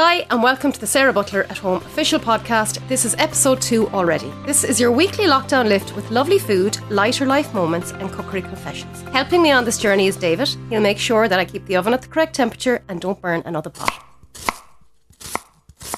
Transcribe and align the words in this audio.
Hi, 0.00 0.24
and 0.30 0.44
welcome 0.44 0.70
to 0.70 0.78
the 0.78 0.86
Sarah 0.86 1.12
Butler 1.12 1.42
at 1.50 1.58
Home 1.58 1.78
official 1.78 2.20
podcast. 2.20 2.86
This 2.86 3.04
is 3.04 3.16
episode 3.18 3.60
two 3.60 3.88
already. 3.88 4.32
This 4.46 4.62
is 4.62 4.78
your 4.78 4.92
weekly 4.92 5.24
lockdown 5.24 5.66
lift 5.66 5.96
with 5.96 6.08
lovely 6.12 6.38
food, 6.38 6.78
lighter 6.88 7.26
life 7.26 7.52
moments, 7.52 7.90
and 7.90 8.08
cookery 8.12 8.42
confessions. 8.42 9.02
Helping 9.10 9.42
me 9.42 9.50
on 9.50 9.64
this 9.64 9.76
journey 9.76 10.06
is 10.06 10.14
David. 10.14 10.50
He'll 10.70 10.80
make 10.80 10.98
sure 10.98 11.26
that 11.26 11.40
I 11.40 11.44
keep 11.44 11.66
the 11.66 11.74
oven 11.74 11.94
at 11.94 12.02
the 12.02 12.06
correct 12.06 12.36
temperature 12.36 12.80
and 12.88 13.00
don't 13.00 13.20
burn 13.20 13.42
another 13.44 13.70
pot. 13.70 14.04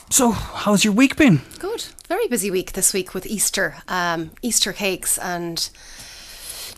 So, 0.09 0.31
how's 0.31 0.83
your 0.83 0.95
week 0.95 1.17
been? 1.17 1.43
Good. 1.59 1.85
Very 2.09 2.27
busy 2.27 2.51
week 2.51 2.73
this 2.73 2.95
week 2.95 3.13
with 3.13 3.27
Easter. 3.27 3.83
Um, 3.87 4.31
Easter 4.41 4.73
cakes 4.73 5.19
and 5.19 5.69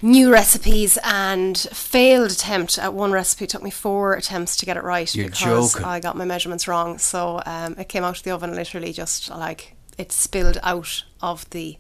new 0.03 0.32
recipes 0.32 0.98
and 1.05 1.57
failed 1.57 2.30
attempt 2.30 2.79
at 2.79 2.93
one 2.93 3.12
recipe. 3.12 3.46
Took 3.46 3.62
me 3.62 3.71
four 3.71 4.14
attempts 4.14 4.57
to 4.59 4.67
get 4.67 4.77
it 4.77 4.82
right 4.82 5.12
You're 5.14 5.27
because 5.30 5.73
joking. 5.75 5.86
I 5.86 6.00
got 6.00 6.17
my 6.17 6.25
measurements 6.25 6.67
wrong. 6.68 6.98
So 6.98 7.41
um, 7.46 7.77
it 7.79 7.89
came 7.89 8.04
out 8.04 8.17
of 8.18 8.23
the 8.25 8.32
oven 8.32 8.54
literally 8.54 8.93
just 8.93 9.30
like 9.30 9.75
it 9.99 10.11
spilled 10.13 10.58
out 10.63 11.04
of 11.21 11.49
the 11.50 11.79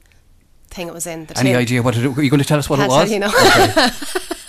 thing 0.68 0.88
it 0.88 0.94
was 0.94 1.06
in. 1.06 1.26
The 1.26 1.38
Any 1.38 1.50
tin. 1.50 1.58
idea 1.58 1.82
what 1.82 1.96
it, 1.96 2.04
are 2.04 2.22
you 2.22 2.30
going 2.30 2.40
to 2.42 2.46
tell 2.48 2.58
us 2.58 2.70
what 2.70 2.78
it 2.78 2.88
Can't 2.88 2.92
was? 2.92 3.04
tell 3.04 3.12
you 3.12 3.18
now. 3.18 3.30
I 3.34 4.36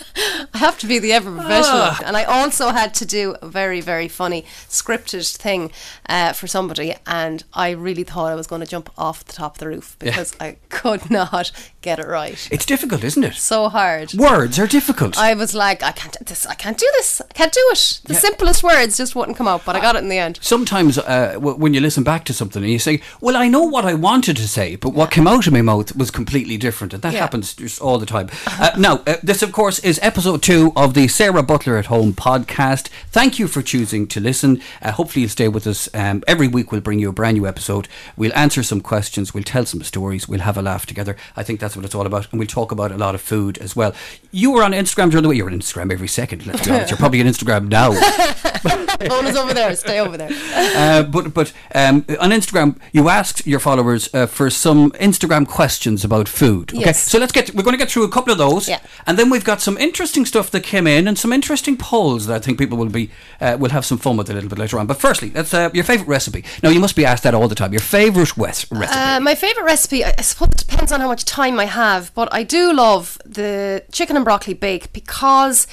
have 0.64 0.78
to 0.78 0.86
be 0.86 0.98
the 0.98 1.12
ever 1.12 1.30
professional, 1.30 1.80
Ah. 1.82 2.00
and 2.06 2.16
I 2.16 2.24
also 2.24 2.70
had 2.70 2.94
to 2.94 3.04
do 3.06 3.36
a 3.42 3.46
very, 3.48 3.80
very 3.80 4.08
funny 4.08 4.44
scripted 4.68 5.36
thing 5.36 5.70
uh, 6.08 6.32
for 6.32 6.46
somebody, 6.46 6.94
and 7.06 7.44
I 7.52 7.70
really 7.70 8.04
thought 8.04 8.32
I 8.32 8.34
was 8.34 8.46
going 8.46 8.60
to 8.60 8.66
jump 8.66 8.90
off 8.98 9.24
the 9.24 9.32
top 9.32 9.54
of 9.56 9.58
the 9.60 9.68
roof 9.68 9.96
because 9.98 10.34
I 10.40 10.56
could 10.68 11.10
not 11.20 11.50
get 11.82 11.98
it 11.98 12.06
right. 12.06 12.48
It's 12.50 12.66
difficult, 12.66 13.04
isn't 13.04 13.24
it? 13.24 13.34
So 13.34 13.68
hard. 13.68 14.14
Words 14.14 14.58
are 14.58 14.66
difficult. 14.66 15.18
I 15.18 15.34
was 15.34 15.54
like, 15.54 15.82
I 15.82 15.92
can't 15.92 16.16
do 16.18 16.24
this. 16.24 16.46
I 16.46 16.54
can't 16.54 16.78
do 16.78 16.88
this. 16.94 17.20
I 17.30 17.32
can't 17.34 17.52
do 17.52 17.60
it. 17.72 18.00
The 18.04 18.14
Yeah. 18.14 18.20
simplest 18.20 18.62
words 18.62 18.96
just 18.96 19.14
wouldn't 19.14 19.36
come 19.36 19.48
out, 19.48 19.64
but 19.66 19.76
I 19.76 19.80
got 19.80 19.96
it 19.96 20.02
in 20.02 20.08
the 20.08 20.18
end. 20.18 20.38
Sometimes 20.42 20.98
uh, 20.98 21.32
w- 21.34 21.56
when 21.62 21.74
you 21.74 21.80
listen 21.80 22.02
back 22.04 22.24
to 22.24 22.32
something 22.32 22.62
and 22.62 22.72
you 22.72 22.78
say, 22.78 23.00
"Well, 23.20 23.36
I 23.36 23.48
know 23.48 23.62
what 23.74 23.84
I 23.84 23.94
wanted 23.94 24.36
to 24.38 24.48
say, 24.48 24.76
but 24.76 24.90
what 24.94 25.10
came 25.10 25.26
out 25.26 25.46
of 25.46 25.52
my 25.52 25.62
mouth 25.62 25.94
was 25.96 26.10
completely 26.10 26.56
different," 26.56 26.94
and 26.94 27.02
that 27.02 27.12
Yeah. 27.12 27.20
happens 27.20 27.54
just 27.54 27.80
all 27.80 27.98
the 27.98 28.06
time. 28.06 28.28
Uh, 28.46 28.70
now, 28.78 28.94
uh, 29.06 29.16
this, 29.22 29.42
of 29.42 29.52
course, 29.52 29.78
is 29.80 29.98
episode 30.02 30.42
two 30.42 30.53
of 30.54 30.94
the 30.94 31.08
Sarah 31.08 31.42
Butler 31.42 31.76
at 31.78 31.86
Home 31.86 32.12
podcast. 32.12 32.88
Thank 33.10 33.38
you 33.38 33.48
for 33.48 33.60
choosing 33.62 34.06
to 34.08 34.20
listen. 34.20 34.60
Uh, 34.80 34.92
hopefully, 34.92 35.22
you'll 35.22 35.30
stay 35.30 35.48
with 35.48 35.66
us. 35.66 35.88
Um, 35.94 36.22
every 36.28 36.46
week, 36.48 36.70
we'll 36.70 36.80
bring 36.80 36.98
you 36.98 37.08
a 37.08 37.12
brand 37.12 37.36
new 37.38 37.46
episode. 37.46 37.88
We'll 38.16 38.32
answer 38.34 38.62
some 38.62 38.80
questions. 38.80 39.34
We'll 39.34 39.42
tell 39.44 39.66
some 39.66 39.82
stories. 39.82 40.28
We'll 40.28 40.40
have 40.40 40.56
a 40.56 40.62
laugh 40.62 40.86
together. 40.86 41.16
I 41.36 41.42
think 41.42 41.58
that's 41.60 41.74
what 41.76 41.84
it's 41.84 41.94
all 41.94 42.06
about, 42.06 42.28
and 42.30 42.38
we'll 42.38 42.46
talk 42.46 42.70
about 42.72 42.92
a 42.92 42.96
lot 42.96 43.14
of 43.14 43.20
food 43.20 43.58
as 43.58 43.74
well. 43.74 43.94
You 44.30 44.52
were 44.52 44.62
on 44.62 44.72
Instagram 44.72 45.10
during 45.10 45.22
the 45.24 45.28
week. 45.28 45.38
You're 45.38 45.50
on 45.50 45.58
Instagram 45.58 45.92
every 45.92 46.08
second. 46.08 46.46
Let's 46.46 46.64
be 46.64 46.70
honest. 46.72 46.90
You're 46.90 46.98
probably 46.98 47.20
on 47.20 47.26
Instagram 47.26 47.68
now. 47.68 47.92
Phone 49.08 49.26
is 49.26 49.36
over 49.36 49.52
there. 49.54 49.74
Stay 49.76 50.00
over 50.00 50.16
there. 50.16 50.30
Uh, 50.74 51.02
but 51.04 51.32
but 51.34 51.52
um, 51.74 52.04
on 52.20 52.30
Instagram, 52.30 52.76
you 52.92 53.08
asked 53.08 53.46
your 53.46 53.60
followers 53.60 54.12
uh, 54.14 54.26
for 54.26 54.50
some 54.50 54.90
Instagram 54.92 55.46
questions 55.46 56.04
about 56.04 56.28
food. 56.28 56.70
Okay, 56.72 56.80
Yes. 56.86 57.02
so 57.02 57.18
let's 57.18 57.32
get. 57.32 57.54
We're 57.54 57.62
going 57.62 57.74
to 57.74 57.78
get 57.78 57.90
through 57.90 58.04
a 58.04 58.08
couple 58.08 58.32
of 58.32 58.38
those, 58.38 58.68
Yeah. 58.68 58.80
and 59.06 59.16
then 59.18 59.30
we've 59.30 59.44
got 59.44 59.60
some 59.60 59.76
interesting 59.78 60.26
stuff 60.26 60.43
that 60.50 60.62
came 60.62 60.86
in 60.86 61.06
and 61.08 61.18
some 61.18 61.32
interesting 61.32 61.76
polls 61.76 62.26
that 62.26 62.36
I 62.36 62.38
think 62.38 62.58
people 62.58 62.78
will 62.78 62.88
be 62.88 63.10
uh, 63.40 63.56
will 63.58 63.70
have 63.70 63.84
some 63.84 63.98
fun 63.98 64.16
with 64.16 64.30
a 64.30 64.34
little 64.34 64.48
bit 64.48 64.58
later 64.58 64.78
on. 64.78 64.86
But 64.86 64.98
firstly, 64.98 65.28
that's 65.30 65.52
uh, 65.54 65.70
your 65.72 65.84
favorite 65.84 66.08
recipe. 66.08 66.44
Now 66.62 66.70
you 66.70 66.80
must 66.80 66.96
be 66.96 67.04
asked 67.04 67.22
that 67.22 67.34
all 67.34 67.48
the 67.48 67.54
time. 67.54 67.72
Your 67.72 67.80
favorite 67.80 68.36
wes- 68.36 68.70
recipe. 68.70 68.98
Uh, 68.98 69.20
my 69.20 69.34
favourite 69.34 69.66
recipe, 69.66 70.04
I 70.04 70.20
suppose 70.22 70.48
it 70.50 70.66
depends 70.66 70.92
on 70.92 71.00
how 71.00 71.08
much 71.08 71.24
time 71.24 71.58
I 71.58 71.66
have, 71.66 72.12
but 72.14 72.28
I 72.32 72.42
do 72.42 72.72
love 72.72 73.18
the 73.24 73.84
chicken 73.92 74.16
and 74.16 74.24
broccoli 74.24 74.54
bake 74.54 74.92
because 74.92 75.66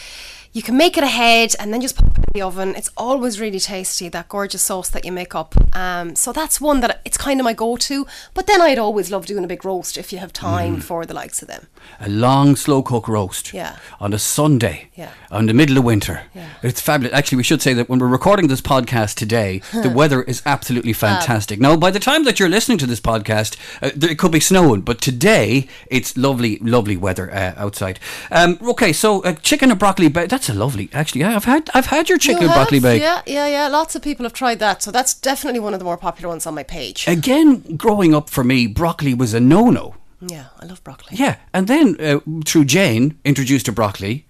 you 0.54 0.62
can 0.62 0.76
make 0.78 0.98
it 0.98 1.04
ahead 1.04 1.56
and 1.60 1.74
then 1.74 1.82
just 1.82 1.96
pop 1.96 2.18
it 2.18 2.26
in 2.28 2.32
the 2.34 2.42
oven. 2.42 2.76
It's 2.76 2.90
always 2.98 3.40
really 3.40 3.60
tasty, 3.60 4.10
that 4.10 4.28
gorgeous 4.30 4.62
sauce 4.62 4.90
that 4.90 5.06
you 5.06 5.12
make 5.12 5.34
up. 5.34 5.56
Um, 5.76 6.16
so 6.16 6.34
that's 6.34 6.60
one 6.60 6.82
that 6.82 7.02
it's 7.06 7.18
kind 7.18 7.40
of 7.40 7.46
my 7.46 7.54
go 7.54 7.78
to. 7.78 8.06
But 8.34 8.48
then 8.48 8.62
I'd 8.62 8.78
always 8.80 9.10
love 9.12 9.26
doing 9.26 9.44
a 9.44 9.48
big 9.48 9.64
roast 9.64 9.98
if 9.98 10.12
you 10.12 10.20
have 10.20 10.34
time 10.34 10.78
Mm. 10.78 10.84
for 10.84 11.06
the 11.06 11.14
likes 11.14 11.42
of 11.42 11.48
them. 11.48 11.68
a 12.00 12.08
long 12.10 12.56
slow 12.56 12.84
cook 12.84 13.08
roast 13.08 13.54
Yeah. 13.54 13.76
on 14.00 14.14
a 14.14 14.20
Sunday 14.20 14.90
Yeah. 14.96 15.10
on 15.32 15.48
the 15.48 15.54
middle 15.54 15.78
of 15.80 15.84
winter. 15.84 16.22
Yeah. 16.36 16.46
It's 16.62 16.80
fabulous. 16.80 17.14
Actually, 17.16 17.38
we 17.38 17.44
should 17.44 17.62
say 17.62 17.74
that 17.74 17.90
when 17.90 17.98
we're 18.00 18.08
recording 18.08 18.48
this 18.50 18.62
podcast 18.62 19.16
today, 19.16 19.62
the 19.74 19.90
weather 20.02 20.22
is 20.24 20.42
absolutely 20.46 20.94
fantastic. 20.94 21.60
now, 21.60 21.76
by 21.76 21.90
the 21.92 22.00
time 22.00 22.24
that 22.26 22.40
you're 22.40 22.50
listening 22.50 22.78
to 22.80 22.86
this 22.86 23.00
podcast, 23.00 23.56
uh, 23.82 23.90
it 24.00 24.20
could 24.20 24.32
be 24.32 24.40
snowing, 24.40 24.82
but 24.82 25.02
today 25.02 25.68
it's 25.88 26.16
lovely, 26.16 26.60
lovely 26.62 26.98
weather 26.98 27.34
uh, 27.34 27.54
outside. 27.58 28.00
Um, 28.32 28.60
okay, 28.62 28.94
so 28.94 29.22
uh, 29.24 29.34
chicken 29.42 29.72
and 29.72 29.80
broccoli 29.80 30.08
bake. 30.08 30.30
That's 30.42 30.50
a 30.50 30.54
lovely. 30.56 30.90
Actually, 30.92 31.22
yeah, 31.22 31.36
I've 31.36 31.44
had 31.46 31.70
I've 31.76 31.86
had 31.86 32.10
your 32.10 32.18
chicken 32.18 32.42
You 32.42 32.48
and 32.48 32.56
broccoli 32.56 32.78
have? 32.80 32.84
bake. 32.84 33.02
Yeah, 33.04 33.22
yeah, 33.28 33.46
yeah. 33.46 33.68
Lots 33.68 33.96
of 33.96 34.02
people 34.02 34.24
have 34.24 34.34
tried 34.34 34.58
that. 34.58 34.82
So 34.82 34.90
that's 34.90 35.14
definitely 35.14 35.60
one 35.60 35.76
of 35.76 35.80
the 35.80 35.84
more 35.86 35.98
popular 35.98 36.30
ones 36.30 36.48
on 36.48 36.56
my 36.56 36.64
page. 36.64 37.08
Again, 37.08 37.76
growing 37.78 38.16
up 38.16 38.28
for 38.28 38.44
me, 38.44 38.66
broccoli 38.66 39.14
was 39.14 39.36
a 39.36 39.40
no-no. 39.40 39.94
yeah, 40.20 40.46
I 40.60 40.66
love 40.66 40.84
broccoli. 40.84 41.16
Yeah, 41.18 41.36
and 41.54 41.68
then 41.68 41.96
uh, 42.02 42.22
through 42.44 42.66
Jane 42.66 43.20
introduced 43.24 43.68
to 43.68 43.72
broccoli. 43.72 44.26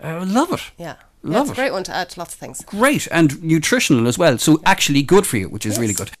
Uh, 0.00 0.24
love 0.24 0.52
it. 0.52 0.60
Yeah. 0.78 0.94
Yeah, 1.24 1.32
Love 1.32 1.48
it's 1.48 1.58
a 1.58 1.60
great 1.60 1.72
one 1.72 1.82
to 1.82 1.92
add 1.96 2.10
to 2.10 2.20
lots 2.20 2.34
of 2.34 2.38
things. 2.38 2.62
great 2.66 3.08
and 3.10 3.42
nutritional 3.42 4.06
as 4.06 4.16
well. 4.16 4.38
So 4.38 4.60
actually 4.64 5.02
good 5.02 5.26
for 5.26 5.36
you, 5.38 5.48
which 5.48 5.66
is 5.66 5.76
really 5.80 5.94
good. 5.94 6.12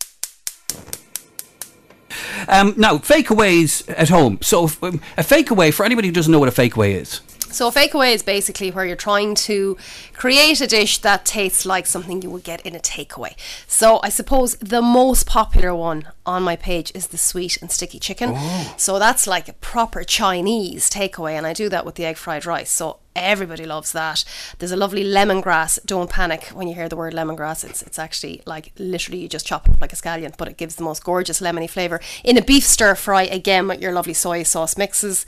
Um, 2.48 2.74
now, 2.76 2.98
fakeaways 2.98 3.88
at 3.88 4.08
home. 4.08 4.38
So, 4.42 4.64
um, 4.82 5.00
a 5.16 5.22
fakeaway 5.22 5.72
for 5.72 5.86
anybody 5.86 6.08
who 6.08 6.12
doesn't 6.14 6.32
know 6.32 6.40
what 6.40 6.48
a 6.48 6.52
fakeaway 6.62 6.94
is. 7.00 7.20
So 7.56 7.68
a 7.68 7.72
fakeaway 7.72 8.12
is 8.12 8.22
basically 8.22 8.70
where 8.70 8.84
you're 8.84 8.96
trying 8.96 9.34
to 9.46 9.78
create 10.12 10.60
a 10.60 10.66
dish 10.66 10.98
that 10.98 11.24
tastes 11.24 11.64
like 11.64 11.86
something 11.86 12.20
you 12.20 12.28
would 12.28 12.44
get 12.44 12.60
in 12.66 12.76
a 12.76 12.78
takeaway. 12.78 13.34
So 13.66 13.98
I 14.02 14.10
suppose 14.10 14.56
the 14.56 14.82
most 14.82 15.26
popular 15.26 15.74
one 15.74 16.08
on 16.26 16.42
my 16.42 16.56
page 16.56 16.92
is 16.94 17.08
the 17.08 17.18
sweet 17.18 17.56
and 17.62 17.70
sticky 17.70 17.98
chicken. 17.98 18.36
So 18.76 18.98
that's 18.98 19.26
like 19.26 19.48
a 19.48 19.54
proper 19.54 20.04
Chinese 20.04 20.90
takeaway 20.90 21.32
and 21.32 21.46
I 21.46 21.52
do 21.52 21.68
that 21.68 21.86
with 21.86 21.94
the 21.94 22.04
egg 22.04 22.16
fried 22.16 22.44
rice. 22.44 22.70
So 22.70 22.98
everybody 23.16 23.64
loves 23.64 23.92
that. 23.92 24.24
There's 24.58 24.72
a 24.72 24.76
lovely 24.76 25.02
lemongrass. 25.02 25.84
Don't 25.84 26.10
panic 26.10 26.44
when 26.48 26.68
you 26.68 26.74
hear 26.74 26.88
the 26.88 26.96
word 26.96 27.14
lemongrass. 27.14 27.64
It's 27.64 27.82
it's 27.82 27.98
actually 27.98 28.42
like 28.46 28.72
literally 28.78 29.20
you 29.20 29.28
just 29.28 29.46
chop 29.46 29.66
it 29.66 29.74
up 29.74 29.80
like 29.80 29.92
a 29.92 29.96
scallion, 29.96 30.36
but 30.36 30.48
it 30.48 30.56
gives 30.56 30.76
the 30.76 30.84
most 30.84 31.02
gorgeous 31.02 31.40
lemony 31.40 31.68
flavour. 31.68 32.00
In 32.22 32.36
a 32.36 32.42
beef 32.42 32.64
stir 32.64 32.94
fry, 32.94 33.22
again 33.22 33.66
with 33.66 33.80
your 33.80 33.92
lovely 33.92 34.14
soy 34.14 34.42
sauce 34.42 34.76
mixes. 34.76 35.26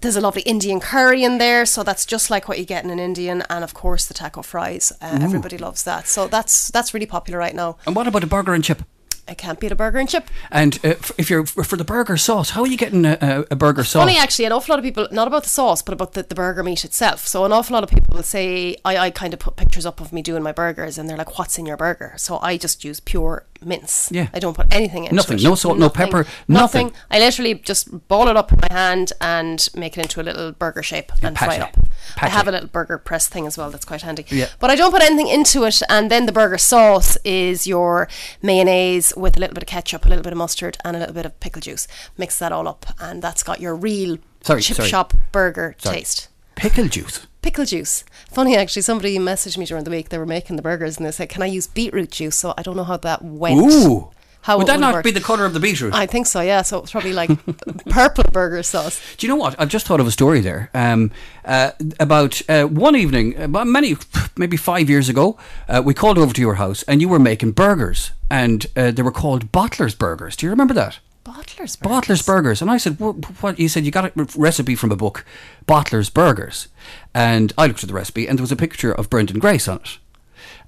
There's 0.00 0.16
a 0.16 0.20
lovely 0.20 0.42
Indian 0.42 0.80
curry 0.80 1.24
in 1.24 1.38
there, 1.38 1.66
so 1.66 1.82
that's 1.82 2.06
just 2.06 2.30
like 2.30 2.46
what 2.46 2.58
you 2.58 2.64
get 2.64 2.84
in 2.84 2.90
an 2.90 3.00
Indian, 3.00 3.42
and 3.48 3.64
of 3.64 3.74
course 3.74 4.06
the 4.06 4.14
taco 4.14 4.42
fries. 4.42 4.92
Uh, 5.00 5.18
everybody 5.22 5.58
loves 5.58 5.82
that. 5.84 6.06
So 6.06 6.28
that's 6.28 6.68
that's 6.68 6.94
really 6.94 7.06
popular 7.06 7.38
right 7.38 7.54
now. 7.54 7.78
And 7.86 7.96
what 7.96 8.06
about 8.06 8.22
a 8.22 8.26
burger 8.26 8.54
and 8.54 8.62
chip? 8.62 8.82
I 9.30 9.34
can't 9.34 9.60
beat 9.60 9.70
a 9.70 9.76
burger 9.76 9.98
and 9.98 10.08
chip. 10.08 10.28
And 10.50 10.78
uh, 10.84 10.96
if 11.16 11.30
you're 11.30 11.46
for 11.46 11.76
the 11.76 11.84
burger 11.84 12.16
sauce, 12.16 12.50
how 12.50 12.62
are 12.62 12.66
you 12.66 12.76
getting 12.76 13.06
a, 13.06 13.44
a, 13.48 13.54
burger 13.54 13.84
sauce? 13.84 14.02
Funny, 14.02 14.18
actually, 14.18 14.44
an 14.44 14.50
awful 14.52 14.72
lot 14.72 14.80
of 14.80 14.84
people, 14.84 15.06
not 15.12 15.28
about 15.28 15.44
the 15.44 15.48
sauce, 15.48 15.82
but 15.82 15.92
about 15.92 16.14
the, 16.14 16.24
the 16.24 16.34
burger 16.34 16.64
meat 16.64 16.84
itself. 16.84 17.28
So, 17.28 17.44
an 17.44 17.52
awful 17.52 17.74
lot 17.74 17.84
of 17.84 17.90
people 17.90 18.16
will 18.16 18.24
say, 18.24 18.76
I, 18.84 18.98
I 18.98 19.10
kind 19.10 19.32
of 19.32 19.38
put 19.38 19.54
pictures 19.54 19.86
up 19.86 20.00
of 20.00 20.12
me 20.12 20.20
doing 20.20 20.42
my 20.42 20.50
burgers, 20.50 20.98
and 20.98 21.08
they're 21.08 21.16
like, 21.16 21.38
What's 21.38 21.58
in 21.58 21.64
your 21.64 21.76
burger? 21.76 22.14
So, 22.16 22.40
I 22.42 22.56
just 22.56 22.82
use 22.84 22.98
pure 22.98 23.46
mince. 23.64 24.08
Yeah. 24.12 24.28
I 24.32 24.38
don't 24.38 24.54
put 24.54 24.72
anything 24.72 25.04
in 25.04 25.12
it. 25.12 25.14
Nothing, 25.14 25.38
no 25.42 25.54
salt, 25.54 25.78
no 25.78 25.88
pepper, 25.88 26.26
nothing. 26.48 26.92
I 27.10 27.18
literally 27.18 27.54
just 27.54 28.08
ball 28.08 28.28
it 28.28 28.36
up 28.36 28.52
in 28.52 28.58
my 28.60 28.68
hand 28.70 29.12
and 29.20 29.68
make 29.74 29.96
it 29.96 30.02
into 30.02 30.20
a 30.20 30.24
little 30.24 30.52
burger 30.52 30.82
shape 30.82 31.12
and 31.22 31.36
fry 31.38 31.56
it 31.56 31.60
up. 31.60 31.76
I 32.20 32.28
have 32.28 32.48
a 32.48 32.52
little 32.52 32.68
burger 32.68 32.98
press 32.98 33.28
thing 33.28 33.46
as 33.46 33.56
well 33.58 33.70
that's 33.70 33.84
quite 33.84 34.02
handy. 34.02 34.24
Yeah. 34.28 34.48
But 34.58 34.70
I 34.70 34.76
don't 34.76 34.90
put 34.90 35.02
anything 35.02 35.28
into 35.28 35.64
it, 35.64 35.82
and 35.88 36.10
then 36.10 36.26
the 36.26 36.32
burger 36.32 36.58
sauce 36.58 37.16
is 37.24 37.66
your 37.66 38.08
mayonnaise 38.42 39.12
with 39.16 39.36
a 39.36 39.40
little 39.40 39.54
bit 39.54 39.62
of 39.62 39.68
ketchup, 39.68 40.06
a 40.06 40.08
little 40.08 40.24
bit 40.24 40.32
of 40.32 40.38
mustard, 40.38 40.76
and 40.84 40.96
a 40.96 41.00
little 41.00 41.14
bit 41.14 41.26
of 41.26 41.38
pickle 41.40 41.60
juice. 41.60 41.86
Mix 42.16 42.38
that 42.38 42.52
all 42.52 42.66
up, 42.66 42.86
and 42.98 43.22
that's 43.22 43.42
got 43.42 43.60
your 43.60 43.76
real 43.76 44.18
Sorry, 44.42 44.62
chip 44.62 44.76
sorry. 44.76 44.88
shop 44.88 45.12
burger 45.32 45.74
Sorry. 45.78 45.98
taste. 45.98 46.28
Pickle 46.60 46.88
juice. 46.88 47.26
Pickle 47.42 47.64
juice. 47.64 48.04
Funny 48.30 48.54
actually, 48.54 48.82
somebody 48.82 49.18
messaged 49.18 49.56
me 49.56 49.64
during 49.64 49.84
the 49.84 49.90
week. 49.90 50.10
They 50.10 50.18
were 50.18 50.26
making 50.26 50.56
the 50.56 50.62
burgers 50.62 50.98
and 50.98 51.06
they 51.06 51.10
said, 51.10 51.30
"Can 51.30 51.42
I 51.42 51.46
use 51.46 51.66
beetroot 51.66 52.10
juice?" 52.10 52.36
So 52.36 52.52
I 52.58 52.62
don't 52.62 52.76
know 52.76 52.84
how 52.84 52.98
that 52.98 53.24
went. 53.24 53.58
Ooh. 53.58 54.10
How 54.42 54.56
Would 54.56 54.68
that 54.68 54.80
not 54.80 54.94
work. 54.94 55.04
be 55.04 55.10
the 55.10 55.20
colour 55.20 55.44
of 55.44 55.52
the 55.52 55.60
beetroot? 55.60 55.92
I 55.94 56.06
think 56.06 56.26
so. 56.26 56.40
Yeah. 56.40 56.62
So 56.62 56.78
it's 56.78 56.92
probably 56.92 57.12
like 57.12 57.30
purple 57.90 58.24
burger 58.32 58.62
sauce. 58.62 58.98
Do 59.16 59.26
you 59.26 59.32
know 59.32 59.36
what? 59.36 59.54
I've 59.58 59.68
just 59.68 59.86
thought 59.86 60.00
of 60.00 60.06
a 60.06 60.10
story 60.10 60.40
there 60.40 60.70
um, 60.74 61.10
uh, 61.44 61.72
about 61.98 62.40
uh, 62.48 62.64
one 62.64 62.96
evening, 62.96 63.36
about 63.36 63.66
many, 63.66 63.96
maybe 64.36 64.56
five 64.56 64.88
years 64.88 65.08
ago. 65.10 65.38
Uh, 65.68 65.82
we 65.84 65.92
called 65.92 66.16
over 66.18 66.32
to 66.32 66.40
your 66.40 66.54
house 66.54 66.82
and 66.84 67.02
you 67.02 67.08
were 67.08 67.18
making 67.18 67.52
burgers, 67.52 68.12
and 68.30 68.66
uh, 68.76 68.90
they 68.90 69.02
were 69.02 69.12
called 69.12 69.52
Bottler's 69.52 69.94
Burgers. 69.94 70.36
Do 70.36 70.46
you 70.46 70.50
remember 70.50 70.74
that? 70.74 70.98
Bottlers. 71.30 71.78
Bottler's 71.78 72.22
Burgers. 72.22 72.60
And 72.60 72.70
I 72.70 72.76
said, 72.76 72.98
what, 72.98 73.16
what? 73.42 73.58
You 73.58 73.68
said 73.68 73.84
you 73.84 73.90
got 73.90 74.16
a 74.16 74.28
recipe 74.36 74.74
from 74.74 74.90
a 74.90 74.96
book, 74.96 75.24
Bottler's 75.66 76.10
Burgers. 76.10 76.68
And 77.14 77.52
I 77.56 77.66
looked 77.66 77.82
at 77.84 77.88
the 77.88 77.94
recipe 77.94 78.26
and 78.26 78.38
there 78.38 78.42
was 78.42 78.52
a 78.52 78.56
picture 78.56 78.92
of 78.92 79.08
Brendan 79.08 79.38
Grace 79.38 79.68
on 79.68 79.78
it. 79.78 79.98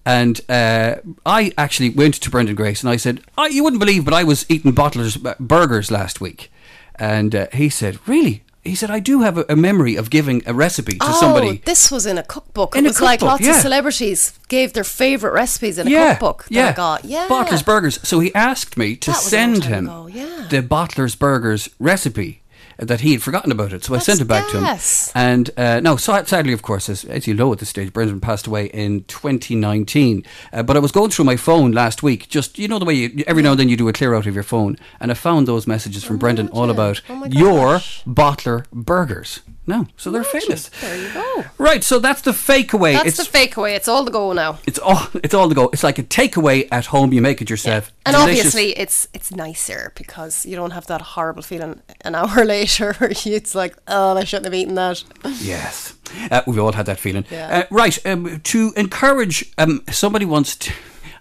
And 0.04 0.40
uh, 0.48 0.96
I 1.26 1.52
actually 1.58 1.90
went 1.90 2.14
to 2.14 2.30
Brendan 2.30 2.54
Grace 2.54 2.82
and 2.82 2.90
I 2.90 2.96
said, 2.96 3.22
oh, 3.36 3.46
You 3.46 3.64
wouldn't 3.64 3.80
believe, 3.80 4.04
but 4.04 4.14
I 4.14 4.24
was 4.24 4.48
eating 4.48 4.72
Bottler's 4.72 5.24
uh, 5.24 5.34
Burgers 5.40 5.90
last 5.90 6.20
week. 6.20 6.50
And 6.96 7.34
uh, 7.34 7.46
he 7.52 7.68
said, 7.68 7.98
Really? 8.08 8.44
He 8.64 8.74
said, 8.76 8.90
I 8.90 9.00
do 9.00 9.22
have 9.22 9.38
a, 9.38 9.44
a 9.48 9.56
memory 9.56 9.96
of 9.96 10.08
giving 10.08 10.42
a 10.46 10.54
recipe 10.54 10.92
to 10.98 10.98
Oh, 11.08 11.20
somebody. 11.20 11.62
this 11.64 11.90
was 11.90 12.06
in 12.06 12.16
a 12.18 12.22
cookbook. 12.22 12.76
In 12.76 12.84
it 12.84 12.88
a 12.88 12.90
was 12.90 13.00
like 13.00 13.20
lots 13.22 13.42
yeah. 13.44 13.50
of 13.56 13.56
celebrities 13.56 14.38
gave 14.48 14.72
their 14.72 14.84
favourite 14.84 15.34
recipes 15.34 15.78
in 15.78 15.88
a 15.88 15.90
yeah, 15.90 16.10
cookbook 16.14 16.44
that 16.44 16.52
yeah. 16.54 16.68
I 16.68 16.72
got. 16.72 17.04
Yeah. 17.04 17.26
Bottler's 17.28 17.62
Burgers. 17.62 17.98
So 18.06 18.20
he 18.20 18.32
asked 18.34 18.76
me 18.76 18.94
to 18.96 19.10
That 19.10 19.16
was 19.24 19.32
a 19.32 19.36
long 19.36 19.54
send 19.54 19.64
him 19.64 19.86
ago, 19.86 20.06
yeah. 20.06 20.46
the 20.50 20.62
Bottler's 20.62 21.16
Burgers 21.16 21.68
recipe 21.80 22.41
that 22.78 23.00
he 23.00 23.12
had 23.12 23.22
forgotten 23.22 23.52
about 23.52 23.72
it. 23.72 23.84
So 23.84 23.94
I 23.94 23.98
sent 23.98 24.20
it 24.20 24.26
back 24.26 24.50
gas. 24.52 25.12
to 25.12 25.18
him. 25.18 25.22
And 25.26 25.50
uh, 25.56 25.80
no, 25.80 25.96
so, 25.96 26.22
sadly, 26.24 26.52
of 26.52 26.62
course, 26.62 26.88
as, 26.88 27.04
as 27.04 27.26
you 27.26 27.34
know 27.34 27.52
at 27.52 27.58
this 27.58 27.68
stage, 27.68 27.92
Brendan 27.92 28.20
passed 28.20 28.46
away 28.46 28.66
in 28.66 29.04
2019. 29.04 30.24
Uh, 30.52 30.62
but 30.62 30.76
I 30.76 30.80
was 30.80 30.92
going 30.92 31.10
through 31.10 31.24
my 31.24 31.36
phone 31.36 31.72
last 31.72 32.02
week, 32.02 32.28
just, 32.28 32.58
you 32.58 32.68
know, 32.68 32.78
the 32.78 32.84
way 32.84 32.94
you, 32.94 33.24
every 33.26 33.42
now 33.42 33.50
and 33.52 33.60
then 33.60 33.68
you 33.68 33.76
do 33.76 33.88
a 33.88 33.92
clear 33.92 34.14
out 34.14 34.26
of 34.26 34.34
your 34.34 34.44
phone. 34.44 34.76
And 35.00 35.10
I 35.10 35.14
found 35.14 35.46
those 35.46 35.66
messages 35.66 36.04
from 36.04 36.18
Brendan 36.18 36.48
all 36.48 36.70
about 36.70 37.00
Oh 37.08 37.26
your. 37.26 37.78
Bottler 38.06 38.66
Burgers. 38.72 39.40
No, 39.64 39.86
so 39.96 40.10
they're 40.10 40.22
Imagine. 40.22 40.40
famous. 40.40 40.68
There 40.80 40.96
you 40.96 41.12
go. 41.14 41.44
Right, 41.56 41.84
so 41.84 42.00
that's 42.00 42.20
the 42.22 42.32
fake 42.32 42.72
away. 42.72 42.94
That's 42.94 43.06
it's 43.10 43.16
the 43.18 43.24
fake 43.24 43.56
away. 43.56 43.76
It's 43.76 43.86
all 43.86 44.02
the 44.04 44.10
go 44.10 44.32
now. 44.32 44.58
it's 44.66 44.78
all 44.80 45.06
it's 45.22 45.34
all 45.34 45.48
to 45.48 45.54
go. 45.54 45.68
It's 45.72 45.84
like 45.84 46.00
a 46.00 46.02
takeaway 46.02 46.66
at 46.72 46.86
home. 46.86 47.12
You 47.12 47.22
make 47.22 47.40
it 47.40 47.48
yourself. 47.48 47.92
And 48.04 48.14
Delicious. 48.16 48.38
obviously, 48.46 48.70
it's 48.76 49.06
it's 49.14 49.30
nicer 49.30 49.92
because 49.94 50.44
you 50.44 50.56
don't 50.56 50.72
have 50.72 50.86
that 50.88 51.00
horrible 51.00 51.42
feeling 51.42 51.80
an 52.00 52.14
hour 52.16 52.44
later. 52.44 52.94
where 52.94 53.12
it's 53.24 53.54
like, 53.54 53.76
oh, 53.86 54.16
I 54.16 54.24
shouldn't 54.24 54.46
have 54.46 54.54
eaten 54.54 54.74
that. 54.74 55.04
yes, 55.40 55.94
uh, 56.32 56.42
we've 56.46 56.58
all 56.58 56.72
had 56.72 56.86
that 56.86 56.98
feeling. 56.98 57.24
Yeah. 57.30 57.58
Uh, 57.60 57.64
right, 57.70 58.04
um, 58.04 58.40
to 58.40 58.72
encourage 58.76 59.52
um, 59.58 59.82
somebody 59.92 60.24
wants 60.24 60.56
to. 60.56 60.72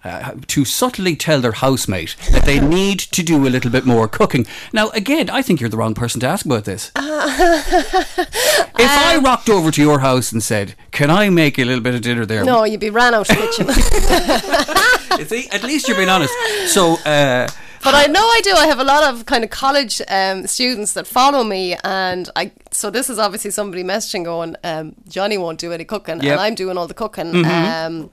Uh, 0.04 0.32
to 0.48 0.66
subtly 0.66 1.16
tell 1.16 1.42
their 1.42 1.52
housemate 1.52 2.16
that 2.32 2.44
they 2.44 2.60
need 2.80 2.98
to 3.00 3.22
do 3.22 3.46
a 3.46 3.50
little 3.50 3.70
bit 3.70 3.86
more 3.86 4.08
cooking. 4.08 4.48
Now, 4.74 4.90
again, 4.90 5.30
I 5.30 5.44
think 5.44 5.60
you're 5.62 5.70
the 5.70 5.78
wrong 5.78 5.94
person 5.94 6.20
to 6.22 6.28
ask 6.28 6.44
about 6.44 6.66
this. 6.66 6.92
if 6.96 8.90
I 8.90 9.16
Um, 9.18 9.24
rocked 9.24 9.50
over 9.50 9.70
to 9.72 9.82
your 9.82 10.00
house 10.00 10.32
and 10.32 10.42
said, 10.42 10.76
"Can 10.92 11.10
I 11.12 11.30
make 11.30 11.60
a 11.60 11.64
little 11.66 11.82
bit 11.84 11.94
of 11.96 12.02
dinner 12.02 12.26
there?" 12.26 12.44
No, 12.44 12.64
you'd 12.64 12.80
be 12.80 12.90
ran 12.90 13.14
out 13.14 13.30
of 13.30 13.38
kitchen. 13.38 13.68
See, 15.26 15.48
at 15.52 15.64
least 15.64 15.88
you're 15.88 15.98
being 15.98 16.10
honest. 16.10 16.34
So, 16.68 16.94
uh, 17.06 17.48
But 17.84 17.94
I 17.96 18.06
know 18.08 18.22
I 18.22 18.42
do. 18.44 18.54
I 18.56 18.68
have 18.68 18.80
a 18.80 18.84
lot 18.84 19.04
of 19.04 19.26
kind 19.26 19.44
of 19.44 19.50
college 19.50 20.02
um, 20.08 20.48
students 20.48 20.94
that 20.94 21.08
follow 21.08 21.44
me, 21.44 21.76
and 21.84 22.30
I. 22.36 22.52
So 22.72 22.90
this 22.90 23.10
is 23.10 23.20
obviously 23.20 23.52
somebody 23.52 23.84
messaging 23.84 24.24
going, 24.24 24.56
um, 24.64 24.96
Johnny 25.10 25.38
won't 25.38 25.60
do 25.60 25.72
any 25.74 25.84
cooking, 25.86 26.16
Yep. 26.16 26.24
Mm-hmm. 26.24 26.32
and 26.32 26.40
I'm 26.42 26.56
doing 26.56 26.78
all 26.78 26.88
the 26.88 26.94
cooking. 26.94 27.46
Um, 27.46 28.10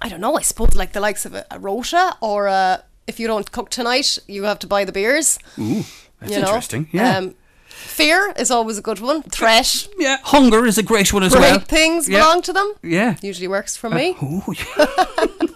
I 0.00 0.08
don't 0.08 0.20
know. 0.20 0.36
I 0.36 0.42
suppose 0.42 0.74
like 0.74 0.92
the 0.92 1.00
likes 1.00 1.24
of 1.26 1.34
a, 1.34 1.44
a 1.50 1.58
rota, 1.58 2.16
or 2.20 2.46
a, 2.46 2.84
if 3.06 3.18
you 3.20 3.26
don't 3.26 3.50
cook 3.50 3.70
tonight, 3.70 4.18
you 4.28 4.44
have 4.44 4.58
to 4.60 4.66
buy 4.66 4.84
the 4.84 4.92
beers. 4.92 5.38
ooh, 5.58 5.84
that's 6.20 6.32
you 6.32 6.40
know? 6.40 6.46
interesting. 6.48 6.88
Yeah. 6.92 7.16
Um, 7.18 7.34
fear 7.68 8.32
is 8.38 8.50
always 8.50 8.78
a 8.78 8.82
good 8.82 9.00
one. 9.00 9.22
Threat. 9.22 9.88
yeah, 9.98 10.18
hunger 10.22 10.66
is 10.66 10.78
a 10.78 10.82
great 10.82 11.12
one 11.12 11.22
as 11.22 11.32
Great 11.32 11.40
well. 11.42 11.58
things 11.60 12.08
Yeah. 12.08 12.20
belong 12.20 12.42
to 12.42 12.52
them. 12.52 12.72
Yeah. 12.82 13.16
Usually 13.22 13.48
works 13.48 13.76
for 13.76 13.88
me. 13.90 14.16
Ooh, 14.22 14.42
yeah. 14.52 14.86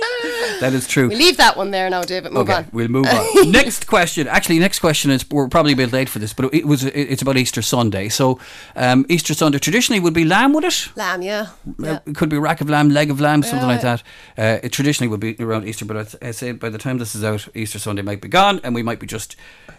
that 0.60 0.72
is 0.72 0.86
true. 0.86 1.08
We 1.08 1.16
leave 1.16 1.36
that 1.36 1.56
one 1.56 1.70
there 1.70 1.88
now, 1.90 2.02
David. 2.02 2.32
Move 2.32 2.48
Okay, 2.48 2.54
on. 2.58 2.68
we'll 2.72 2.88
move 2.88 3.06
on. 3.06 3.50
next 3.50 3.86
question. 3.86 4.26
Actually, 4.28 4.58
next 4.58 4.78
question 4.78 5.10
is 5.10 5.28
we're 5.30 5.48
probably 5.48 5.72
a 5.72 5.76
bit 5.76 5.92
late 5.92 6.08
for 6.08 6.18
this, 6.18 6.32
but 6.32 6.52
it 6.54 6.66
was 6.66 6.84
it's 6.84 7.22
about 7.22 7.36
Easter 7.36 7.62
Sunday. 7.62 8.08
So, 8.08 8.38
um, 8.74 9.04
Easter 9.08 9.34
Sunday 9.34 9.58
traditionally 9.58 10.00
would 10.00 10.14
be 10.14 10.24
lamb, 10.24 10.52
would 10.54 10.64
it? 10.64 10.88
Lamb, 10.96 11.22
yeah. 11.22 11.48
yeah. 11.78 12.00
It 12.06 12.14
could 12.14 12.28
be 12.28 12.38
rack 12.38 12.60
of 12.60 12.68
lamb, 12.70 12.90
leg 12.90 13.10
of 13.10 13.20
lamb, 13.20 13.42
something 13.42 13.68
Yeah. 13.68 13.74
like 13.74 13.82
that. 13.82 14.02
Uh, 14.38 14.58
it 14.62 14.72
traditionally 14.72 15.08
would 15.08 15.20
be 15.20 15.36
around 15.40 15.66
Easter, 15.66 15.84
but 15.84 15.96
I'd, 15.96 16.28
I'd 16.28 16.34
say 16.34 16.52
by 16.52 16.68
the 16.70 16.78
time 16.78 16.98
this 16.98 17.14
is 17.14 17.24
out, 17.24 17.48
Easter 17.54 17.78
Sunday 17.78 18.02
might 18.02 18.20
be 18.20 18.28
gone, 18.28 18.60
and 18.64 18.74
we 18.74 18.82
might 18.82 19.00
be 19.00 19.06
just 19.06 19.36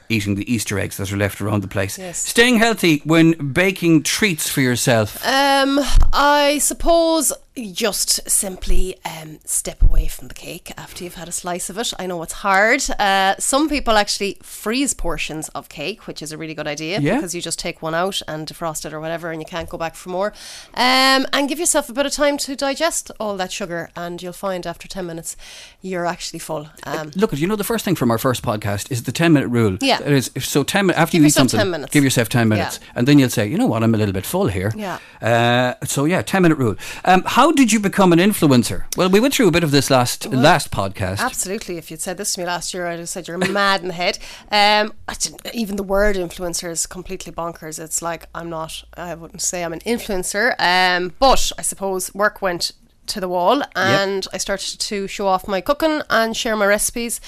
eating 0.09 0.35
the 0.35 0.51
Easter 0.51 0.79
eggs 0.79 0.97
that 0.97 1.11
are 1.11 1.17
left 1.17 1.41
around 1.41 1.61
the 1.63 1.67
place. 1.67 1.97
Yes. 1.97 2.17
Staying 2.19 2.57
healthy 2.57 3.01
when 3.05 3.51
baking 3.53 4.03
treats 4.03 4.49
for 4.49 4.61
yourself. 4.61 5.17
Um, 5.25 5.79
I 6.13 6.59
suppose 6.61 7.33
just 7.73 8.29
simply 8.29 8.95
um, 9.03 9.39
step 9.43 9.81
away 9.81 10.07
from 10.07 10.27
the 10.27 10.33
cake 10.35 10.71
after 10.77 11.03
you've 11.03 11.15
had 11.15 11.27
a 11.27 11.31
slice 11.31 11.71
of 11.71 11.77
it. 11.79 11.91
I 11.97 12.05
know 12.05 12.21
it's 12.21 12.33
hard. 12.33 12.83
Uh, 12.99 13.33
some 13.39 13.67
people 13.67 13.95
actually 13.97 14.37
freeze 14.43 14.93
portions 14.93 15.49
of 15.49 15.67
cake, 15.67 16.05
which 16.05 16.21
is 16.21 16.31
a 16.31 16.37
really 16.37 16.53
good 16.53 16.67
idea 16.67 16.99
Yeah. 16.99 17.15
because 17.15 17.33
you 17.33 17.41
just 17.41 17.57
take 17.57 17.81
one 17.81 17.95
out 17.95 18.21
and 18.27 18.47
defrost 18.47 18.85
it 18.85 18.93
or 18.93 18.99
whatever, 18.99 19.31
and 19.31 19.41
you 19.41 19.45
can't 19.47 19.67
go 19.69 19.77
back 19.77 19.95
for 19.95 20.09
more. 20.09 20.33
Um, 20.75 21.25
and 21.33 21.49
give 21.49 21.57
yourself 21.57 21.89
a 21.89 21.93
bit 21.93 22.05
of 22.05 22.11
time 22.11 22.37
to 22.37 22.55
digest 22.55 23.09
all 23.19 23.35
that 23.37 23.51
sugar, 23.51 23.89
and 23.95 24.21
you'll 24.21 24.33
find 24.33 24.67
after 24.67 24.87
ten 24.87 25.07
minutes 25.07 25.35
you're 25.81 26.05
actually 26.05 26.39
full. 26.39 26.69
Um, 26.83 27.11
Look, 27.15 27.33
you 27.33 27.47
know, 27.47 27.55
the 27.55 27.63
first 27.63 27.83
thing 27.85 27.95
from 27.95 28.11
our 28.11 28.19
first 28.19 28.43
podcast 28.43 28.91
is 28.91 29.03
the 29.03 29.11
10 29.11 29.33
minute 29.33 29.47
rule. 29.47 29.77
Yeah. 29.81 29.96
It 30.01 30.13
is, 30.13 30.31
so 30.39 30.63
10 30.63 30.87
minutes, 30.87 30.99
after 30.99 31.17
you 31.17 31.25
eat 31.25 31.29
something, 31.29 31.57
10 31.57 31.69
minutes. 31.69 31.93
give 31.93 32.03
yourself 32.03 32.29
10 32.29 32.47
minutes. 32.47 32.79
Yeah. 32.81 32.91
And 32.95 33.07
then 33.07 33.19
you'll 33.19 33.29
say, 33.29 33.47
you 33.47 33.57
know 33.57 33.67
what, 33.67 33.83
I'm 33.83 33.93
a 33.93 33.97
little 33.97 34.13
bit 34.13 34.25
full 34.25 34.47
here. 34.47 34.73
Yeah. 34.75 34.99
Uh, 35.21 35.73
so, 35.85 36.05
yeah, 36.05 36.21
10 36.21 36.41
minute 36.41 36.57
rule. 36.57 36.75
Um, 37.05 37.23
how 37.25 37.51
did 37.51 37.71
you 37.71 37.79
become 37.79 38.13
an 38.13 38.19
influencer? 38.19 38.85
Well, 38.95 39.09
we 39.09 39.19
went 39.19 39.33
through 39.33 39.47
a 39.47 39.51
bit 39.51 39.63
of 39.63 39.71
this 39.71 39.89
last 39.89 40.27
last 40.31 40.71
podcast. 40.71 41.19
Absolutely. 41.19 41.77
If 41.77 41.91
you'd 41.91 42.01
said 42.01 42.17
this 42.17 42.33
to 42.33 42.41
me 42.41 42.45
last 42.45 42.73
year, 42.73 42.87
I'd 42.87 42.99
have 42.99 43.09
said 43.09 43.27
you're 43.27 43.37
mad 43.37 43.81
in 43.81 43.87
the 43.87 43.93
head. 43.93 44.19
Um, 44.51 44.93
I 45.07 45.13
didn't, 45.13 45.41
even 45.53 45.75
the 45.75 45.83
word 45.83 46.15
influencer 46.15 46.69
is 46.69 46.85
completely 46.85 47.31
bonkers. 47.31 47.79
It's 47.79 48.01
like 48.01 48.25
I'm 48.33 48.49
not. 48.49 48.83
I 48.95 49.15
wouldn't 49.15 49.41
say 49.41 49.63
I'm 49.63 49.73
an 49.73 49.81
influencer. 49.81 50.55
Um, 50.59 51.13
but 51.19 51.51
I 51.57 51.61
suppose 51.61 52.13
work 52.13 52.41
went 52.41 52.71
to 53.07 53.19
the 53.19 53.27
wall, 53.29 53.63
and 53.75 54.27
I 54.33 54.37
started 54.37 54.79
to 54.79 55.07
show 55.07 55.27
off 55.27 55.47
my 55.47 55.61
cooking 55.61 56.01
and 56.09 56.35
share 56.35 56.55
my 56.55 56.65
recipes, 56.65 57.19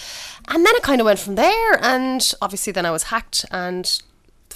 and 0.47 0.65
then 0.65 0.75
it 0.75 0.83
kind 0.83 1.01
of 1.01 1.05
went 1.05 1.19
from 1.19 1.35
there. 1.35 1.79
And 1.83 2.33
obviously, 2.41 2.73
then 2.73 2.85
I 2.85 2.91
was 2.91 3.03
hacked 3.03 3.45
and 3.51 4.01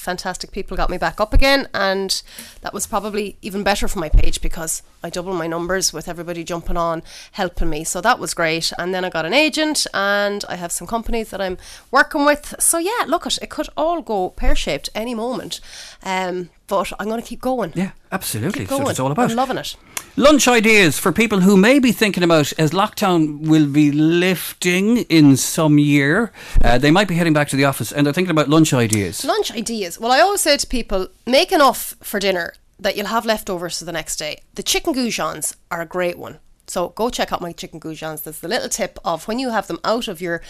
fantastic 0.04 0.52
people 0.52 0.76
got 0.76 0.90
me 0.90 0.98
back 0.98 1.20
up 1.20 1.34
again 1.34 1.68
and 1.74 2.22
that 2.62 2.74
was 2.74 2.86
probably 2.86 3.38
even 3.42 3.64
better 3.64 3.88
for 3.88 4.00
my 4.00 4.10
page 4.10 4.42
because 4.42 4.84
I 5.02 5.10
doubled 5.10 5.38
my 5.38 5.48
numbers 5.48 5.94
with 5.94 6.08
everybody 6.08 6.44
jumping 6.44 6.78
on 6.78 7.04
helping 7.34 7.70
me. 7.70 7.84
So 7.84 8.02
that 8.02 8.20
was 8.20 8.34
great. 8.34 8.72
And 8.78 8.94
then 8.94 9.06
I 9.06 9.10
got 9.10 9.26
an 9.26 9.34
agent 9.34 9.88
and 9.94 10.44
I 10.50 10.56
have 10.56 10.72
some 10.72 10.88
companies 10.88 11.30
that 11.30 11.42
I'm 11.42 11.58
working 11.90 12.26
with. 12.26 12.56
So 12.60 12.78
yeah 12.78 13.06
look 13.08 13.26
it 13.26 13.40
it 13.42 13.50
could 13.50 13.70
all 13.78 14.02
go 14.02 14.30
pear-shaped 14.30 14.90
any 14.94 15.16
moment. 15.16 15.62
Um, 16.04 16.50
but 16.68 16.92
I'm 17.00 17.08
going 17.08 17.22
to 17.22 17.28
keep 17.28 17.42
going 17.42 17.74
yeah, 17.76 17.92
absolutely. 18.12 18.52
keep 18.52 18.70
That's 18.70 18.70
going 18.70 18.84
what 18.84 18.92
it's 18.92 19.00
all 19.00 19.12
about. 19.12 19.30
I'm 19.30 19.36
loving 19.38 19.58
it 19.58 19.76
Lunch 20.16 20.48
ideas 20.48 21.00
for 21.00 21.12
people 21.12 21.40
who 21.40 21.58
may 21.58 21.80
be 21.80 21.92
thinking 21.92 22.24
about 22.24 22.54
as 22.60 22.70
lockdown 22.70 23.48
will 23.48 23.66
be 23.66 23.92
lifting 23.92 24.98
in 25.10 25.36
some 25.36 25.80
year. 25.80 26.32
Uh, 26.64 26.78
they 26.78 26.92
might 26.92 27.08
be 27.08 27.16
heading 27.16 27.34
back 27.34 27.48
to 27.48 27.56
the 27.56 27.66
office 27.66 27.92
and 27.92 28.06
they're 28.06 28.14
thinking 28.14 28.30
about 28.30 28.48
lunch 28.48 28.76
ideas. 28.76 29.26
Lunch 29.26 29.52
ideas. 29.52 30.00
Well, 30.00 30.12
I 30.12 30.20
always 30.20 30.42
say 30.42 30.56
to 30.56 30.68
people, 30.68 31.08
make 31.26 31.52
enough 31.52 31.96
for 32.02 32.20
dinner 32.20 32.54
that 32.80 32.96
you'll 32.96 33.08
have 33.08 33.26
leftovers 33.26 33.80
for 33.80 33.86
the 33.86 33.92
next 33.92 34.18
day. 34.18 34.42
The 34.54 34.62
chicken 34.62 34.94
goujons 34.94 35.56
are 35.72 35.82
a 35.82 35.86
great 35.88 36.20
one. 36.20 36.38
So 36.68 36.90
go 36.90 37.10
check 37.10 37.34
out 37.34 37.42
my 37.42 37.52
chicken 37.52 37.80
goujons. 37.80 38.24
That's 38.24 38.40
the 38.40 38.48
little 38.48 38.70
tip 38.70 38.98
of 39.04 39.28
when 39.28 39.38
you 39.38 39.50
have 39.50 39.68
them 39.68 39.80
out 39.84 40.08
of 40.08 40.22
your 40.22 40.42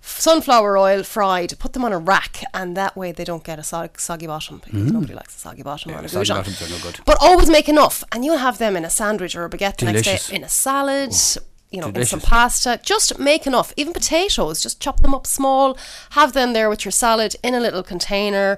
sunflower 0.00 0.78
oil 0.78 1.02
fried, 1.02 1.58
put 1.58 1.72
them 1.72 1.84
on 1.84 1.92
a 1.92 1.98
rack, 1.98 2.42
and 2.54 2.76
that 2.76 2.96
way 2.96 3.12
they 3.12 3.24
don't 3.24 3.44
get 3.44 3.58
a 3.58 3.62
sog- 3.62 3.98
soggy 4.00 4.26
bottom 4.26 4.60
because 4.64 4.92
nobody 4.92 5.14
likes 5.14 5.34
a 5.36 5.38
soggy 5.38 5.62
bottom 5.62 5.92
on 5.92 6.04
a 6.04 6.08
Mm. 6.08 6.10
soggy 6.10 6.24
goujon. 6.30 6.36
bottoms 6.36 6.62
are 6.62 6.68
no 6.68 6.78
good. 6.78 7.00
But 7.04 7.18
always 7.20 7.50
make 7.50 7.68
enough, 7.68 8.04
and 8.12 8.24
you'll 8.24 8.38
have 8.38 8.58
them 8.58 8.76
in 8.76 8.84
a 8.84 8.90
sandwich 8.90 9.34
or 9.34 9.44
a 9.44 9.50
baguette 9.50 9.78
the 9.78 9.86
next 9.92 10.28
day, 10.28 10.36
in 10.36 10.44
a 10.44 10.48
salad. 10.48 11.12
you 11.72 11.80
know, 11.80 11.88
in 11.88 12.06
some 12.06 12.20
pasta. 12.20 12.78
Just 12.84 13.18
make 13.18 13.44
enough. 13.44 13.72
Even 13.76 13.92
potatoes, 13.92 14.62
just 14.62 14.80
chop 14.80 15.00
them 15.00 15.12
up 15.12 15.26
small. 15.26 15.76
Have 16.10 16.32
them 16.32 16.52
there 16.52 16.70
with 16.70 16.84
your 16.84 16.92
salad 16.92 17.34
in 17.42 17.54
a 17.54 17.60
little 17.60 17.82
container. 17.82 18.56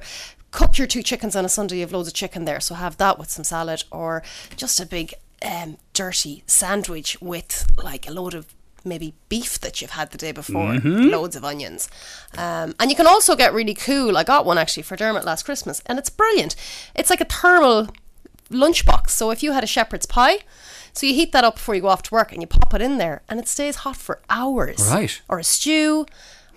Cook 0.51 0.77
your 0.77 0.87
two 0.87 1.03
chickens 1.03 1.35
on 1.35 1.43
a 1.45 1.49
Sunday. 1.49 1.77
You 1.77 1.81
have 1.81 1.93
loads 1.93 2.09
of 2.09 2.15
chicken 2.15 2.45
there, 2.45 2.61
so 2.61 2.75
have 2.75 2.99
that 2.99 3.19
with 3.19 3.31
some 3.31 3.45
salad, 3.45 3.83
or 3.91 4.23
just 4.57 4.79
a 4.79 4.85
big 4.87 5.15
um, 5.43 5.79
dirty 5.93 6.43
sandwich 6.47 7.21
with 7.21 7.67
like 7.83 8.09
a 8.09 8.13
load 8.13 8.35
of 8.35 8.47
maybe 8.85 9.15
beef 9.29 9.59
that 9.61 9.81
you've 9.81 9.91
had 9.91 10.11
the 10.11 10.19
day 10.19 10.33
before, 10.33 10.75
loads 10.85 11.37
of 11.37 11.45
onions. 11.45 11.89
Um, 12.37 12.75
and 12.81 12.91
you 12.91 12.97
can 12.97 13.07
also 13.07 13.37
get 13.37 13.53
really 13.53 13.75
cool. 13.75 14.17
I 14.17 14.25
got 14.25 14.47
one 14.47 14.59
actually 14.59 14.85
for 14.85 14.97
Dermot 14.97 15.25
last 15.25 15.45
Christmas, 15.45 15.83
and 15.87 15.99
it's 15.99 16.11
brilliant. 16.11 16.55
It's 16.95 17.11
like 17.11 17.21
a 17.21 17.25
thermal 17.25 17.89
lunchbox. 18.51 19.11
So 19.11 19.31
if 19.31 19.43
you 19.43 19.53
had 19.53 19.65
a 19.65 19.67
shepherd's 19.67 20.07
pie, 20.07 20.39
so 20.93 21.07
you 21.07 21.15
heat 21.15 21.33
that 21.33 21.45
up 21.45 21.57
before 21.57 21.75
you 21.75 21.83
go 21.83 21.89
off 21.89 22.03
to 22.05 22.15
work 22.15 22.33
and 22.33 22.41
you 22.41 22.47
pop 22.47 22.75
it 22.75 22.81
in 22.81 22.99
there 22.99 23.23
and 23.29 23.39
it 23.39 23.47
stays 23.47 23.77
hot 23.77 23.97
for 23.97 24.21
hours. 24.31 24.89
Right. 24.91 25.21
Or 25.29 25.39
a 25.39 25.45
stew. 25.45 26.07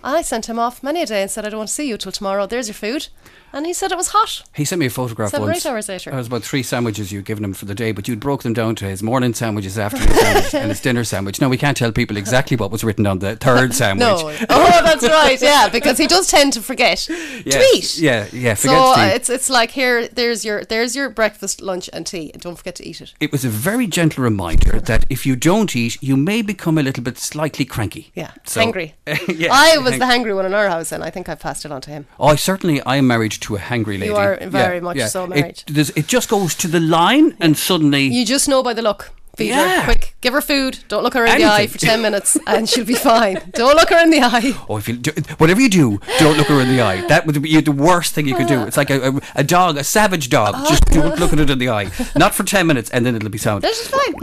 I 0.02 0.22
sent 0.22 0.46
him 0.46 0.58
off 0.58 0.82
many 0.82 1.02
a 1.02 1.06
day 1.06 1.22
and 1.22 1.30
said, 1.30 1.46
I 1.46 1.50
don't 1.50 1.58
want 1.58 1.68
to 1.68 1.74
see 1.74 1.88
you 1.88 1.96
till 1.96 2.10
tomorrow. 2.10 2.46
There's 2.46 2.66
your 2.66 2.74
food. 2.74 3.08
And 3.52 3.66
he 3.66 3.72
said 3.72 3.92
it 3.92 3.98
was 3.98 4.08
hot. 4.08 4.42
He 4.54 4.64
sent 4.64 4.80
me 4.80 4.86
a 4.86 4.90
photograph 4.90 5.30
Seven 5.30 5.44
or 5.48 5.52
once. 5.52 5.64
eight 5.66 5.68
hours 5.68 5.88
later. 5.88 6.10
It 6.10 6.16
was 6.16 6.26
about 6.26 6.42
three 6.42 6.62
sandwiches 6.62 7.12
you'd 7.12 7.24
given 7.26 7.44
him 7.44 7.52
for 7.52 7.66
the 7.66 7.74
day, 7.74 7.92
but 7.92 8.08
you'd 8.08 8.20
broke 8.20 8.42
them 8.42 8.52
down 8.54 8.74
to 8.76 8.86
his 8.86 9.02
morning 9.02 9.34
sandwich, 9.34 9.64
his 9.64 9.78
afternoon 9.78 10.08
sandwich, 10.14 10.54
and 10.54 10.68
his 10.70 10.80
dinner 10.80 11.04
sandwich. 11.04 11.40
Now, 11.40 11.48
we 11.48 11.58
can't 11.58 11.76
tell 11.76 11.92
people 11.92 12.16
exactly 12.16 12.56
what 12.56 12.70
was 12.70 12.82
written 12.82 13.06
on 13.06 13.18
the 13.18 13.36
third 13.36 13.74
sandwich. 13.80 14.00
No. 14.06 14.34
oh, 14.48 14.82
that's 14.84 15.04
right. 15.06 15.40
Yeah, 15.40 15.68
because 15.68 15.98
he 15.98 16.06
does 16.06 16.28
tend 16.28 16.54
to 16.54 16.62
forget 16.62 17.06
Yeah, 17.08 17.42
to 17.44 17.58
eat. 17.74 17.98
Yeah, 17.98 18.26
yeah, 18.32 18.54
So 18.54 18.68
forget 18.68 18.78
uh, 18.82 18.94
to 18.94 19.02
eat. 19.12 19.16
it's 19.16 19.30
it's 19.30 19.50
like 19.50 19.70
here, 19.72 20.08
there's 20.08 20.44
your 20.44 20.64
there's 20.64 20.96
your 20.96 21.10
breakfast, 21.10 21.60
lunch, 21.60 21.90
and 21.92 22.06
tea, 22.06 22.30
and 22.32 22.40
don't 22.42 22.56
forget 22.56 22.74
to 22.76 22.86
eat 22.88 23.00
it. 23.00 23.12
It 23.20 23.32
was 23.32 23.44
a 23.44 23.48
very 23.50 23.86
gentle 23.86 24.24
reminder 24.24 24.80
that 24.80 25.04
if 25.10 25.26
you 25.26 25.36
don't 25.36 25.76
eat, 25.76 25.98
you 26.02 26.16
may 26.16 26.40
become 26.42 26.78
a 26.78 26.82
little 26.82 27.02
bit 27.04 27.18
slightly 27.18 27.64
cranky. 27.64 28.12
Yeah, 28.14 28.30
So- 28.44 28.60
hangry. 28.62 28.92
yeah, 29.28 29.48
I 29.52 29.76
was 29.78 29.98
the 29.98 30.04
hangry 30.06 30.34
one 30.34 30.46
in 30.46 30.54
our 30.54 30.68
house, 30.68 30.90
and 30.92 31.04
I 31.04 31.10
think 31.10 31.28
I've 31.28 31.40
passed 31.40 31.64
it 31.64 31.70
on 31.72 31.80
to 31.82 31.90
him. 31.90 32.06
Oh, 32.18 32.28
I 32.28 32.36
certainly 32.36 32.80
I 32.82 32.96
am 32.96 33.06
married 33.06 33.32
to 33.42 33.56
a 33.56 33.58
hangry 33.58 33.98
lady. 33.98 34.10
are 34.10 34.38
very 34.48 34.80
much 34.80 35.00
so 35.10 35.26
married. 35.26 35.62
It, 35.66 35.96
it 35.96 36.06
just 36.06 36.28
goes 36.28 36.54
to 36.56 36.68
the 36.68 36.80
line, 36.80 37.36
and 37.40 37.56
suddenly 37.56 38.04
You 38.04 38.24
just 38.24 38.48
know 38.48 38.62
by 38.62 38.74
the 38.74 38.82
look. 38.82 39.10
Feed 39.36 39.48
Yeah. 39.48 39.80
her 39.80 39.84
quick. 39.84 40.14
Give 40.20 40.34
her 40.34 40.40
food. 40.42 40.80
Don't 40.88 41.02
look 41.02 41.14
her 41.14 41.24
in 41.24 41.38
the 41.38 41.44
eye 41.46 41.66
for 41.66 41.78
10 41.78 42.02
minutes 42.02 42.36
and 42.46 42.68
she'll 42.68 42.84
be 42.84 42.94
fine. 42.94 43.38
Don't 43.54 43.76
look 43.76 43.88
her 43.88 43.98
in 43.98 44.10
the 44.10 44.20
eye. 44.20 44.52
Oh, 44.68 44.76
if 44.76 44.88
you 44.88 44.96
do, 44.96 45.10
whatever 45.38 45.60
you 45.60 45.68
do, 45.68 46.00
don't 46.18 46.36
look 46.36 46.46
her 46.48 46.60
in 46.60 46.68
the 46.68 46.80
eye. 46.80 47.06
That 47.08 47.26
would 47.26 47.40
be 47.42 47.60
the 47.60 47.72
worst 47.72 48.14
thing 48.14 48.28
you 48.28 48.34
could 48.34 48.46
do. 48.46 48.62
It's 48.62 48.76
like 48.76 48.90
a, 48.90 49.08
a, 49.10 49.20
a 49.36 49.44
dog, 49.44 49.76
a 49.76 49.84
savage 49.84 50.28
dog. 50.30 50.54
Just 50.68 50.84
don't 50.86 51.18
look 51.18 51.32
at 51.32 51.40
it 51.40 51.50
in 51.50 51.58
the 51.58 51.68
eye. 51.70 51.90
Not 52.16 52.34
for 52.34 52.44
ten 52.44 52.66
minutes, 52.66 52.88
and 52.90 53.04
then 53.04 53.14
it'll 53.16 53.28
be 53.30 53.38
sound. 53.38 53.62
This 53.62 53.80
is 53.80 53.88
fine. 53.88 54.14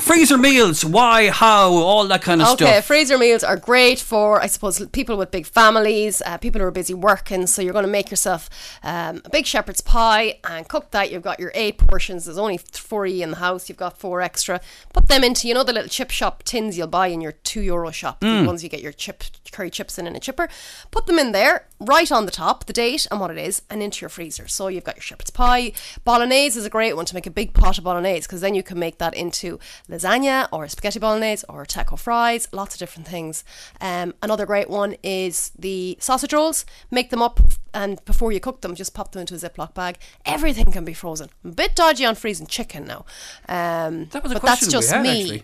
Freezer 0.00 0.36
meals, 0.36 0.84
why, 0.84 1.30
how, 1.30 1.70
all 1.72 2.06
that 2.08 2.20
kind 2.22 2.42
of 2.42 2.48
Okay, 2.48 2.56
stuff. 2.56 2.68
Okay, 2.68 2.80
freezer 2.82 3.16
meals 3.16 3.42
are 3.42 3.56
great 3.56 3.98
for, 3.98 4.40
I 4.40 4.46
suppose, 4.46 4.84
people 4.88 5.16
with 5.16 5.30
big 5.30 5.46
families, 5.46 6.20
uh, 6.26 6.36
people 6.36 6.60
who 6.60 6.66
are 6.66 6.70
busy 6.70 6.94
working. 6.94 7.46
So 7.46 7.62
you're 7.62 7.72
going 7.72 7.86
to 7.86 7.90
make 7.90 8.10
yourself 8.10 8.50
um, 8.82 9.22
a 9.24 9.30
big 9.30 9.46
shepherd's 9.46 9.80
pie 9.80 10.38
and 10.44 10.68
cook 10.68 10.90
that. 10.90 11.10
You've 11.10 11.22
got 11.22 11.40
your 11.40 11.52
eight 11.54 11.78
portions. 11.78 12.26
There's 12.26 12.38
only 12.38 12.58
four 12.58 13.06
in 13.06 13.30
the 13.30 13.36
house. 13.38 13.53
You've 13.68 13.78
got 13.78 13.98
four 13.98 14.20
extra. 14.20 14.60
Put 14.92 15.08
them 15.08 15.24
into, 15.24 15.48
you 15.48 15.54
know, 15.54 15.64
the 15.64 15.72
little 15.72 15.88
chip 15.88 16.10
shop 16.10 16.42
tins 16.42 16.76
you'll 16.76 16.86
buy 16.88 17.08
in 17.08 17.20
your 17.20 17.32
two 17.32 17.60
euro 17.60 17.90
shop. 17.90 18.20
Mm. 18.20 18.40
The 18.40 18.46
ones 18.46 18.62
you 18.62 18.68
get 18.68 18.82
your 18.82 18.92
chip 18.92 19.24
curry 19.52 19.70
chips 19.70 19.98
in 19.98 20.06
in 20.06 20.16
a 20.16 20.20
chipper. 20.20 20.48
Put 20.90 21.06
them 21.06 21.18
in 21.18 21.32
there, 21.32 21.66
right 21.80 22.10
on 22.10 22.26
the 22.26 22.32
top, 22.32 22.66
the 22.66 22.72
date 22.72 23.06
and 23.10 23.20
what 23.20 23.30
it 23.30 23.38
is, 23.38 23.62
and 23.70 23.82
into 23.82 24.02
your 24.02 24.08
freezer. 24.08 24.48
So 24.48 24.68
you've 24.68 24.84
got 24.84 24.96
your 24.96 25.02
shepherd's 25.02 25.30
pie. 25.30 25.72
Bolognese 26.04 26.58
is 26.58 26.66
a 26.66 26.70
great 26.70 26.96
one 26.96 27.04
to 27.06 27.14
make 27.14 27.26
a 27.26 27.30
big 27.30 27.54
pot 27.54 27.78
of 27.78 27.84
bolognese 27.84 28.22
because 28.22 28.40
then 28.40 28.54
you 28.54 28.62
can 28.62 28.78
make 28.78 28.98
that 28.98 29.14
into 29.14 29.58
lasagna 29.88 30.48
or 30.52 30.68
spaghetti 30.68 30.98
bolognese 30.98 31.44
or 31.48 31.64
taco 31.64 31.96
fries, 31.96 32.48
lots 32.52 32.74
of 32.74 32.78
different 32.78 33.06
things. 33.06 33.44
Um, 33.80 34.14
another 34.22 34.46
great 34.46 34.68
one 34.68 34.96
is 35.02 35.52
the 35.58 35.96
sausage 36.00 36.32
rolls. 36.32 36.66
Make 36.90 37.10
them 37.10 37.22
up 37.22 37.40
and 37.74 38.02
before 38.04 38.32
you 38.32 38.40
cook 38.40 38.60
them, 38.62 38.74
just 38.74 38.94
pop 38.94 39.12
them 39.12 39.20
into 39.20 39.34
a 39.34 39.38
Ziploc 39.38 39.74
bag. 39.74 39.98
Everything 40.24 40.72
can 40.72 40.84
be 40.84 40.94
frozen. 40.94 41.28
I'm 41.44 41.50
a 41.50 41.54
bit 41.54 41.74
dodgy 41.74 42.04
on 42.06 42.14
freezing 42.14 42.46
chicken 42.46 42.84
now. 42.86 43.04
Um, 43.48 44.06
That 44.12 44.22
was 44.22 44.32
a 44.32 44.36
but 44.36 44.40
question 44.40 44.70
that's 44.70 44.88
just 44.88 44.90
we 44.92 44.96
had, 44.96 45.02
me. 45.02 45.20
actually. 45.22 45.42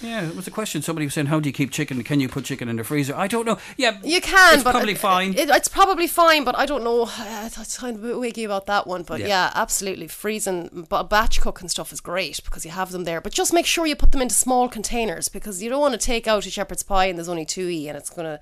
Yeah, 0.00 0.26
it 0.28 0.34
was 0.36 0.46
a 0.46 0.50
question. 0.50 0.82
Somebody 0.82 1.06
was 1.06 1.14
saying, 1.14 1.26
"How 1.26 1.40
do 1.40 1.48
you 1.48 1.52
keep 1.52 1.70
chicken? 1.70 2.02
Can 2.04 2.20
you 2.20 2.28
put 2.28 2.44
chicken 2.44 2.68
in 2.68 2.76
the 2.76 2.84
freezer?" 2.84 3.14
I 3.14 3.26
don't 3.28 3.44
know. 3.46 3.58
Yeah, 3.76 3.98
You 4.02 4.20
can, 4.20 4.54
It's 4.54 4.64
but 4.64 4.72
probably 4.72 4.92
it- 4.92 4.98
fine. 4.98 5.34
It, 5.34 5.48
it's 5.50 5.68
probably 5.68 6.06
fine, 6.06 6.44
but 6.44 6.56
I 6.56 6.66
don't 6.66 6.82
know. 6.84 7.04
I 7.18 7.50
was 7.58 7.76
kind 7.78 7.96
of 7.96 8.04
a 8.04 8.08
bit 8.08 8.18
wiggy 8.18 8.44
about 8.44 8.66
that 8.66 8.86
one, 8.86 9.02
but 9.02 9.20
Yeah. 9.20 9.26
yeah, 9.28 9.52
absolutely. 9.54 10.08
Freezing, 10.08 10.86
but 10.88 11.04
batch 11.10 11.40
cooking 11.40 11.68
stuff 11.68 11.92
is 11.92 12.00
great 12.00 12.42
because 12.44 12.64
you 12.64 12.70
have 12.70 12.92
them 12.92 13.04
there. 13.04 13.20
But 13.20 13.32
just 13.32 13.52
make 13.52 13.66
sure 13.66 13.86
you 13.86 13.96
put 13.96 14.12
them 14.12 14.22
into 14.22 14.34
small 14.34 14.68
containers 14.68 15.28
because 15.28 15.62
you 15.62 15.68
don't 15.70 15.80
want 15.80 15.92
to 15.92 15.98
take 16.06 16.26
out 16.26 16.46
a 16.46 16.50
shepherd's 16.50 16.82
pie 16.82 17.06
and 17.06 17.18
there's 17.18 17.28
only 17.28 17.44
two 17.46 17.68
e 17.68 17.88
and 17.88 17.96
it's 17.98 18.10
gonna, 18.10 18.40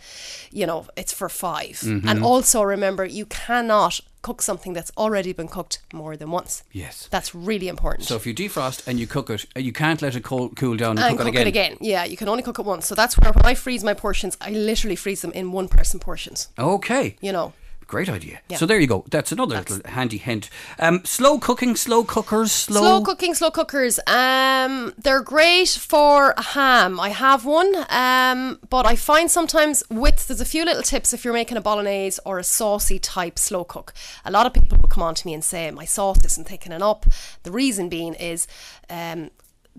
you 0.52 0.66
know, 0.66 0.86
it's 0.96 1.12
for 1.12 1.28
5 1.28 1.58
Mm-hmm. 1.80 2.08
And 2.08 2.22
also 2.24 2.62
remember, 2.62 3.04
you 3.04 3.26
cannot 3.26 4.00
cook 4.22 4.42
something 4.42 4.72
that's 4.72 4.90
already 4.96 5.32
been 5.32 5.48
cooked 5.48 5.80
more 5.92 6.16
than 6.16 6.30
once. 6.30 6.64
Yes. 6.72 7.08
That's 7.10 7.34
really 7.34 7.68
important. 7.68 8.08
So 8.08 8.16
if 8.16 8.26
you 8.26 8.34
defrost 8.34 8.86
and 8.86 8.98
you 8.98 9.06
cook 9.06 9.30
it, 9.30 9.46
uh, 9.56 9.60
you 9.60 9.72
can't 9.72 10.02
let 10.02 10.16
it 10.16 10.24
cool, 10.24 10.50
cool 10.50 10.76
down 10.76 10.98
and, 10.98 11.06
and 11.06 11.18
cook, 11.18 11.34
it 11.34 11.46
again. 11.46 11.76
Yeah, 11.80 12.04
you 12.04 12.16
can 12.16 12.28
only 12.28 12.42
cook 12.42 12.58
it 12.58 12.64
once. 12.64 12.86
So 12.86 12.94
that's 12.94 13.16
where 13.18 13.32
when 13.32 13.46
I 13.46 13.54
freeze 13.54 13.84
my 13.84 13.94
portions, 13.94 14.36
I 14.40 14.50
literally 14.50 14.96
freeze 14.96 15.22
them 15.22 15.32
in 15.32 15.52
one 15.52 15.68
person 15.68 16.00
portions. 16.00 16.48
Okay. 16.58 17.16
You 17.20 17.32
know. 17.32 17.52
Great 17.88 18.10
idea. 18.10 18.40
Yeah. 18.50 18.58
So 18.58 18.66
there 18.66 18.78
you 18.78 18.86
go. 18.86 19.06
That's 19.10 19.32
another 19.32 19.56
little 19.56 19.80
handy 19.86 20.18
hint. 20.18 20.50
Um, 20.78 21.00
slow 21.06 21.38
cooking, 21.38 21.74
slow 21.74 22.04
cookers, 22.04 22.52
slow. 22.52 22.80
Slow 22.80 23.02
cooking, 23.02 23.32
slow 23.34 23.50
cookers. 23.50 23.98
Um, 24.06 24.92
they're 24.98 25.22
great 25.22 25.70
for 25.70 26.34
ham. 26.36 27.00
I 27.00 27.08
have 27.08 27.46
one, 27.46 27.74
um, 27.88 28.58
but 28.68 28.84
I 28.84 28.94
find 28.94 29.30
sometimes 29.30 29.82
with 29.88 30.28
there's 30.28 30.42
a 30.42 30.44
few 30.44 30.66
little 30.66 30.82
tips 30.82 31.14
if 31.14 31.24
you're 31.24 31.32
making 31.32 31.56
a 31.56 31.62
bolognese 31.62 32.20
or 32.26 32.38
a 32.38 32.44
saucy 32.44 32.98
type 32.98 33.38
slow 33.38 33.64
cook. 33.64 33.94
A 34.26 34.30
lot 34.30 34.44
of 34.44 34.52
people 34.52 34.76
will 34.76 34.90
come 34.90 35.02
on 35.02 35.14
to 35.14 35.26
me 35.26 35.32
and 35.32 35.42
say 35.42 35.70
my 35.70 35.86
sauce 35.86 36.22
isn't 36.26 36.46
thickening 36.46 36.82
up. 36.82 37.06
The 37.44 37.50
reason 37.50 37.88
being 37.88 38.12
is. 38.14 38.46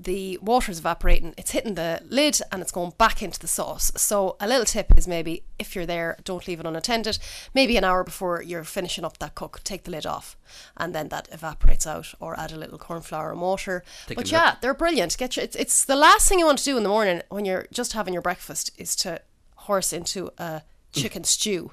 The 0.02 0.38
water's 0.42 0.80
evaporating, 0.80 1.34
it's 1.38 1.52
hitting 1.52 1.76
the 1.76 2.02
lid 2.08 2.40
and 2.52 2.62
it's 2.62 2.72
going 2.72 2.94
back 2.98 3.22
into 3.22 3.38
the 3.38 3.48
sauce. 3.48 3.92
So, 3.98 4.38
a 4.40 4.48
little 4.48 4.66
tip 4.66 4.98
is 4.98 5.08
maybe 5.08 5.44
if 5.58 5.76
you're 5.76 5.86
there, 5.86 6.18
don't 6.24 6.48
leave 6.48 6.62
it 6.62 6.66
unattended. 6.66 7.20
Maybe 7.54 7.76
an 7.76 7.84
hour 7.84 8.06
before 8.06 8.42
you're 8.42 8.64
finishing 8.64 9.04
up 9.04 9.18
that 9.18 9.36
cook, 9.36 9.60
take 9.64 9.84
the 9.84 9.92
lid 9.92 10.06
off 10.06 10.38
and 10.78 10.96
then 10.96 11.10
that 11.10 11.28
evaporates 11.32 11.86
out 11.86 12.14
or 12.20 12.40
add 12.40 12.52
a 12.52 12.58
little 12.58 12.78
corn 12.78 13.02
flour 13.02 13.32
and 13.32 13.42
water. 13.42 13.84
Take 14.08 14.18
but 14.18 14.32
yeah, 14.32 14.56
they're 14.62 14.74
brilliant. 14.74 15.18
Get 15.18 15.36
your, 15.36 15.44
it's, 15.44 15.56
it's 15.56 15.86
the 15.86 15.96
last 15.96 16.30
thing 16.30 16.40
you 16.40 16.46
want 16.46 16.60
to 16.60 16.64
do 16.64 16.78
in 16.78 16.84
the 16.84 16.90
morning 16.90 17.22
when 17.30 17.46
you're 17.46 17.68
just 17.72 17.94
having 17.94 18.14
your 18.14 18.22
breakfast 18.22 18.72
is 18.78 18.96
to 18.98 19.22
horse 19.56 19.92
into 19.92 20.32
a 20.38 20.62
chicken 20.92 21.24
stew. 21.24 21.72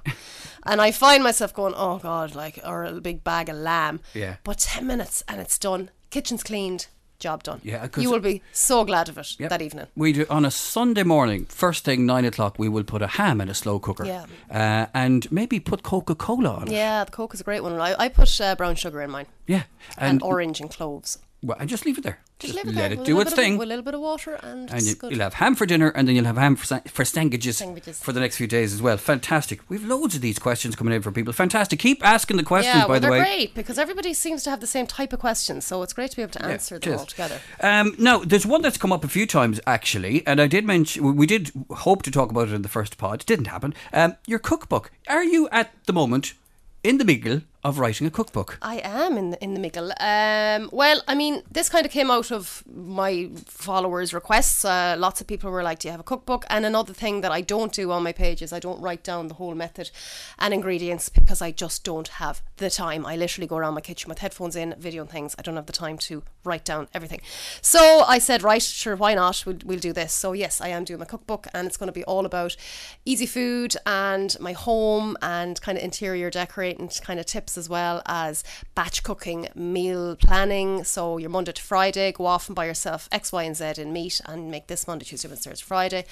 And 0.65 0.81
I 0.81 0.91
find 0.91 1.23
myself 1.23 1.55
going, 1.55 1.75
oh 1.77 1.99
God, 1.99 2.35
like, 2.35 2.59
or 2.65 2.85
a 2.85 3.01
big 3.01 3.23
bag 3.25 3.49
of 3.49 3.57
lamb. 3.57 4.01
Yeah. 4.15 4.37
But 4.45 4.59
10 4.59 4.87
minutes 4.87 5.23
and 5.29 5.41
it's 5.41 5.59
done. 5.59 5.91
Kitchen's 6.11 6.43
cleaned. 6.43 6.89
Job 7.19 7.43
done. 7.43 7.61
Yeah, 7.65 7.89
you 7.97 8.11
will 8.11 8.21
be 8.21 8.43
so 8.53 8.85
glad 8.85 9.09
of 9.09 9.17
it 9.19 9.37
Yep. 9.39 9.51
that 9.51 9.63
evening. 9.63 9.87
We 9.97 10.13
do 10.13 10.27
on 10.29 10.45
a 10.45 10.51
Sunday 10.51 11.03
morning, 11.03 11.47
first 11.47 11.85
thing 11.85 12.05
nine 12.07 12.25
o'clock. 12.25 12.59
We 12.59 12.69
will 12.69 12.85
put 12.85 13.03
a 13.03 13.07
ham 13.07 13.41
in 13.41 13.49
a 13.49 13.55
slow 13.55 13.79
cooker, 13.79 14.05
Yeah. 14.05 14.27
uh, 14.51 14.87
and 14.93 15.31
maybe 15.33 15.59
put 15.61 15.83
Coca 15.83 16.15
Cola 16.15 16.51
on 16.57 16.69
it. 16.69 16.73
Yeah, 16.73 17.05
the 17.05 17.11
Coke 17.11 17.33
is 17.35 17.41
a 17.41 17.45
great 17.45 17.63
one. 17.63 17.73
I, 17.81 17.95
I 17.99 18.09
put 18.09 18.41
uh, 18.41 18.55
brown 18.57 18.75
sugar 18.77 19.01
in 19.01 19.11
mine 19.11 19.27
Yeah, 19.47 19.63
and, 19.97 20.11
and, 20.11 20.23
orange 20.23 20.61
and 20.61 20.71
cloves. 20.71 21.19
Well, 21.47 21.57
and 21.61 21.69
just 21.69 21.87
leave 21.87 21.99
it 21.99 22.05
there. 22.05 22.19
Just 22.39 22.53
Just, 22.53 22.65
leave 22.67 22.75
it 22.75 22.79
let 22.79 22.91
there 22.91 23.01
it 23.01 23.05
do 23.07 23.19
its 23.21 23.33
of- 23.33 23.37
thing. 23.37 23.57
with 23.57 23.67
a 23.67 23.69
little 23.71 23.83
bit 23.85 23.95
of 23.95 24.01
water 24.01 24.35
and, 24.43 24.69
and 24.71 24.79
it's 24.79 25.03
you, 25.03 25.09
you'll 25.11 25.21
have 25.21 25.35
ham 25.35 25.55
for 25.55 25.65
dinner, 25.65 25.89
and 25.89 26.07
then 26.07 26.15
you'll 26.17 26.27
have 26.27 26.37
ham 26.37 26.55
for, 26.57 26.81
for 26.87 27.05
sandwiches, 27.05 27.57
Sandwiches. 27.59 27.99
for 28.01 28.13
the 28.13 28.21
next 28.21 28.37
few 28.37 28.47
days 28.47 28.75
as 28.75 28.83
well. 28.83 28.97
Fantastic. 28.99 29.61
We've 29.71 29.85
loads 29.85 30.15
of 30.15 30.21
these 30.21 30.39
questions 30.39 30.77
coming 30.77 30.93
in 30.93 31.01
from 31.03 31.15
people. 31.15 31.33
Fantastic. 31.33 31.79
Keep 31.79 32.05
asking 32.05 32.37
the 32.37 32.43
questions, 32.43 32.75
yeah, 32.77 32.83
by 32.83 32.89
well, 32.93 33.01
the 33.01 33.07
they're 33.07 33.11
way. 33.13 33.19
great 33.25 33.55
because 33.55 33.79
everybody 33.79 34.13
seems 34.13 34.43
to 34.45 34.51
have 34.51 34.61
the 34.61 34.67
same 34.67 34.87
type 34.87 35.13
of 35.15 35.21
questions, 35.21 35.65
so 35.65 35.83
it's 35.83 35.93
great 35.95 36.11
to 36.11 36.17
be 36.17 36.23
able 36.23 36.33
to 36.33 36.41
Yeah, 36.43 36.49
answer 36.51 36.75
them 36.75 36.83
cheers. 36.83 37.01
all 37.01 37.07
together. 37.07 37.41
Um, 37.61 37.95
now, 37.99 38.19
there's 38.19 38.45
one 38.45 38.61
that's 38.63 38.77
come 38.79 38.93
up 38.93 39.05
a 39.05 39.09
few 39.09 39.27
times 39.27 39.61
actually, 39.67 40.27
and 40.27 40.41
I 40.41 40.47
did 40.47 40.65
mention 40.67 41.17
we 41.17 41.27
did 41.27 41.53
hope 41.71 42.03
to 42.03 42.11
talk 42.11 42.31
about 42.31 42.49
it 42.49 42.55
in 42.55 42.63
the 42.63 42.69
first 42.69 42.99
pod. 42.99 43.23
It 43.23 43.27
didn't 43.27 43.47
happen. 43.47 43.73
Um, 43.93 44.17
your 44.27 44.39
cookbook. 44.39 44.91
Are 45.09 45.25
you 45.25 45.49
at 45.53 45.73
the 45.87 45.93
moment 45.93 46.35
in 46.83 46.99
the 46.99 47.05
middle 47.05 47.41
of 47.67 47.79
writing 47.79 48.07
a 48.07 48.11
cookbook? 48.11 48.59
I 48.63 48.77
am 48.85 49.19
in 49.19 49.31
the, 49.31 49.43
in 49.43 49.55
the 49.55 49.61
middle. 49.61 49.93
Um, 49.99 50.71
well, 50.73 51.03
I 51.09 51.15
mean, 51.15 51.43
this 51.51 51.69
kind 51.69 51.85
of 51.85 51.93
came 51.93 52.11
out 52.11 52.31
of 52.31 52.63
my 52.73 53.31
followers' 53.47 54.15
requests. 54.15 54.65
Uh, 54.65 54.95
lots 54.99 55.21
of 55.21 55.27
people 55.27 55.51
were 55.51 55.63
like, 55.63 55.81
"Do 55.81 55.89
you 55.89 55.93
have 55.93 56.01
a 56.01 56.05
cookbook?" 56.05 56.47
And 56.49 56.65
another 56.65 56.93
thing 56.93 57.23
that 57.23 57.33
I 57.33 57.41
don't 57.41 57.73
do 57.73 57.91
on 57.91 58.03
my 58.05 58.13
page 58.13 58.41
is 58.41 58.53
I 58.53 58.61
don't 58.61 58.81
write 58.81 59.03
down 59.03 59.29
the 59.29 59.35
whole 59.35 59.55
method 59.55 59.91
and 60.39 60.55
ingredients 60.55 61.09
because 61.09 61.43
I 61.43 61.51
just 61.51 61.83
don't 61.85 62.09
have 62.09 62.41
the 62.59 62.71
time. 62.71 63.05
I 63.05 63.17
literally 63.17 63.49
go 63.49 63.57
around 63.57 63.75
my 63.75 63.81
kitchen 63.81 64.09
with 64.09 64.21
headphones 64.21 64.55
in, 64.55 64.75
video 64.79 65.03
and 65.03 65.11
things. 65.11 65.35
I 65.39 65.43
don't 65.43 65.57
have 65.57 65.67
the 65.67 65.73
time 65.73 65.99
to 65.99 66.23
write 66.45 66.65
down 66.65 66.89
everything. 66.95 67.21
So 67.61 68.05
I 68.07 68.19
said, 68.19 68.43
"Right, 68.43 68.63
sure, 68.63 68.97
why 68.97 69.15
not? 69.15 69.45
We'll, 69.45 69.59
we'll 69.65 69.81
do 69.81 69.93
this." 69.93 70.13
So 70.13 70.33
yes, 70.33 70.61
I 70.61 70.69
am 70.69 70.85
doing 70.85 71.01
my 71.01 71.07
cookbook, 71.07 71.49
and 71.53 71.67
it's 71.67 71.77
going 71.77 71.89
to 71.89 71.93
be 71.93 72.05
all 72.05 72.27
about 72.27 72.57
easy 73.05 73.27
food 73.27 73.75
and 73.85 74.37
my 74.39 74.53
home 74.53 75.17
and 75.21 75.61
kind 75.61 75.77
of 75.77 75.83
interior 75.83 76.31
decorating 76.31 76.89
kind 77.03 77.19
of 77.19 77.27
tips 77.27 77.56
as 77.57 77.69
well 77.69 78.03
as 78.07 78.45
batch 78.75 79.03
cooking, 79.03 79.49
meal 79.55 80.17
planning. 80.17 80.85
So 80.85 81.19
your 81.19 81.31
Monday 81.31 81.53
to 81.53 81.63
Friday, 81.63 82.13
go 82.13 82.27
off 82.27 82.49
and 82.49 82.57
buy 82.57 82.67
yourself 82.67 83.09
X, 83.13 83.33
Y, 83.33 83.43
and 83.43 83.57
Z 83.57 83.75
in 83.79 83.93
meat 83.93 84.21
and 84.27 84.51
make 84.51 84.67
this 84.67 84.87
Monday, 84.87 85.05
Tuesday, 85.05 85.29
Wednesday, 85.29 85.51
Thursday, 85.51 85.65
Friday. 85.65 86.05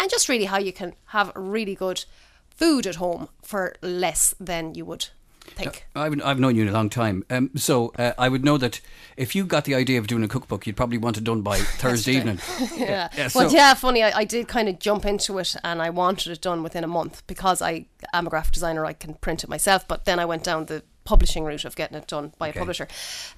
And 0.00 0.10
just 0.10 0.28
really 0.28 0.46
how 0.46 0.58
you 0.58 0.72
can 0.72 0.94
have 1.06 1.32
really 1.34 1.74
good 1.74 2.04
food 2.50 2.86
at 2.86 2.96
home 2.96 3.28
for 3.42 3.74
less 3.82 4.34
than 4.38 4.74
you 4.74 4.84
would 4.84 5.08
think. 5.40 5.86
I've, 5.96 6.20
I've 6.24 6.38
known 6.38 6.54
you 6.54 6.62
in 6.62 6.68
a 6.68 6.72
long 6.72 6.88
time, 6.88 7.24
um, 7.28 7.50
so 7.56 7.92
uh, 7.98 8.12
I 8.16 8.28
would 8.28 8.44
know 8.44 8.58
that 8.58 8.80
if 9.16 9.34
you 9.34 9.44
got 9.44 9.64
the 9.64 9.74
idea 9.74 9.98
of 9.98 10.06
doing 10.06 10.22
a 10.22 10.28
cookbook, 10.28 10.66
you'd 10.66 10.76
probably 10.76 10.98
want 10.98 11.16
it 11.16 11.24
done 11.24 11.42
by 11.42 11.58
Thursday 11.78 12.12
evening. 12.12 12.38
yeah. 12.76 13.08
Yeah, 13.16 13.28
well, 13.34 13.50
so- 13.50 13.56
yeah, 13.56 13.74
funny. 13.74 14.02
I, 14.02 14.18
I 14.20 14.24
did 14.24 14.48
kind 14.48 14.68
of 14.68 14.78
jump 14.78 15.04
into 15.04 15.38
it 15.38 15.56
and 15.64 15.82
I 15.82 15.90
wanted 15.90 16.32
it 16.32 16.40
done 16.40 16.62
within 16.62 16.84
a 16.84 16.88
month 16.88 17.26
because 17.26 17.60
I 17.60 17.86
am 18.12 18.26
a 18.26 18.30
graphic 18.30 18.52
designer. 18.54 18.84
I 18.86 18.92
can 18.92 19.14
print 19.14 19.42
it 19.42 19.50
myself. 19.50 19.86
But 19.88 20.04
then 20.04 20.18
I 20.20 20.24
went 20.24 20.44
down 20.44 20.66
the 20.66 20.84
publishing 21.04 21.44
route 21.44 21.64
of 21.64 21.74
getting 21.76 21.96
it 21.96 22.06
done 22.06 22.32
by 22.38 22.48
Okay. 22.50 22.58
a 22.58 22.60
publisher. 22.60 22.88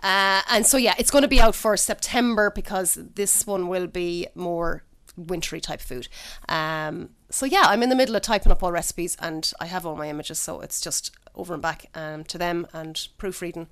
Uh, 0.03 0.43
and 0.51 0.67
so, 0.67 0.77
yeah, 0.77 0.95
it's 0.99 1.11
going 1.11 1.23
to 1.23 1.29
be 1.29 1.41
out 1.41 1.55
for 1.55 1.77
September 1.77 2.51
because 2.51 2.99
this 3.15 3.47
one 3.47 3.69
will 3.69 3.87
be 3.87 4.27
more 4.35 4.83
wintry 5.17 5.61
type 5.61 5.81
food. 5.81 6.09
Um, 6.49 7.11
so, 7.31 7.47
yeah, 7.47 7.63
I'm 7.67 7.83
in 7.83 7.89
the 7.89 7.97
middle 7.97 8.17
of 8.17 8.23
typing 8.23 8.53
up 8.53 8.63
all 8.63 8.73
recipes 8.73 9.17
and 9.21 9.51
I 9.61 9.67
have 9.67 9.87
all 9.87 9.97
my 9.97 10.09
images. 10.09 10.39
So 10.39 10.61
it's 10.61 10.81
just 10.81 11.11
over 11.35 11.55
and 11.55 11.63
back 11.63 11.87
um, 11.95 12.25
to 12.25 12.39
them 12.39 12.67
and 12.73 13.09
proofreading. 13.19 13.69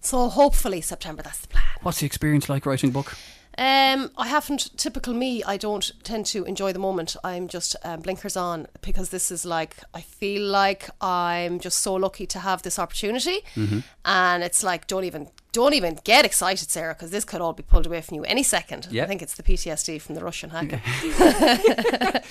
So 0.00 0.28
hopefully 0.28 0.80
September, 0.80 1.22
that's 1.22 1.40
the 1.40 1.48
plan. 1.48 1.64
What's 1.82 2.00
the 2.00 2.06
experience 2.06 2.48
like 2.48 2.66
writing 2.66 2.90
a 2.90 2.92
book? 2.92 3.16
Um, 3.58 4.10
I 4.18 4.28
haven't. 4.28 4.76
Typical 4.76 5.14
me. 5.14 5.42
I 5.44 5.56
don't 5.56 5.90
tend 6.04 6.26
to 6.26 6.44
enjoy 6.44 6.72
the 6.72 6.78
moment. 6.78 7.16
I'm 7.24 7.48
just 7.48 7.74
um, 7.84 8.00
blinkers 8.00 8.36
on 8.36 8.66
because 8.82 9.08
this 9.08 9.30
is 9.30 9.44
like 9.46 9.76
I 9.94 10.02
feel 10.02 10.42
like 10.42 10.90
I'm 11.00 11.58
just 11.58 11.78
so 11.78 11.94
lucky 11.94 12.26
to 12.26 12.38
have 12.40 12.62
this 12.62 12.78
opportunity, 12.78 13.38
Mm-hmm. 13.54 13.78
and 14.04 14.42
it's 14.44 14.62
like 14.62 14.86
don't 14.86 15.04
even 15.04 15.28
don't 15.52 15.72
even 15.72 15.98
get 16.04 16.26
excited, 16.26 16.70
Sarah, 16.70 16.92
because 16.94 17.10
this 17.10 17.24
could 17.24 17.40
all 17.40 17.54
be 17.54 17.62
pulled 17.62 17.86
away 17.86 18.02
from 18.02 18.16
you 18.16 18.24
any 18.24 18.42
second. 18.42 18.88
Yeah. 18.90 19.04
I 19.04 19.06
think 19.06 19.22
it's 19.22 19.34
the 19.36 19.42
PTSD 19.42 20.02
from 20.02 20.14
the 20.16 20.22
Russian 20.22 20.50
hacker. 20.50 20.82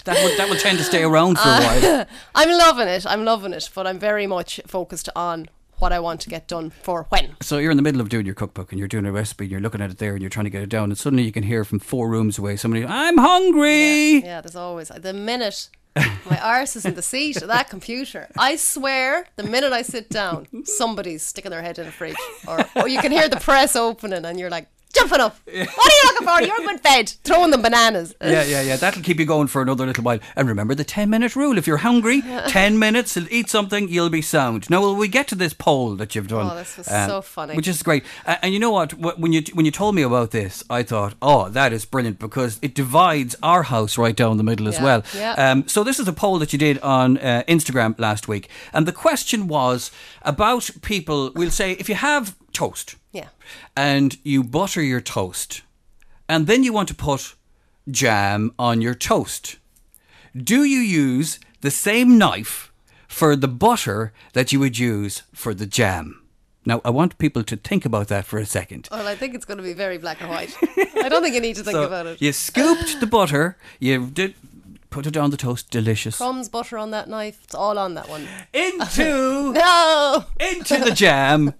That 0.05 0.21
would 0.23 0.37
that 0.37 0.47
would 0.49 0.59
tend 0.59 0.77
to 0.77 0.83
stay 0.83 1.03
around 1.03 1.37
for 1.39 1.47
a 1.49 1.59
while. 1.61 2.05
I'm 2.35 2.49
loving 2.51 2.87
it. 2.87 3.05
I'm 3.07 3.25
loving 3.25 3.53
it, 3.53 3.69
but 3.73 3.87
I'm 3.87 3.97
very 3.97 4.27
much 4.27 4.59
focused 4.67 5.09
on 5.15 5.47
what 5.79 5.91
I 5.91 5.99
want 5.99 6.21
to 6.21 6.29
get 6.29 6.47
done 6.47 6.69
for 6.69 7.03
when. 7.09 7.35
So 7.41 7.57
you're 7.57 7.71
in 7.71 7.77
the 7.77 7.83
middle 7.83 8.01
of 8.01 8.09
doing 8.09 8.25
your 8.25 8.35
cookbook 8.35 8.71
and 8.71 8.79
you're 8.79 8.87
doing 8.87 9.05
a 9.05 9.11
recipe 9.11 9.45
and 9.45 9.51
you're 9.51 9.61
looking 9.61 9.81
at 9.81 9.91
it 9.91 9.97
there 9.97 10.13
and 10.13 10.21
you're 10.21 10.29
trying 10.29 10.45
to 10.45 10.49
get 10.49 10.63
it 10.63 10.69
down 10.69 10.85
and 10.85 10.97
suddenly 10.97 11.23
you 11.23 11.31
can 11.31 11.43
hear 11.43 11.63
from 11.63 11.79
four 11.79 12.09
rooms 12.09 12.37
away 12.37 12.55
somebody, 12.55 12.85
I'm 12.85 13.17
hungry. 13.17 14.23
Yeah, 14.23 14.41
there's 14.41 14.55
always 14.55 14.89
the 14.89 15.13
minute 15.13 15.69
my 15.95 16.39
arse 16.43 16.75
is 16.75 16.85
in 16.85 16.95
the 16.95 17.01
seat 17.01 17.41
of 17.41 17.47
that 17.47 17.69
computer. 17.69 18.27
I 18.37 18.57
swear, 18.57 19.27
the 19.35 19.43
minute 19.43 19.71
I 19.71 19.81
sit 19.81 20.09
down, 20.09 20.47
somebody's 20.65 21.23
sticking 21.23 21.51
their 21.51 21.61
head 21.61 21.79
in 21.79 21.87
a 21.87 21.91
fridge, 21.91 22.17
or, 22.47 22.65
or 22.75 22.87
you 22.87 22.99
can 22.99 23.11
hear 23.11 23.29
the 23.29 23.39
press 23.39 23.75
opening, 23.75 24.25
and 24.25 24.39
you're 24.39 24.49
like 24.49 24.67
jumping 24.95 25.19
up. 25.19 25.37
What 25.45 25.55
are 25.55 25.59
you 25.59 26.01
looking 26.05 26.27
for? 26.27 26.41
You're 26.41 26.67
good 26.67 26.79
fed. 26.81 27.09
Throwing 27.23 27.51
them 27.51 27.61
bananas. 27.61 28.15
Yeah, 28.21 28.43
yeah, 28.43 28.61
yeah. 28.61 28.75
That'll 28.77 29.03
keep 29.03 29.19
you 29.19 29.25
going 29.25 29.47
for 29.47 29.61
another 29.61 29.85
little 29.85 30.03
while. 30.03 30.19
And 30.35 30.47
remember 30.47 30.73
the 30.75 30.83
10 30.83 31.09
minute 31.09 31.35
rule. 31.35 31.57
If 31.57 31.67
you're 31.67 31.77
hungry, 31.77 32.21
10 32.47 32.79
minutes, 32.79 33.17
and 33.17 33.31
eat 33.31 33.49
something, 33.49 33.89
you'll 33.89 34.09
be 34.09 34.21
sound. 34.21 34.69
Now, 34.69 34.81
will 34.81 34.95
we 34.95 35.07
get 35.07 35.27
to 35.29 35.35
this 35.35 35.53
poll 35.53 35.95
that 35.95 36.15
you've 36.15 36.27
done? 36.27 36.49
Oh, 36.51 36.55
this 36.55 36.77
was 36.77 36.87
so 36.87 37.21
funny. 37.21 37.55
Which 37.55 37.67
is 37.67 37.81
great. 37.83 38.03
Uh, 38.25 38.37
and 38.41 38.53
you 38.53 38.59
know 38.59 38.71
what? 38.71 38.93
When 38.93 39.33
you, 39.33 39.41
when 39.53 39.65
you 39.65 39.71
told 39.71 39.95
me 39.95 40.01
about 40.01 40.31
this, 40.31 40.63
I 40.69 40.83
thought, 40.83 41.13
oh, 41.21 41.49
that 41.49 41.73
is 41.73 41.85
brilliant 41.85 42.19
because 42.19 42.59
it 42.61 42.73
divides 42.73 43.35
our 43.43 43.63
house 43.63 43.97
right 43.97 44.15
down 44.15 44.37
the 44.37 44.43
middle 44.43 44.67
as 44.67 44.75
Yeah, 44.77 44.83
well. 44.83 45.03
yeah. 45.15 45.33
Um, 45.51 45.67
so, 45.67 45.83
this 45.83 45.99
is 45.99 46.07
a 46.07 46.13
poll 46.13 46.39
that 46.39 46.53
you 46.53 46.59
did 46.59 46.79
on 46.79 47.17
uh, 47.17 47.43
Instagram 47.47 47.97
last 47.99 48.27
week. 48.27 48.49
And 48.73 48.87
the 48.87 48.91
question 48.91 49.47
was 49.47 49.91
about 50.21 50.69
people, 50.81 51.31
we'll 51.35 51.51
say, 51.51 51.73
if 51.73 51.89
you 51.89 51.95
have 51.95 52.35
toast 52.55 52.95
Yeah. 53.11 53.27
and 53.75 54.17
you 54.23 54.43
butter 54.43 54.81
your 54.81 55.01
toast, 55.01 55.61
and 56.27 56.47
then 56.47 56.63
you 56.63 56.73
want 56.73 56.87
to 56.89 56.95
put 56.95 57.35
jam 57.91 58.51
on 58.57 58.81
your 58.81 58.95
toast. 58.95 59.57
Do 60.35 60.63
you 60.63 60.79
use 60.79 61.39
the 61.61 61.71
same 61.71 62.17
knife 62.17 62.71
for 63.07 63.35
the 63.35 63.47
butter 63.47 64.11
that 64.33 64.51
you 64.51 64.59
would 64.59 64.77
use 64.79 65.23
for 65.33 65.53
the 65.53 65.65
jam? 65.67 66.21
Now, 66.67 66.81
I 66.83 66.89
want 66.89 67.17
people 67.19 67.43
to 67.43 67.55
think 67.57 67.85
about 67.85 68.07
that 68.07 68.25
for 68.25 68.39
a 68.39 68.45
second. 68.45 68.87
Well, 68.91 69.07
I 69.07 69.15
think 69.15 69.35
it's 69.35 69.45
going 69.45 69.57
to 69.59 69.63
be 69.63 69.73
very 69.73 69.99
black 69.99 70.19
and 70.21 70.29
white. 70.31 70.53
I 71.03 71.09
don't 71.09 71.21
think 71.21 71.35
you 71.35 71.41
need 71.41 71.55
to 71.57 71.63
think 71.63 71.75
So, 71.75 71.83
about 71.83 72.07
it. 72.07 72.21
You 72.21 72.31
scooped 72.33 72.99
the 72.99 73.05
butter, 73.07 73.55
you 73.79 74.07
did 74.07 74.33
put 74.89 75.05
it 75.05 75.15
on 75.15 75.29
the 75.29 75.37
toast, 75.37 75.69
delicious. 75.69 76.17
Crumbs, 76.17 76.49
butter 76.49 76.77
on 76.79 76.89
that 76.91 77.07
knife. 77.07 77.37
It's 77.43 77.53
all 77.53 77.77
on 77.77 77.93
that 77.95 78.09
one. 78.09 78.27
Into 78.53 79.53
No. 79.63 80.25
into 80.39 80.77
the 80.83 80.91
jam, 80.91 81.53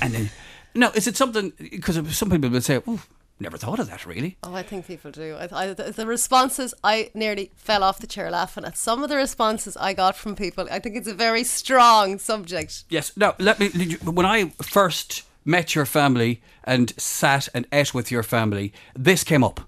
and 0.00 0.12
then 0.14 0.30
now 0.74 0.90
is 0.94 1.06
it 1.06 1.16
something? 1.16 1.52
Because 1.58 2.16
some 2.16 2.30
people 2.30 2.50
would 2.50 2.64
say, 2.64 2.80
"Oh, 2.86 3.02
never 3.38 3.56
thought 3.56 3.78
of 3.78 3.88
that." 3.88 4.06
Really? 4.06 4.36
Oh, 4.42 4.54
I 4.54 4.62
think 4.62 4.86
people 4.86 5.10
do. 5.10 5.36
I, 5.36 5.48
I, 5.52 5.72
the, 5.72 5.90
the 5.90 6.06
responses, 6.06 6.74
I 6.84 7.10
nearly 7.14 7.50
fell 7.56 7.82
off 7.82 7.98
the 7.98 8.06
chair 8.06 8.30
laughing 8.30 8.64
at 8.64 8.76
some 8.76 9.02
of 9.02 9.08
the 9.08 9.16
responses 9.16 9.76
I 9.76 9.92
got 9.92 10.16
from 10.16 10.36
people. 10.36 10.68
I 10.70 10.78
think 10.78 10.96
it's 10.96 11.08
a 11.08 11.14
very 11.14 11.44
strong 11.44 12.18
subject. 12.18 12.84
Yes. 12.88 13.16
Now, 13.16 13.34
let 13.38 13.58
me. 13.58 13.68
When 14.04 14.26
I 14.26 14.50
first 14.62 15.24
met 15.44 15.74
your 15.74 15.86
family 15.86 16.42
and 16.64 16.92
sat 17.00 17.48
and 17.54 17.66
ate 17.72 17.94
with 17.94 18.10
your 18.10 18.22
family, 18.22 18.72
this 18.94 19.24
came 19.24 19.42
up. 19.42 19.60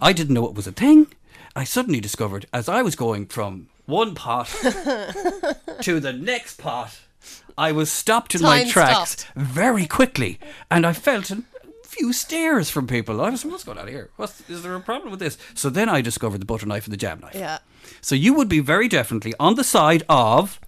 I 0.00 0.12
didn't 0.12 0.34
know 0.34 0.46
it 0.46 0.54
was 0.54 0.66
a 0.66 0.72
thing. 0.72 1.06
I 1.56 1.64
suddenly 1.64 2.00
discovered 2.00 2.46
as 2.52 2.68
I 2.68 2.82
was 2.82 2.94
going 2.94 3.26
from 3.26 3.68
one 3.86 4.14
pot 4.14 4.46
to 5.82 5.98
the 5.98 6.12
next 6.12 6.58
pot, 6.58 6.98
I 7.58 7.72
was 7.72 7.90
stopped 7.90 8.34
in 8.34 8.42
my 8.42 8.64
tracks 8.64 9.10
stopped. 9.10 9.32
very 9.36 9.86
quickly, 9.86 10.38
and 10.70 10.86
I 10.86 10.92
felt 10.92 11.30
a 11.30 11.42
few 11.84 12.12
stares 12.12 12.70
from 12.70 12.86
people. 12.86 13.20
I 13.20 13.30
was, 13.30 13.44
what's 13.44 13.64
going 13.64 13.78
on 13.78 13.88
here? 13.88 14.10
What's, 14.16 14.48
is 14.48 14.62
there 14.62 14.74
a 14.74 14.80
problem 14.80 15.10
with 15.10 15.20
this? 15.20 15.36
So 15.54 15.68
then 15.68 15.88
I 15.88 16.00
discovered 16.00 16.38
the 16.40 16.46
butter 16.46 16.66
knife 16.66 16.84
and 16.84 16.92
the 16.92 16.96
jam 16.96 17.20
knife. 17.20 17.34
Yeah. 17.34 17.58
So 18.00 18.14
you 18.14 18.32
would 18.34 18.48
be 18.48 18.60
very 18.60 18.86
definitely 18.88 19.34
on 19.40 19.56
the 19.56 19.64
side 19.64 20.04
of 20.08 20.60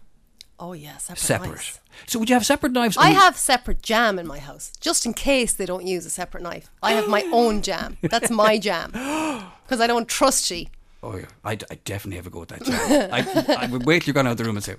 Oh, 0.58 0.74
yeah, 0.74 0.98
separate. 0.98 1.18
separate. 1.20 1.48
knives. 1.50 1.80
So 2.06 2.18
would 2.18 2.28
you 2.28 2.34
have 2.34 2.44
separate 2.44 2.72
knives? 2.72 2.96
I 2.98 3.10
have 3.10 3.36
separate 3.36 3.82
jam 3.82 4.18
in 4.18 4.26
my 4.26 4.38
house, 4.38 4.72
just 4.80 5.06
in 5.06 5.14
case 5.14 5.52
they 5.54 5.64
don't 5.66 5.86
use 5.86 6.04
a 6.04 6.10
separate 6.10 6.42
knife. 6.42 6.70
I 6.82 6.92
have 6.92 7.08
my 7.08 7.22
own 7.32 7.62
jam. 7.62 7.96
That's 8.02 8.30
my 8.30 8.58
jam. 8.58 8.92
Because 9.64 9.80
I 9.80 9.86
don't 9.86 10.08
trust 10.08 10.50
you. 10.50 10.66
Oh 11.02 11.16
yeah, 11.16 11.26
I, 11.44 11.52
I 11.52 11.78
definitely 11.84 12.16
have 12.16 12.26
a 12.26 12.30
go 12.30 12.42
at 12.42 12.48
that 12.48 12.62
jam. 12.62 13.10
I, 13.12 13.64
I 13.64 13.66
would 13.68 13.86
wait 13.86 14.02
till 14.02 14.08
you're 14.08 14.14
going 14.14 14.26
out 14.26 14.32
of 14.32 14.36
the 14.36 14.44
room 14.44 14.56
and 14.56 14.64
say, 14.64 14.76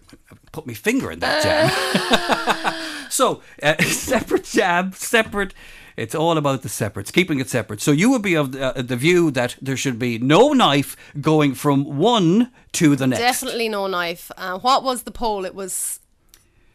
"Put 0.51 0.67
my 0.67 0.73
finger 0.73 1.11
in 1.11 1.19
that 1.19 1.41
jam." 1.41 3.09
so 3.09 3.41
uh, 3.63 3.81
separate 3.83 4.43
jam, 4.43 4.91
separate. 4.93 5.55
It's 5.97 6.13
all 6.13 6.37
about 6.37 6.61
the 6.61 6.69
separates, 6.69 7.11
keeping 7.11 7.39
it 7.39 7.49
separate. 7.49 7.81
So 7.81 7.91
you 7.91 8.09
would 8.11 8.21
be 8.21 8.35
of 8.35 8.51
the, 8.53 8.77
uh, 8.77 8.81
the 8.81 8.95
view 8.95 9.31
that 9.31 9.55
there 9.61 9.75
should 9.75 9.99
be 9.99 10.19
no 10.19 10.53
knife 10.53 10.95
going 11.19 11.53
from 11.53 11.97
one 11.97 12.51
to 12.73 12.95
the 12.95 13.07
next. 13.07 13.19
Definitely 13.19 13.67
no 13.69 13.87
knife. 13.87 14.31
Uh, 14.37 14.59
what 14.59 14.83
was 14.83 15.03
the 15.03 15.11
poll? 15.11 15.43
It 15.43 15.55
was 15.55 15.99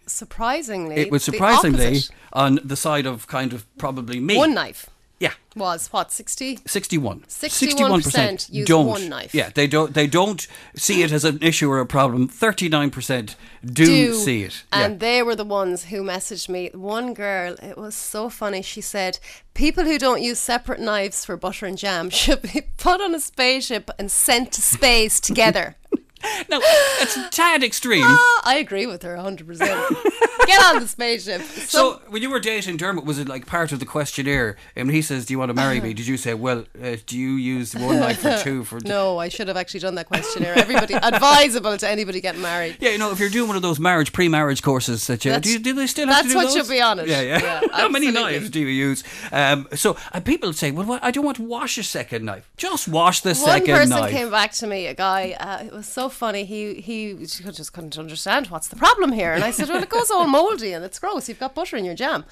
surprisingly. 0.07 0.97
It 0.97 1.13
was 1.13 1.23
surprisingly 1.23 1.87
opposite. 1.87 2.11
on 2.33 2.59
the 2.65 2.77
side 2.77 3.07
of 3.07 3.29
kind 3.29 3.53
of 3.53 3.65
probably 3.79 4.19
me. 4.19 4.37
one 4.37 4.55
knife 4.55 4.91
Yeah. 5.19 5.33
was 5.55 5.89
what 5.93 6.13
sixty. 6.13 6.59
61 6.67 7.21
61% 7.23 8.53
use 8.53 8.69
don't 8.69 8.87
one 8.87 9.09
knife. 9.09 9.35
yeah 9.35 9.49
they 9.55 9.67
don't 9.67 9.95
they 9.95 10.07
don't 10.07 10.47
see 10.75 11.03
it 11.03 11.11
as 11.11 11.25
an 11.25 11.39
issue 11.41 11.71
or 11.71 11.81
a 11.81 11.87
problem 11.87 12.29
39% 12.29 13.35
do, 13.65 13.85
do 13.87 14.15
see 14.15 14.43
it 14.43 14.65
And 14.73 14.95
yeah. 14.95 14.99
they 14.99 15.23
were 15.23 15.35
the 15.35 15.45
ones 15.45 15.85
who 15.87 16.03
messaged 16.03 16.49
me. 16.51 16.71
One 16.75 17.15
girl, 17.15 17.55
it 17.63 17.77
was 17.79 17.95
so 17.95 18.29
funny. 18.29 18.63
She 18.63 18.81
said, 18.81 19.19
People 19.55 19.85
who 19.85 19.99
don't 19.99 20.23
use 20.23 20.39
separate 20.39 20.81
knives 20.81 21.25
for 21.25 21.37
butter 21.37 21.67
and 21.67 21.79
jam 21.79 22.11
should 22.21 22.43
be 22.43 22.63
put 22.77 23.01
on 23.01 23.15
a 23.15 23.21
spaceship 23.21 23.91
and 23.99 24.11
sent 24.11 24.53
to 24.53 24.61
space 24.63 25.19
together. 25.19 25.77
now, 26.51 26.61
it's 27.01 27.17
a 27.17 27.29
tad 27.31 27.63
extreme 27.65 28.05
Ah, 28.05 28.43
I 28.45 28.57
agree 28.59 28.87
with 28.87 29.03
her 29.03 29.17
100%. 29.17 29.59
Get 30.47 30.65
on 30.75 30.81
the 30.81 30.89
spaceship. 30.89 31.41
so 31.43 32.01
when 32.09 32.23
you 32.23 32.31
were 32.31 32.41
dating 32.41 32.77
Dermot 32.77 33.05
was 33.05 33.19
it 33.19 33.29
like 33.29 33.47
part 33.47 33.73
of 33.73 33.79
the 33.81 33.87
questionnaire 33.87 34.57
and 34.75 34.91
he 34.91 35.01
says 35.03 35.27
do 35.27 35.35
you 35.35 35.39
want 35.39 35.49
to 35.51 35.55
marry 35.55 35.81
me 35.81 35.95
did 35.95 36.07
you 36.07 36.17
say 36.17 36.35
well 36.35 36.65
uh, 36.83 36.97
do 37.07 37.19
you 37.19 37.31
use 37.33 37.75
one 37.75 37.99
knife 38.01 38.21
for 38.21 38.39
two 38.43 38.65
for 38.65 38.79
no, 38.85 39.19
I 39.19 39.29
should 39.29 39.49
have 39.49 39.57
actually 39.57 39.81
done 39.81 39.95
that 39.97 40.07
questionnaire. 40.07 40.59
Everybody 40.59 40.95
advisable 41.03 41.77
to 41.79 41.89
anybody 41.89 42.21
getting 42.21 42.43
married. 42.43 42.77
yeah, 42.81 42.91
you 42.91 42.99
know, 42.99 43.11
if 43.11 43.19
you're 43.21 43.29
doing 43.31 43.49
one 43.49 43.57
of 43.57 43.63
those 43.63 43.79
marriage 43.81 44.13
pre-marriage 44.13 44.63
courses 44.63 45.07
that 45.07 45.25
you 45.25 45.31
That's- 45.33 45.53
do, 45.53 45.59
do 45.59 45.73
they 45.75 45.87
still 45.87 46.07
have 46.09 46.19
to 46.19 46.23
that's 46.23 46.33
do 46.33 46.37
what 46.39 46.45
those? 46.45 46.55
should 46.67 46.69
be 46.71 46.81
honest. 46.81 47.09
Yeah, 47.09 47.21
yeah. 47.23 47.39
Yeah, 47.43 47.61
How 47.73 47.89
many 47.89 48.11
knives 48.11 48.51
do 48.51 48.61
you 48.61 48.67
use? 48.67 49.03
Um, 49.33 49.69
so 49.75 49.97
uh, 50.13 50.21
people 50.21 50.53
say, 50.53 50.71
well, 50.71 50.87
what, 50.87 51.03
I 51.05 51.11
don't 51.11 51.25
want 51.25 51.37
to 51.39 51.43
wash 51.45 51.79
a 51.79 51.83
second 51.83 52.25
knife. 52.25 52.49
Just 52.57 52.89
wash 52.89 53.21
the 53.21 53.31
One 53.31 53.35
second 53.37 53.67
person 53.75 53.91
knife. 54.01 54.11
came 54.11 54.31
back 54.31 54.53
to 54.53 54.67
me, 54.67 54.87
a 54.87 54.95
guy. 54.95 55.37
Uh, 55.39 55.65
it 55.65 55.73
was 55.73 55.87
so 55.87 56.09
funny. 56.09 56.45
He 56.45 56.75
he 56.81 57.15
just 57.15 57.73
couldn't 57.73 57.99
understand 57.99 58.49
what's 58.49 58.69
the 58.69 58.77
problem 58.77 59.13
here, 59.13 59.33
and 59.33 59.43
I 59.45 59.51
said, 59.51 59.69
"Well, 59.69 59.83
it 59.83 59.89
goes 59.89 60.11
all 60.11 60.26
mouldy 60.27 60.73
and 60.73 60.85
it's 60.85 60.99
gross. 60.99 61.29
You've 61.29 61.41
got 61.41 61.55
butter 61.55 61.77
in 61.77 61.85
your 61.85 61.95
jam." 61.95 62.25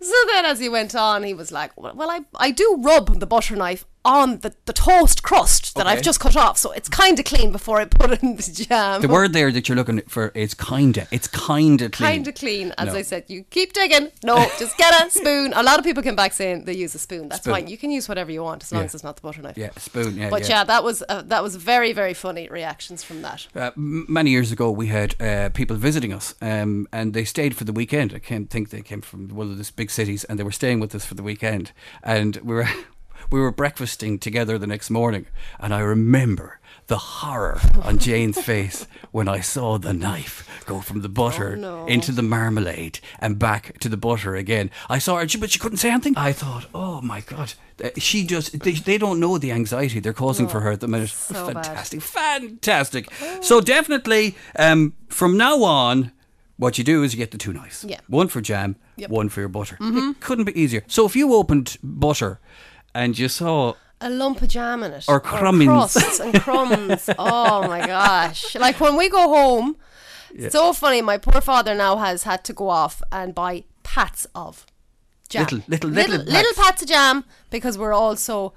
So 0.00 0.14
then, 0.32 0.44
as 0.44 0.58
he 0.58 0.68
went 0.68 0.94
on, 0.94 1.22
he 1.22 1.34
was 1.34 1.52
like, 1.52 1.78
"Well, 1.80 1.94
well 1.94 2.10
I 2.10 2.20
I 2.36 2.50
do 2.50 2.76
rub 2.80 3.20
the 3.20 3.26
butter 3.26 3.56
knife 3.56 3.84
on 4.04 4.38
the, 4.40 4.54
the 4.66 4.72
toast 4.72 5.22
crust 5.22 5.74
that 5.74 5.86
Okay. 5.86 5.96
I've 5.96 6.02
just 6.02 6.20
cut 6.20 6.36
off, 6.36 6.58
so 6.58 6.72
it's 6.72 6.88
kind 6.88 7.18
of 7.18 7.24
clean 7.24 7.52
before 7.52 7.80
I 7.80 7.84
put 7.86 8.10
it 8.10 8.22
in 8.22 8.36
the 8.36 8.42
jam." 8.42 9.00
the 9.00 9.08
word 9.08 9.32
there 9.32 9.50
that 9.52 9.68
you're 9.68 9.76
looking 9.76 10.00
for 10.08 10.28
is 10.34 10.54
kinda. 10.54 11.06
It's 11.10 11.28
kinda 11.28 11.88
clean. 11.90 12.08
Kind 12.10 12.28
of 12.28 12.34
clean, 12.34 12.74
as 12.78 12.88
No. 12.92 12.98
I 12.98 13.02
said. 13.02 13.24
You 13.28 13.44
keep 13.50 13.72
digging. 13.72 14.10
No, 14.22 14.36
just 14.58 14.76
get 14.76 14.92
a 15.06 15.10
spoon. 15.18 15.52
A 15.54 15.62
lot 15.62 15.78
of 15.78 15.84
people 15.84 16.02
came 16.02 16.16
back 16.16 16.32
saying 16.32 16.64
they 16.64 16.74
use 16.74 16.94
a 16.94 16.98
spoon. 16.98 17.28
That's 17.28 17.42
Spoon. 17.42 17.54
fine. 17.54 17.66
You 17.68 17.78
can 17.78 17.90
use 17.90 18.08
whatever 18.08 18.30
you 18.30 18.42
want 18.42 18.62
as 18.62 18.72
long 18.72 18.82
Yeah. 18.82 18.86
as 18.86 18.94
it's 18.94 19.04
not 19.04 19.16
the 19.16 19.22
butter 19.22 19.42
knife. 19.42 19.56
Yeah, 19.56 19.70
spoon. 19.78 20.16
Yeah, 20.16 20.30
But 20.30 20.42
yeah. 20.42 20.48
yeah, 20.58 20.64
that 20.64 20.84
was 20.84 21.02
uh, 21.08 21.22
that 21.22 21.42
was 21.42 21.56
very 21.56 21.92
very 21.92 22.14
funny 22.14 22.48
reactions 22.48 23.02
from 23.02 23.22
that. 23.22 23.46
Uh, 23.54 23.70
many 23.76 24.30
years 24.30 24.52
ago, 24.52 24.70
we 24.70 24.88
had 24.88 25.14
uh, 25.20 25.48
people 25.50 25.76
visiting 25.76 26.12
us, 26.12 26.34
um, 26.42 26.86
and 26.92 27.14
they 27.14 27.24
stayed 27.24 27.56
for 27.56 27.64
the 27.64 27.72
weekend. 27.72 28.12
I 28.14 28.18
can't 28.18 28.50
think 28.50 28.70
they 28.70 28.82
came 28.82 29.00
from 29.00 29.28
one 29.28 29.50
of 29.50 29.56
these 29.56 29.70
big 29.70 29.90
cities, 29.90 30.24
and 30.24 30.38
they 30.38 30.44
were 30.44 30.52
staying 30.52 30.80
with 30.80 30.94
us 30.94 31.04
for 31.04 31.14
the 31.14 31.22
weekend. 31.22 31.72
And 32.02 32.36
we 32.42 32.54
were 32.54 32.68
we 33.30 33.40
were 33.40 33.50
breakfasting 33.52 34.18
together 34.18 34.58
the 34.58 34.66
next 34.66 34.90
morning, 34.90 35.26
and 35.60 35.74
I 35.74 35.80
remember 35.80 36.60
the 36.86 36.98
horror 36.98 37.60
on 37.82 37.98
Jane's 37.98 38.38
face 38.44 38.86
when 39.10 39.26
I 39.28 39.40
saw 39.40 39.78
the 39.78 39.94
knife 39.94 40.46
go 40.66 40.80
from 40.80 41.00
the 41.00 41.08
butter 41.08 41.52
Oh, 41.56 41.60
no. 41.60 41.86
into 41.86 42.12
the 42.12 42.22
marmalade 42.22 42.98
and 43.18 43.38
back 43.38 43.78
to 43.78 43.88
the 43.88 43.96
butter 43.96 44.34
again. 44.34 44.70
I 44.90 44.98
saw 44.98 45.16
her, 45.16 45.26
but 45.38 45.50
she 45.50 45.58
couldn't 45.58 45.78
say 45.78 45.90
anything. 45.90 46.14
I 46.16 46.32
thought, 46.32 46.66
oh 46.74 47.00
my 47.00 47.20
god. 47.22 47.54
Uh, 47.82 47.88
She 47.96 48.24
just, 48.26 48.58
they, 48.60 48.72
they 48.72 48.98
don't 48.98 49.18
know 49.20 49.38
the 49.38 49.50
anxiety 49.52 49.98
they're 50.00 50.12
causing 50.12 50.46
for 50.48 50.60
her 50.60 50.72
at 50.72 50.80
the 50.80 50.88
minute. 50.88 51.08
so 51.10 51.46
bad. 51.52 51.64
Fantastic 51.64 52.02
fantastic. 52.02 53.08
So 53.40 53.60
definitely, 53.60 54.36
um, 54.58 54.94
from 55.08 55.36
now 55.36 55.62
on, 55.64 56.12
what 56.56 56.78
you 56.78 56.84
do 56.84 57.02
is 57.02 57.12
you 57.14 57.18
get 57.18 57.30
the 57.30 57.38
two 57.38 57.52
knives. 57.52 57.84
Yeah. 57.88 57.98
One 58.08 58.28
for 58.28 58.40
jam, 58.40 58.76
Yep. 58.96 59.10
one 59.10 59.28
for 59.28 59.40
your 59.40 59.48
butter. 59.48 59.76
It 59.80 60.20
couldn't 60.20 60.44
be 60.44 60.60
easier. 60.60 60.84
So 60.86 61.04
if 61.06 61.16
you 61.16 61.34
opened 61.34 61.78
butter 61.82 62.40
and 62.94 63.18
you 63.18 63.28
saw 63.28 63.74
a 64.00 64.10
lump 64.10 64.42
of 64.42 64.48
jam 64.48 64.82
in 64.82 64.92
it. 64.92 65.04
Or 65.08 65.20
crumbings. 65.20 65.66
crusts 65.92 66.20
and 66.20 66.34
crumbs. 66.40 67.08
oh 67.18 67.66
my 67.68 67.86
gosh. 67.86 68.54
Like 68.54 68.80
when 68.80 68.96
we 68.96 69.08
go 69.08 69.28
home, 69.28 69.76
it's 70.34 70.52
so 70.52 70.72
funny. 70.72 71.00
My 71.02 71.18
poor 71.18 71.40
father 71.40 71.74
now 71.74 71.96
has 71.96 72.24
had 72.24 72.44
to 72.44 72.52
go 72.52 72.68
off 72.68 73.02
and 73.12 73.34
buy 73.34 73.64
pats 73.82 74.26
of 74.34 74.66
jam. 75.28 75.42
Little- 75.44 75.58
little- 75.68 75.90
little, 75.90 76.10
little 76.16 76.32
little 76.32 76.54
pats. 76.54 76.68
pats 76.70 76.82
of 76.82 76.88
jam 76.88 77.24
because 77.50 77.78
we're 77.78 77.92
all 77.94 78.16
so. 78.16 78.52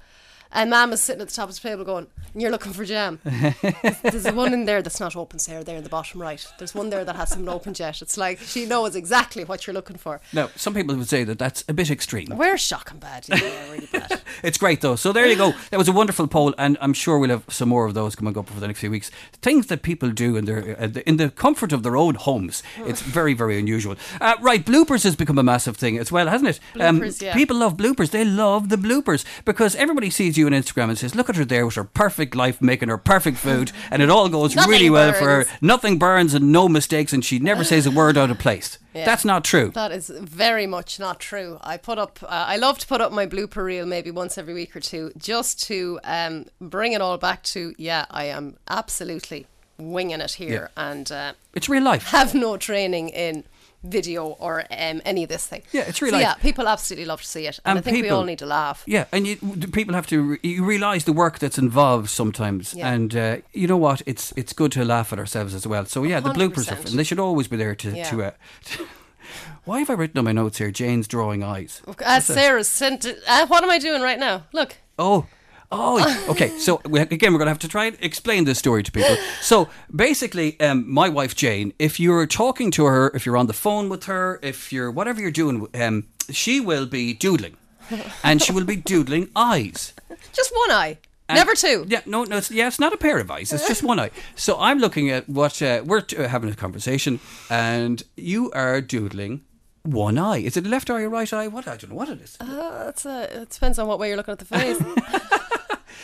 And 0.50 0.70
Mum 0.70 0.92
is 0.94 1.02
sitting 1.02 1.20
at 1.20 1.28
the 1.28 1.34
top 1.34 1.50
of 1.50 1.54
the 1.54 1.60
table 1.60 1.84
going, 1.84 2.06
You're 2.34 2.50
looking 2.50 2.72
for 2.72 2.84
jam. 2.84 3.20
There's 4.02 4.30
one 4.32 4.52
in 4.52 4.64
there 4.64 4.82
that's 4.82 5.00
not 5.00 5.16
open, 5.16 5.38
Sarah, 5.38 5.64
there 5.64 5.76
in 5.76 5.82
the 5.82 5.88
bottom 5.88 6.20
right. 6.20 6.44
There's 6.58 6.74
one 6.74 6.90
there 6.90 7.04
that 7.04 7.16
hasn't 7.16 7.48
opened 7.48 7.78
yet. 7.78 8.02
It's 8.02 8.16
like 8.16 8.38
she 8.40 8.66
knows 8.66 8.94
exactly 8.94 9.44
what 9.44 9.66
you're 9.66 9.74
looking 9.74 9.96
for. 9.96 10.20
now 10.32 10.50
some 10.56 10.74
people 10.74 10.96
would 10.96 11.08
say 11.08 11.24
that 11.24 11.38
that's 11.38 11.64
a 11.68 11.72
bit 11.72 11.90
extreme. 11.90 12.28
We're 12.30 12.58
shocking 12.58 12.98
bad. 12.98 13.26
Yeah, 13.28 13.70
really 13.70 13.86
bad. 13.92 14.22
It's 14.42 14.58
great 14.58 14.82
though. 14.82 14.94
So 14.94 15.12
there 15.12 15.26
you 15.26 15.36
go. 15.36 15.52
That 15.70 15.78
was 15.78 15.88
a 15.88 15.92
wonderful 15.92 16.28
poll, 16.28 16.54
and 16.58 16.78
I'm 16.80 16.92
sure 16.92 17.18
we'll 17.18 17.30
have 17.30 17.44
some 17.48 17.68
more 17.70 17.86
of 17.86 17.94
those 17.94 18.14
coming 18.14 18.36
up 18.38 18.50
over 18.50 18.60
the 18.60 18.68
next 18.68 18.78
few 18.80 18.90
weeks. 18.90 19.10
Things 19.42 19.66
that 19.66 19.82
people 19.82 20.10
do 20.10 20.36
in 20.36 20.44
their 20.44 20.80
uh, 20.80 20.88
in 21.06 21.16
the 21.16 21.30
comfort 21.30 21.72
of 21.72 21.82
their 21.82 21.96
own 21.96 22.14
homes. 22.14 22.62
It's 22.78 23.02
very 23.02 23.34
very 23.34 23.58
unusual. 23.58 23.96
Uh, 24.20 24.34
right, 24.40 24.64
bloopers 24.64 25.02
has 25.02 25.16
become 25.16 25.38
a 25.38 25.42
massive 25.42 25.76
thing 25.76 25.98
as 25.98 26.12
well, 26.12 26.28
hasn't 26.28 26.50
it? 26.50 26.60
Bloopers, 26.74 27.20
yeah. 27.20 27.34
People 27.34 27.56
love 27.56 27.76
bloopers. 27.76 28.10
They 28.10 28.24
love 28.24 28.68
the 28.68 28.76
bloopers 28.76 29.24
because 29.44 29.74
everybody 29.74 30.10
sees 30.10 30.38
you 30.38 30.46
on 30.46 30.52
Instagram 30.52 30.88
and 30.90 30.98
says, 30.98 31.14
"Look 31.14 31.28
at 31.28 31.36
her 31.36 31.44
there 31.44 31.66
with 31.66 31.74
her 31.74 31.84
perfect 31.84 32.17
life, 32.34 32.60
making 32.60 32.88
her 32.88 32.98
perfect 32.98 33.38
food, 33.38 33.72
and 33.90 34.02
it 34.02 34.10
all 34.10 34.28
goes 34.28 34.54
Nothing 34.54 34.70
really 34.70 34.90
well 34.90 35.12
for 35.12 35.24
her. 35.24 35.46
Nothing 35.60 35.98
burns 35.98 36.34
and 36.34 36.52
no 36.52 36.68
mistakes, 36.68 37.12
and 37.12 37.24
she 37.24 37.38
never 37.38 37.64
says 37.64 37.86
a 37.86 37.90
word 37.90 38.16
out 38.16 38.30
of 38.30 38.38
place." 38.38 38.78
Yeah. 38.94 39.04
That's 39.04 39.24
not 39.24 39.44
true. 39.44 39.70
That 39.74 39.92
is 39.92 40.08
very 40.08 40.66
much 40.66 40.98
not 40.98 41.20
true. 41.20 41.58
I 41.60 41.76
put 41.76 41.98
up, 41.98 42.18
uh, 42.22 42.26
I 42.28 42.56
love 42.56 42.78
to 42.78 42.86
put 42.86 43.00
up 43.00 43.12
my 43.12 43.26
blooper 43.26 43.62
reel 43.64 43.86
maybe 43.86 44.10
once 44.10 44.36
every 44.36 44.54
week 44.54 44.74
or 44.74 44.80
two, 44.80 45.12
just 45.16 45.62
to 45.68 46.00
um, 46.02 46.46
bring 46.60 46.94
it 46.94 47.00
all 47.00 47.16
back 47.16 47.44
to, 47.44 47.74
yeah, 47.78 48.06
I 48.10 48.24
am 48.24 48.56
absolutely 48.66 49.46
winging 49.78 50.20
it 50.20 50.32
here 50.32 50.70
and 50.76 51.12
uh, 51.12 51.34
It's 51.54 51.68
real 51.68 51.84
life. 51.84 52.08
have 52.08 52.34
no 52.34 52.56
training 52.56 53.10
in 53.10 53.44
video 53.82 54.26
or 54.40 54.60
um, 54.70 55.00
any 55.04 55.22
of 55.22 55.28
this 55.28 55.46
thing. 55.46 55.62
Yeah, 55.72 55.82
it's 55.86 56.02
real 56.02 56.12
so. 56.12 56.18
Yeah, 56.18 56.34
people 56.34 56.66
absolutely 56.68 57.06
love 57.06 57.20
to 57.22 57.26
see 57.28 57.46
it, 57.46 57.58
and, 57.64 57.70
And 57.70 57.78
I 57.78 57.82
think 57.82 57.96
we 57.96 58.02
people- 58.02 58.18
all 58.18 58.24
need 58.24 58.38
to 58.40 58.46
laugh. 58.46 58.82
Yeah, 58.86 59.04
and 59.12 59.26
you, 59.26 59.36
people 59.72 59.94
have 59.94 60.06
to 60.08 60.22
re- 60.22 60.38
you 60.42 60.64
realise 60.64 61.04
the 61.04 61.12
work 61.12 61.38
that's 61.38 61.58
involved 61.58 62.10
sometimes, 62.10 62.74
Yeah. 62.74 62.92
and 62.92 63.14
uh, 63.16 63.36
you 63.52 63.66
know 63.66 63.76
what? 63.76 64.02
It's 64.06 64.32
it's 64.36 64.52
good 64.52 64.72
to 64.72 64.84
laugh 64.84 65.12
at 65.12 65.18
ourselves 65.18 65.54
as 65.54 65.66
well. 65.66 65.86
So 65.86 66.02
yeah, 66.04 66.20
the 66.20 66.30
bloopers, 66.30 66.70
are, 66.70 66.76
and 66.76 66.98
they 66.98 67.04
should 67.04 67.20
always 67.20 67.48
be 67.48 67.56
there 67.56 67.74
to. 67.76 67.90
Yeah. 67.90 68.04
to 68.10 68.22
uh, 68.24 68.30
why 69.64 69.78
have 69.80 69.90
I 69.90 69.94
written 69.94 70.18
on 70.18 70.24
my 70.24 70.32
notes 70.32 70.58
here? 70.58 70.70
Jane's 70.70 71.06
drawing 71.08 71.42
eyes. 71.42 71.82
As 72.04 72.24
Sarah's 72.26 72.68
sent 72.68 73.04
it, 73.04 73.20
uh, 73.28 73.46
what 73.46 73.62
am 73.62 73.70
I 73.70 73.78
doing 73.78 74.02
right 74.02 74.18
now? 74.18 74.44
Look. 74.52 74.76
Oh. 74.98 75.26
Oh, 75.70 76.26
okay. 76.30 76.56
So 76.58 76.80
we, 76.88 77.00
again, 77.00 77.32
we're 77.32 77.38
going 77.38 77.46
to 77.46 77.50
have 77.50 77.58
to 77.60 77.68
try 77.68 77.86
and 77.86 77.96
explain 78.00 78.44
this 78.44 78.58
story 78.58 78.82
to 78.82 78.90
people. 78.92 79.16
So 79.42 79.68
basically, 79.94 80.58
um, 80.60 80.90
my 80.90 81.08
wife 81.08 81.34
Jane, 81.34 81.72
if 81.78 82.00
you're 82.00 82.26
talking 82.26 82.70
to 82.72 82.84
her, 82.86 83.10
if 83.14 83.26
you're 83.26 83.36
on 83.36 83.46
the 83.48 83.52
phone 83.52 83.88
with 83.88 84.04
her, 84.04 84.40
if 84.42 84.72
you're 84.72 84.90
whatever 84.90 85.20
you're 85.20 85.30
doing, 85.30 85.66
um, 85.74 86.06
she 86.30 86.58
will 86.60 86.86
be 86.86 87.12
doodling, 87.12 87.56
and 88.24 88.40
she 88.42 88.52
will 88.52 88.64
be 88.64 88.76
doodling 88.76 89.28
eyes. 89.36 89.92
Just 90.32 90.52
one 90.54 90.70
eye. 90.70 90.98
And- 91.28 91.36
Never 91.36 91.54
two. 91.54 91.84
Yeah, 91.86 92.00
no, 92.06 92.24
no, 92.24 92.38
it's, 92.38 92.50
yeah, 92.50 92.68
it's 92.68 92.78
not 92.80 92.94
a 92.94 92.96
pair 92.96 93.18
of 93.18 93.30
eyes. 93.30 93.52
It's 93.52 93.68
just 93.68 93.82
one 93.82 94.00
eye. 94.00 94.10
So 94.36 94.58
I'm 94.58 94.78
looking 94.78 95.10
at 95.10 95.28
what 95.28 95.60
uh, 95.60 95.82
we're 95.84 96.00
t- 96.00 96.16
having 96.16 96.48
a 96.48 96.54
conversation, 96.54 97.20
and 97.50 98.02
you 98.16 98.50
are 98.52 98.80
doodling 98.80 99.42
one 99.82 100.16
eye. 100.16 100.38
Is 100.38 100.56
it 100.56 100.66
left 100.66 100.88
eye 100.88 101.02
or 101.02 101.10
right 101.10 101.30
eye? 101.30 101.46
What 101.48 101.68
I 101.68 101.76
don't 101.76 101.90
know 101.90 101.96
what 101.96 102.08
it 102.08 102.22
is. 102.22 102.38
Uh, 102.40 102.86
it's 102.88 103.04
a, 103.04 103.42
it 103.42 103.50
depends 103.50 103.78
on 103.78 103.86
what 103.86 103.98
way 103.98 104.08
you're 104.08 104.16
looking 104.16 104.32
at 104.32 104.38
the 104.38 104.46
face. 104.46 104.78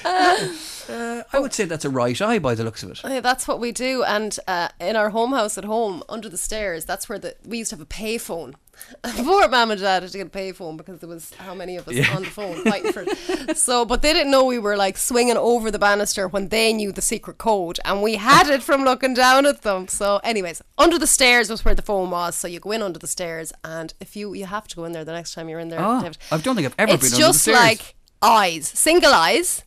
I 0.04 1.38
would 1.38 1.52
say 1.52 1.64
that's 1.64 1.84
a 1.84 1.90
right 1.90 2.20
eye 2.20 2.38
by 2.38 2.54
the 2.54 2.64
looks 2.64 2.82
of 2.82 2.90
it. 2.90 3.00
Yeah, 3.04 3.20
that's 3.20 3.48
what 3.48 3.60
we 3.60 3.72
do. 3.72 4.02
And 4.04 4.38
uh, 4.46 4.68
in 4.80 4.96
our 4.96 5.10
home 5.10 5.32
house 5.32 5.56
at 5.58 5.64
home, 5.64 6.02
under 6.08 6.28
the 6.28 6.36
stairs, 6.38 6.84
that's 6.84 7.08
where 7.08 7.18
the 7.18 7.36
we 7.44 7.58
used 7.58 7.70
to 7.70 7.76
have 7.76 7.82
a 7.82 7.86
payphone. 7.86 8.54
Poor 9.04 9.46
mum 9.48 9.70
and 9.70 9.80
dad 9.80 10.02
had 10.02 10.10
to 10.10 10.18
get 10.18 10.26
a 10.26 10.30
payphone 10.30 10.76
because 10.76 10.98
there 10.98 11.08
was 11.08 11.32
how 11.34 11.54
many 11.54 11.76
of 11.76 11.86
us 11.86 11.94
Yeah. 11.94 12.14
on 12.16 12.22
the 12.24 12.28
phone 12.30 12.64
fighting 12.64 12.92
for 12.92 13.04
it. 13.06 13.56
So, 13.56 13.84
but 13.84 14.02
they 14.02 14.12
didn't 14.12 14.32
know 14.32 14.44
we 14.44 14.58
were 14.58 14.76
like 14.76 14.96
swinging 14.98 15.36
over 15.36 15.70
the 15.70 15.78
banister 15.78 16.26
when 16.26 16.48
they 16.48 16.72
knew 16.72 16.90
the 16.90 17.00
secret 17.00 17.38
code, 17.38 17.78
and 17.84 18.02
we 18.02 18.16
had 18.16 18.48
it 18.48 18.62
from 18.64 18.82
looking 18.84 19.14
down 19.14 19.46
at 19.46 19.62
them. 19.62 19.86
So, 19.86 20.20
anyways, 20.24 20.60
under 20.76 20.98
the 20.98 21.06
stairs 21.06 21.48
was 21.50 21.64
where 21.64 21.74
the 21.76 21.82
phone 21.82 22.10
was. 22.10 22.34
So 22.34 22.48
you 22.48 22.58
go 22.58 22.72
in 22.72 22.82
under 22.82 22.98
the 22.98 23.06
stairs, 23.06 23.52
and 23.62 23.94
if 24.00 24.16
you 24.16 24.34
you 24.34 24.46
have 24.46 24.66
to 24.68 24.76
go 24.76 24.84
in 24.84 24.92
there 24.92 25.04
the 25.04 25.12
next 25.12 25.34
time 25.34 25.48
you're 25.48 25.60
in 25.60 25.68
there. 25.68 25.80
Ah, 25.80 26.00
David. 26.00 26.18
I 26.32 26.38
don't 26.38 26.56
think 26.56 26.66
I've 26.66 26.74
ever 26.76 26.92
it's 26.94 27.04
been 27.10 27.14
under 27.14 27.26
the 27.26 27.32
just 27.32 27.46
like 27.46 27.94
eyes, 28.20 28.66
single 28.68 29.12
eyes. 29.14 29.62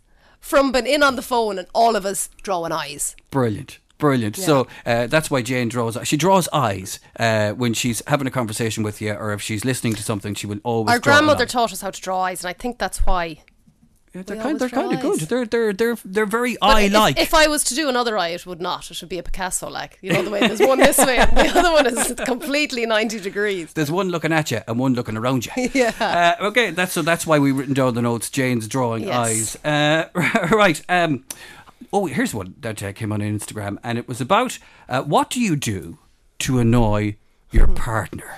From 0.48 0.72
being 0.72 0.88
in 0.88 1.04
on 1.04 1.18
the 1.18 1.22
phone 1.22 1.60
and 1.60 1.68
all 1.76 1.98
of 1.98 2.06
us 2.06 2.30
drawing 2.42 2.72
eyes. 2.72 3.18
Brilliant. 3.32 3.80
Brilliant. 3.98 4.38
So 4.38 4.66
uh, 4.86 5.08
that's 5.08 5.30
why 5.30 5.42
Jane 5.42 5.68
draws. 5.68 5.98
She 6.08 6.16
draws 6.16 6.48
eyes 6.54 7.02
uh, 7.20 7.52
when 7.52 7.74
she's 7.74 8.02
having 8.08 8.28
a 8.28 8.32
conversation 8.32 8.82
with 8.82 9.02
you, 9.02 9.12
or 9.12 9.34
if 9.34 9.42
she's 9.42 9.66
listening 9.66 9.96
to 9.96 10.04
something. 10.04 10.36
She 10.36 10.48
will 10.48 10.60
always. 10.64 10.94
Our 10.94 11.00
grandmother 11.00 11.46
taught 11.46 11.74
us 11.74 11.82
how 11.82 11.90
to 11.90 12.00
draw 12.00 12.22
eyes, 12.22 12.46
and 12.46 12.50
I 12.50 12.54
think 12.54 12.78
that's 12.78 13.00
why. 13.06 13.40
Yeah, 14.14 14.22
they're 14.24 14.38
we 14.38 14.42
kind. 14.44 14.60
They're 14.60 14.70
kind 14.70 14.94
of 14.94 15.02
good. 15.02 15.20
They're 15.22 15.46
they're 15.46 15.74
they're 15.74 15.98
they're 16.06 16.26
very 16.26 16.54
if- 16.54 16.58
eye-like. 16.62 17.20
If, 17.20 17.34
I 17.34 17.48
was 17.48 17.64
to 17.66 17.76
do 17.76 17.90
another 17.90 18.18
eye, 18.18 18.30
it 18.30 18.46
would 18.46 18.62
not. 18.62 18.90
It 18.90 19.00
would 19.02 19.10
be 19.10 19.20
a 19.20 19.24
Picasso, 19.24 19.70
like 19.70 20.00
you 20.02 20.14
know 20.14 20.24
the 20.24 20.30
way 20.32 20.40
there's 20.40 20.60
one 20.62 20.80
this 20.80 20.98
way 20.98 21.18
and 21.18 21.36
the 21.38 21.60
other 21.60 21.72
one 21.72 21.86
is 21.88 22.14
completely 22.26 22.86
ninety 22.86 23.20
degrees. 23.20 23.74
There's 23.74 23.92
one 23.92 24.10
looking 24.10 24.32
at 24.32 24.50
you 24.52 24.62
and 24.68 24.80
one 24.80 24.94
looking 24.94 25.18
around 25.18 25.46
you. 25.46 25.52
Yeah. 25.74 26.36
Uh, 26.40 26.46
okay, 26.48 26.72
that's 26.72 26.94
so. 26.94 27.02
That's 27.02 27.28
why 27.28 27.38
we've 27.40 27.56
written 27.58 27.74
down 27.74 27.94
the 27.94 28.02
notes. 28.02 28.30
Jane's 28.30 28.68
drawing 28.68 29.04
Yes. 29.04 29.58
eyes. 29.64 29.66
Uh, 29.66 30.10
right. 30.52 30.82
Um, 30.90 31.26
oh, 31.92 32.06
here's 32.06 32.34
one 32.34 32.56
that 32.62 32.82
uh, 32.82 32.94
came 32.94 33.12
on 33.12 33.20
Instagram, 33.20 33.78
and 33.84 33.98
it 33.98 34.08
was 34.08 34.22
about 34.22 34.58
uh, 34.90 35.04
what 35.04 35.30
do 35.30 35.40
you 35.42 35.56
do 35.56 35.98
to 36.40 36.60
annoy 36.60 37.18
your 37.52 37.68
partner? 37.68 38.38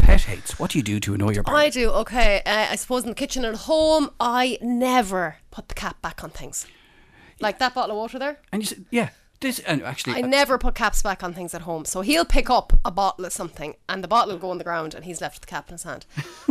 Pet 0.00 0.22
hates. 0.22 0.58
What 0.58 0.70
do 0.70 0.78
you 0.78 0.82
do 0.84 1.00
to 1.00 1.14
annoy 1.14 1.30
your 1.32 1.42
partner? 1.42 1.62
I 1.62 1.70
do 1.70 1.90
okay. 1.90 2.42
Uh, 2.44 2.68
I 2.70 2.76
suppose 2.76 3.02
in 3.04 3.10
the 3.10 3.14
kitchen 3.14 3.44
at 3.44 3.54
home, 3.54 4.10
I 4.18 4.58
never 4.60 5.36
put 5.50 5.68
the 5.68 5.74
cap 5.74 6.00
back 6.02 6.22
on 6.24 6.30
things. 6.30 6.66
Like 7.40 7.58
that 7.58 7.74
bottle 7.74 7.92
of 7.96 7.98
water 7.98 8.18
there. 8.18 8.38
and 8.52 8.62
you 8.62 8.66
said, 8.66 8.84
yeah, 8.90 9.10
this. 9.40 9.58
And 9.60 9.82
actually, 9.82 10.16
I 10.16 10.24
uh, 10.24 10.26
never 10.26 10.56
put 10.56 10.74
caps 10.74 11.02
back 11.02 11.22
on 11.22 11.34
things 11.34 11.52
at 11.52 11.62
home. 11.62 11.84
So 11.84 12.00
he'll 12.00 12.24
pick 12.24 12.48
up 12.48 12.72
a 12.84 12.90
bottle 12.90 13.24
of 13.24 13.32
something 13.32 13.74
and 13.88 14.02
the 14.04 14.08
bottle 14.08 14.32
will 14.34 14.40
go 14.40 14.50
on 14.50 14.58
the 14.58 14.64
ground 14.64 14.94
and 14.94 15.04
he's 15.04 15.20
left 15.20 15.34
with 15.36 15.40
the 15.42 15.46
cap 15.48 15.68
in 15.68 15.74
his 15.74 15.82
hand. 15.82 16.06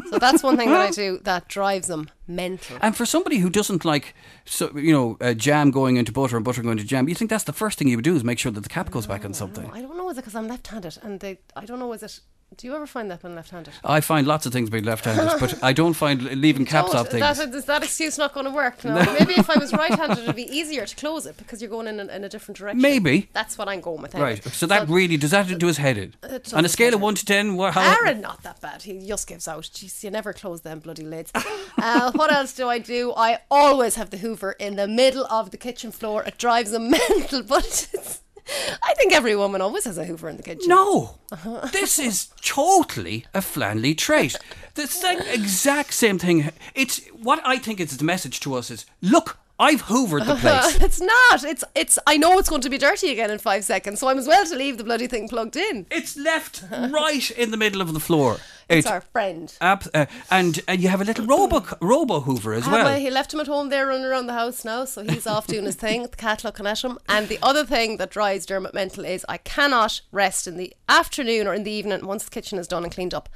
So 0.09 0.19
that's 0.19 0.43
one 0.43 0.57
thing 0.57 0.69
that 0.69 0.81
I 0.81 0.91
do 0.91 1.19
that 1.23 1.47
drives 1.47 1.89
him 1.89 2.09
mental. 2.27 2.77
And 2.81 2.95
for 2.95 3.05
somebody 3.05 3.37
who 3.37 3.49
doesn't 3.49 3.85
like, 3.85 4.13
so 4.45 4.77
you 4.77 4.91
know, 4.91 5.17
uh, 5.21 5.33
jam 5.33 5.71
going 5.71 5.95
into 5.95 6.11
butter 6.11 6.35
and 6.35 6.45
butter 6.45 6.61
going 6.61 6.77
into 6.77 6.87
jam, 6.87 7.07
you 7.09 7.15
think 7.15 7.29
that's 7.29 7.45
the 7.45 7.53
first 7.53 7.79
thing 7.79 7.87
you 7.87 7.97
would 7.97 8.03
do 8.05 8.15
is 8.15 8.23
make 8.23 8.37
sure 8.39 8.51
that 8.51 8.61
the 8.61 8.69
cap 8.69 8.91
goes 8.91 9.07
back 9.07 9.23
on 9.25 9.33
something. 9.33 9.69
I 9.71 9.81
don't 9.81 9.97
know, 9.97 10.09
is 10.09 10.17
it 10.17 10.21
because 10.21 10.35
I'm 10.35 10.47
left 10.47 10.67
handed? 10.67 10.97
And 11.01 11.19
they, 11.21 11.39
I 11.55 11.65
don't 11.65 11.79
know, 11.79 11.91
is 11.93 12.03
it. 12.03 12.19
Do 12.57 12.67
you 12.67 12.75
ever 12.75 12.85
find 12.85 13.09
that 13.09 13.23
when 13.23 13.35
left 13.35 13.51
handed? 13.51 13.73
I 13.83 14.01
find 14.01 14.27
lots 14.27 14.45
of 14.45 14.53
things 14.53 14.69
being 14.69 14.83
left-handed, 14.83 15.39
but 15.39 15.63
I 15.63 15.73
don't 15.73 15.93
find 15.93 16.21
leaving 16.39 16.65
caps 16.65 16.93
off 16.93 17.09
things. 17.09 17.21
That, 17.21 17.53
is 17.53 17.65
that 17.65 17.83
excuse 17.83 18.17
not 18.17 18.33
going 18.33 18.45
to 18.45 18.51
work? 18.51 18.83
No. 18.83 18.95
Maybe 18.95 19.33
if 19.33 19.49
I 19.49 19.57
was 19.57 19.73
right 19.81 19.93
handed, 19.93 20.19
it'd 20.19 20.35
be 20.35 20.43
easier 20.55 20.85
to 20.85 20.95
close 20.95 21.25
it 21.25 21.37
because 21.37 21.61
you're 21.61 21.69
going 21.69 21.87
in 21.87 21.99
a, 21.99 22.05
in 22.07 22.23
a 22.23 22.29
different 22.29 22.57
direction. 22.57 22.81
Maybe. 22.81 23.29
That's 23.33 23.57
what 23.57 23.67
I'm 23.67 23.81
going 23.81 24.01
with. 24.01 24.13
anyway. 24.15 24.33
Right. 24.33 24.45
So 24.45 24.67
that 24.67 24.87
really 24.87 25.17
does 25.17 25.31
that 25.31 25.47
do 25.57 25.67
his 25.67 25.77
head 25.77 25.97
in? 25.97 26.13
On 26.53 26.65
a 26.65 26.69
scale 26.69 26.93
of 26.93 27.01
one 27.01 27.15
to 27.15 27.25
ten, 27.25 27.55
what, 27.55 27.73
how? 27.73 27.81
Aaron, 27.81 28.21
not 28.21 28.43
that 28.43 28.61
bad. 28.61 28.83
He 28.83 29.05
just 29.05 29.27
gives 29.27 29.47
out. 29.47 29.63
Jeez, 29.63 30.03
you 30.03 30.11
never 30.11 30.33
close 30.33 30.61
them 30.61 30.79
bloody 30.79 31.03
lids. 31.03 31.31
Uh, 31.75 32.11
what 32.13 32.31
else 32.31 32.53
do 32.53 32.69
I 32.69 32.77
do? 32.79 33.13
I 33.17 33.39
always 33.51 33.95
have 33.95 34.09
the 34.09 34.17
Hoover 34.17 34.53
in 34.53 34.77
the 34.77 34.87
middle 34.87 35.25
of 35.25 35.51
the 35.51 35.57
kitchen 35.57 35.91
floor. 35.91 36.23
It 36.23 36.37
drives 36.37 36.71
him 36.71 36.89
mental, 36.91 37.43
but 37.43 37.89
it's, 37.93 38.21
I 38.83 38.93
think 38.95 39.13
every 39.13 39.35
woman 39.35 39.61
always 39.61 39.85
has 39.85 39.97
a 39.97 40.05
Hoover 40.05 40.29
in 40.29 40.37
the 40.37 40.43
kitchen. 40.43 40.67
No, 40.67 41.19
uh-huh. 41.31 41.67
this 41.71 41.99
is 41.99 42.29
totally 42.41 43.25
a 43.33 43.41
Flanley 43.41 43.95
trait. 43.95 44.37
The 44.75 44.87
same, 44.87 45.19
exact 45.21 45.93
same 45.93 46.19
thing. 46.19 46.49
It's 46.75 47.01
what 47.09 47.41
I 47.45 47.57
think 47.57 47.79
is 47.79 47.97
the 47.97 48.03
message 48.03 48.39
to 48.41 48.55
us 48.55 48.71
is: 48.71 48.85
look, 49.01 49.37
I've 49.59 49.83
hoovered 49.83 50.25
the 50.25 50.33
uh-huh. 50.33 50.61
place. 50.61 50.75
it's 50.81 51.01
not. 51.01 51.43
It's 51.43 51.63
it's. 51.75 51.99
I 52.07 52.17
know 52.17 52.37
it's 52.39 52.49
going 52.49 52.61
to 52.61 52.69
be 52.69 52.77
dirty 52.77 53.11
again 53.11 53.31
in 53.31 53.39
five 53.39 53.63
seconds, 53.63 53.99
so 53.99 54.07
I'm 54.07 54.17
as 54.17 54.27
well 54.27 54.45
to 54.45 54.55
leave 54.55 54.77
the 54.77 54.83
bloody 54.83 55.07
thing 55.07 55.27
plugged 55.27 55.55
in. 55.55 55.85
It's 55.91 56.17
left 56.17 56.63
right 56.71 57.29
in 57.31 57.51
the 57.51 57.57
middle 57.57 57.81
of 57.81 57.93
the 57.93 57.99
floor. 57.99 58.37
It's 58.69 58.87
our 58.87 59.01
friend. 59.01 59.53
Ab- 59.61 59.89
uh, 59.93 60.05
and 60.31 60.61
and 60.67 60.81
you 60.81 60.89
have 60.89 61.01
a 61.01 61.05
little 61.05 61.25
robo 61.25 61.65
robo 61.81 62.21
hoover 62.21 62.53
as 62.53 62.67
Ah, 62.67 62.71
well. 62.71 62.85
well, 62.85 62.99
he 62.99 63.09
left 63.09 63.33
him 63.33 63.39
at 63.39 63.47
home 63.47 63.69
there 63.69 63.87
running 63.87 64.05
around 64.05 64.27
the 64.27 64.33
house 64.33 64.63
now, 64.65 64.85
so 64.85 65.03
he's 65.03 65.27
off 65.27 65.47
doing 65.47 65.65
his 65.65 65.75
thing. 65.75 66.03
The 66.03 66.09
cat 66.09 66.43
looking 66.43 66.65
at 66.67 66.83
him. 66.83 66.97
And 67.09 67.27
the 67.27 67.39
other 67.41 67.65
thing 67.65 67.97
that 67.97 68.09
drives 68.11 68.45
Dermot 68.45 68.73
mental 68.73 69.05
is 69.05 69.25
I 69.27 69.37
cannot 69.37 70.01
rest 70.11 70.47
in 70.47 70.57
the 70.57 70.73
afternoon 70.87 71.47
or 71.47 71.53
in 71.53 71.63
the 71.63 71.71
evening 71.71 72.05
once 72.05 72.23
the 72.23 72.31
kitchen 72.31 72.57
is 72.59 72.67
done 72.67 72.83
and 72.83 72.93
cleaned 72.93 73.13
up 73.13 73.29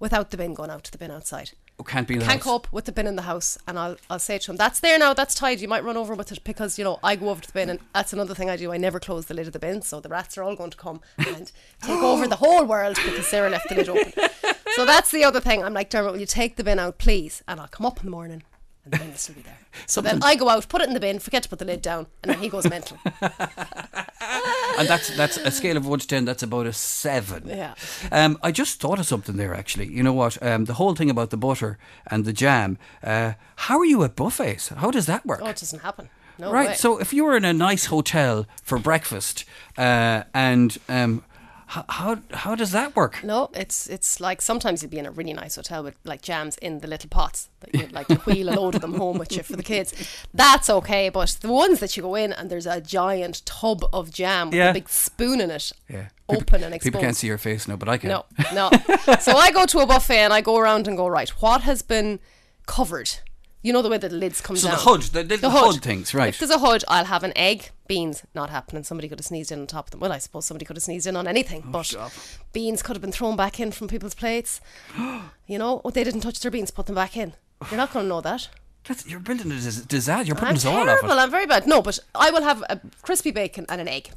without 0.00 0.30
the 0.30 0.36
bin 0.36 0.54
going 0.54 0.70
out 0.70 0.84
to 0.84 0.90
the 0.90 0.98
bin 0.98 1.10
outside. 1.10 1.52
Oh, 1.76 1.82
can't 1.82 2.06
be 2.06 2.14
in 2.14 2.20
the 2.20 2.26
Can't 2.26 2.36
house. 2.38 2.44
cope 2.44 2.72
with 2.72 2.84
the 2.84 2.92
bin 2.92 3.08
in 3.08 3.16
the 3.16 3.22
house, 3.22 3.58
and 3.66 3.76
I'll 3.80 3.96
I'll 4.08 4.20
say 4.20 4.38
to 4.38 4.50
him, 4.52 4.56
"That's 4.56 4.78
there 4.78 4.96
now. 4.96 5.12
That's 5.12 5.34
tidy. 5.34 5.62
You 5.62 5.66
might 5.68 5.82
run 5.82 5.96
over 5.96 6.14
with 6.14 6.30
it 6.30 6.44
because 6.44 6.78
you 6.78 6.84
know 6.84 7.00
I 7.02 7.16
go 7.16 7.30
over 7.30 7.40
to 7.40 7.48
the 7.48 7.52
bin, 7.52 7.68
and 7.68 7.80
that's 7.92 8.12
another 8.12 8.32
thing 8.32 8.48
I 8.48 8.56
do. 8.56 8.72
I 8.72 8.76
never 8.76 9.00
close 9.00 9.26
the 9.26 9.34
lid 9.34 9.48
of 9.48 9.52
the 9.54 9.58
bin, 9.58 9.82
so 9.82 9.98
the 9.98 10.08
rats 10.08 10.38
are 10.38 10.44
all 10.44 10.54
going 10.54 10.70
to 10.70 10.76
come 10.76 11.00
and 11.18 11.50
take 11.82 11.90
over 12.00 12.28
the 12.28 12.36
whole 12.36 12.64
world 12.64 12.94
because 13.04 13.26
Sarah 13.26 13.50
left 13.50 13.68
the 13.68 13.74
lid 13.74 13.88
open. 13.88 14.12
So 14.74 14.84
that's 14.84 15.10
the 15.10 15.24
other 15.24 15.40
thing. 15.40 15.62
I'm 15.62 15.74
like, 15.74 15.90
Dermot, 15.90 16.12
will 16.12 16.20
you 16.20 16.26
take 16.26 16.56
the 16.56 16.64
bin 16.64 16.78
out, 16.78 16.98
please? 16.98 17.42
And 17.46 17.60
I'll 17.60 17.68
come 17.68 17.86
up 17.86 18.00
in 18.00 18.06
the 18.06 18.10
morning, 18.10 18.42
and 18.84 18.92
then 18.92 19.02
it'll 19.02 19.14
still 19.18 19.34
be 19.36 19.42
there. 19.42 19.58
So 19.86 20.00
then 20.00 20.22
I 20.22 20.36
go 20.36 20.48
out, 20.48 20.68
put 20.68 20.82
it 20.82 20.88
in 20.88 20.94
the 20.94 21.00
bin, 21.00 21.18
forget 21.18 21.42
to 21.42 21.48
put 21.48 21.58
the 21.58 21.64
lid 21.64 21.82
down, 21.82 22.06
and 22.22 22.30
then 22.30 22.38
he 22.38 22.48
goes 22.48 22.68
mental. 22.70 22.96
and 23.20 24.88
that's 24.88 25.16
that's 25.16 25.36
a 25.36 25.50
scale 25.50 25.76
of 25.76 25.84
one 25.84 25.98
to 25.98 26.06
ten. 26.06 26.24
That's 26.24 26.44
about 26.44 26.66
a 26.66 26.72
seven. 26.72 27.48
Yeah. 27.48 27.74
Um, 28.12 28.38
I 28.40 28.52
just 28.52 28.80
thought 28.80 29.00
of 29.00 29.06
something 29.06 29.36
there. 29.36 29.52
Actually, 29.52 29.88
you 29.88 30.04
know 30.04 30.12
what? 30.12 30.40
Um, 30.40 30.66
the 30.66 30.74
whole 30.74 30.94
thing 30.94 31.10
about 31.10 31.30
the 31.30 31.36
butter 31.36 31.76
and 32.06 32.24
the 32.24 32.32
jam. 32.32 32.78
Uh, 33.02 33.32
how 33.56 33.78
are 33.80 33.84
you 33.84 34.04
at 34.04 34.14
buffets? 34.14 34.68
How 34.68 34.92
does 34.92 35.06
that 35.06 35.26
work? 35.26 35.40
Oh, 35.42 35.48
it 35.48 35.56
doesn't 35.56 35.80
happen. 35.80 36.08
No 36.38 36.52
right. 36.52 36.68
way. 36.68 36.74
So 36.74 36.98
if 36.98 37.12
you 37.12 37.24
were 37.24 37.36
in 37.36 37.44
a 37.44 37.52
nice 37.52 37.86
hotel 37.86 38.46
for 38.62 38.78
breakfast, 38.78 39.44
uh, 39.76 40.22
and 40.32 40.78
um, 40.88 41.24
how, 41.66 41.84
how 41.88 42.18
how 42.32 42.54
does 42.54 42.72
that 42.72 42.94
work? 42.94 43.22
No, 43.24 43.50
it's 43.54 43.86
it's 43.88 44.20
like 44.20 44.42
sometimes 44.42 44.82
you'd 44.82 44.90
be 44.90 44.98
in 44.98 45.06
a 45.06 45.10
really 45.10 45.32
nice 45.32 45.56
hotel 45.56 45.82
with 45.82 45.96
like 46.04 46.20
jams 46.22 46.56
in 46.58 46.80
the 46.80 46.86
little 46.88 47.08
pots 47.08 47.48
that 47.60 47.74
you'd 47.74 47.92
like 47.92 48.06
to 48.08 48.16
wheel 48.26 48.48
a 48.50 48.54
load 48.54 48.74
of 48.74 48.80
them 48.82 48.94
home 48.94 49.18
with 49.18 49.32
you 49.36 49.42
for 49.42 49.56
the 49.56 49.62
kids. 49.62 49.92
That's 50.34 50.68
okay, 50.70 51.08
but 51.08 51.38
the 51.40 51.50
ones 51.52 51.80
that 51.80 51.96
you 51.96 52.02
go 52.02 52.14
in 52.14 52.32
and 52.32 52.50
there's 52.50 52.66
a 52.66 52.80
giant 52.80 53.44
tub 53.46 53.84
of 53.92 54.10
jam 54.10 54.48
with 54.50 54.56
Yeah. 54.58 54.70
a 54.70 54.74
big 54.74 54.88
spoon 54.88 55.40
in 55.40 55.50
it, 55.50 55.72
Yeah. 55.88 56.08
open 56.28 56.62
and 56.62 56.74
exposed. 56.74 56.92
People 56.92 57.00
can't 57.00 57.16
see 57.16 57.26
your 57.28 57.38
face 57.38 57.66
now, 57.66 57.76
but 57.76 57.88
I 57.88 57.96
can. 57.98 58.10
No, 58.10 58.24
no. 58.52 58.70
so 59.20 59.32
I 59.36 59.50
go 59.52 59.64
to 59.66 59.78
a 59.78 59.86
buffet 59.86 60.18
and 60.18 60.32
I 60.32 60.40
go 60.42 60.56
around 60.58 60.86
and 60.86 60.96
go 60.96 61.06
right. 61.08 61.30
What 61.40 61.62
has 61.62 61.82
been 61.82 62.20
covered? 62.66 63.10
You 63.64 63.72
know 63.72 63.80
the 63.80 63.88
way 63.88 63.96
that 63.96 64.10
the 64.10 64.16
lids 64.16 64.42
come 64.42 64.56
So 64.56 64.68
down. 64.68 64.76
the 64.76 64.82
hood, 64.82 65.02
the 65.04 65.24
little 65.24 65.50
hood 65.50 65.82
things, 65.82 66.12
right. 66.12 66.28
If 66.28 66.38
there's 66.38 66.50
a 66.50 66.58
hood, 66.58 66.84
I'll 66.86 67.06
have 67.06 67.24
an 67.24 67.32
egg. 67.34 67.70
Beans, 67.88 68.22
not 68.34 68.50
happening. 68.50 68.84
Somebody 68.84 69.08
could 69.08 69.18
have 69.18 69.24
sneezed 69.24 69.50
in 69.50 69.60
on 69.60 69.66
top 69.66 69.86
of 69.86 69.90
them. 69.92 70.00
Well, 70.00 70.12
I 70.12 70.18
suppose 70.18 70.44
somebody 70.44 70.66
could 70.66 70.76
have 70.76 70.82
sneezed 70.82 71.06
in 71.06 71.16
on 71.16 71.26
anything, 71.26 71.62
oh, 71.66 71.70
but 71.70 71.86
stop. 71.86 72.12
beans 72.52 72.82
could 72.82 72.94
have 72.94 73.00
been 73.00 73.10
thrown 73.10 73.36
back 73.36 73.58
in 73.58 73.72
from 73.72 73.88
people's 73.88 74.14
plates. 74.14 74.60
you 75.46 75.58
know, 75.58 75.80
oh, 75.82 75.90
they 75.90 76.04
didn't 76.04 76.20
touch 76.20 76.40
their 76.40 76.50
beans, 76.50 76.70
put 76.70 76.84
them 76.86 76.94
back 76.94 77.16
in. 77.16 77.32
You're 77.70 77.78
not 77.78 77.90
going 77.92 78.04
to 78.04 78.08
know 78.08 78.20
that. 78.20 78.48
That's, 78.86 79.06
you're 79.06 79.18
building 79.20 79.50
a 79.50 79.54
disaster. 79.54 80.24
You're 80.26 80.34
putting 80.36 80.48
I'm 80.50 80.56
us 80.56 80.66
all 80.66 80.88
off 80.90 81.02
it. 81.02 81.10
I'm 81.10 81.30
very 81.30 81.46
bad. 81.46 81.66
No, 81.66 81.80
but 81.80 81.98
I 82.14 82.30
will 82.30 82.42
have 82.42 82.62
a 82.68 82.78
crispy 83.00 83.30
bacon 83.30 83.64
and 83.70 83.80
an 83.80 83.88
egg. 83.88 84.10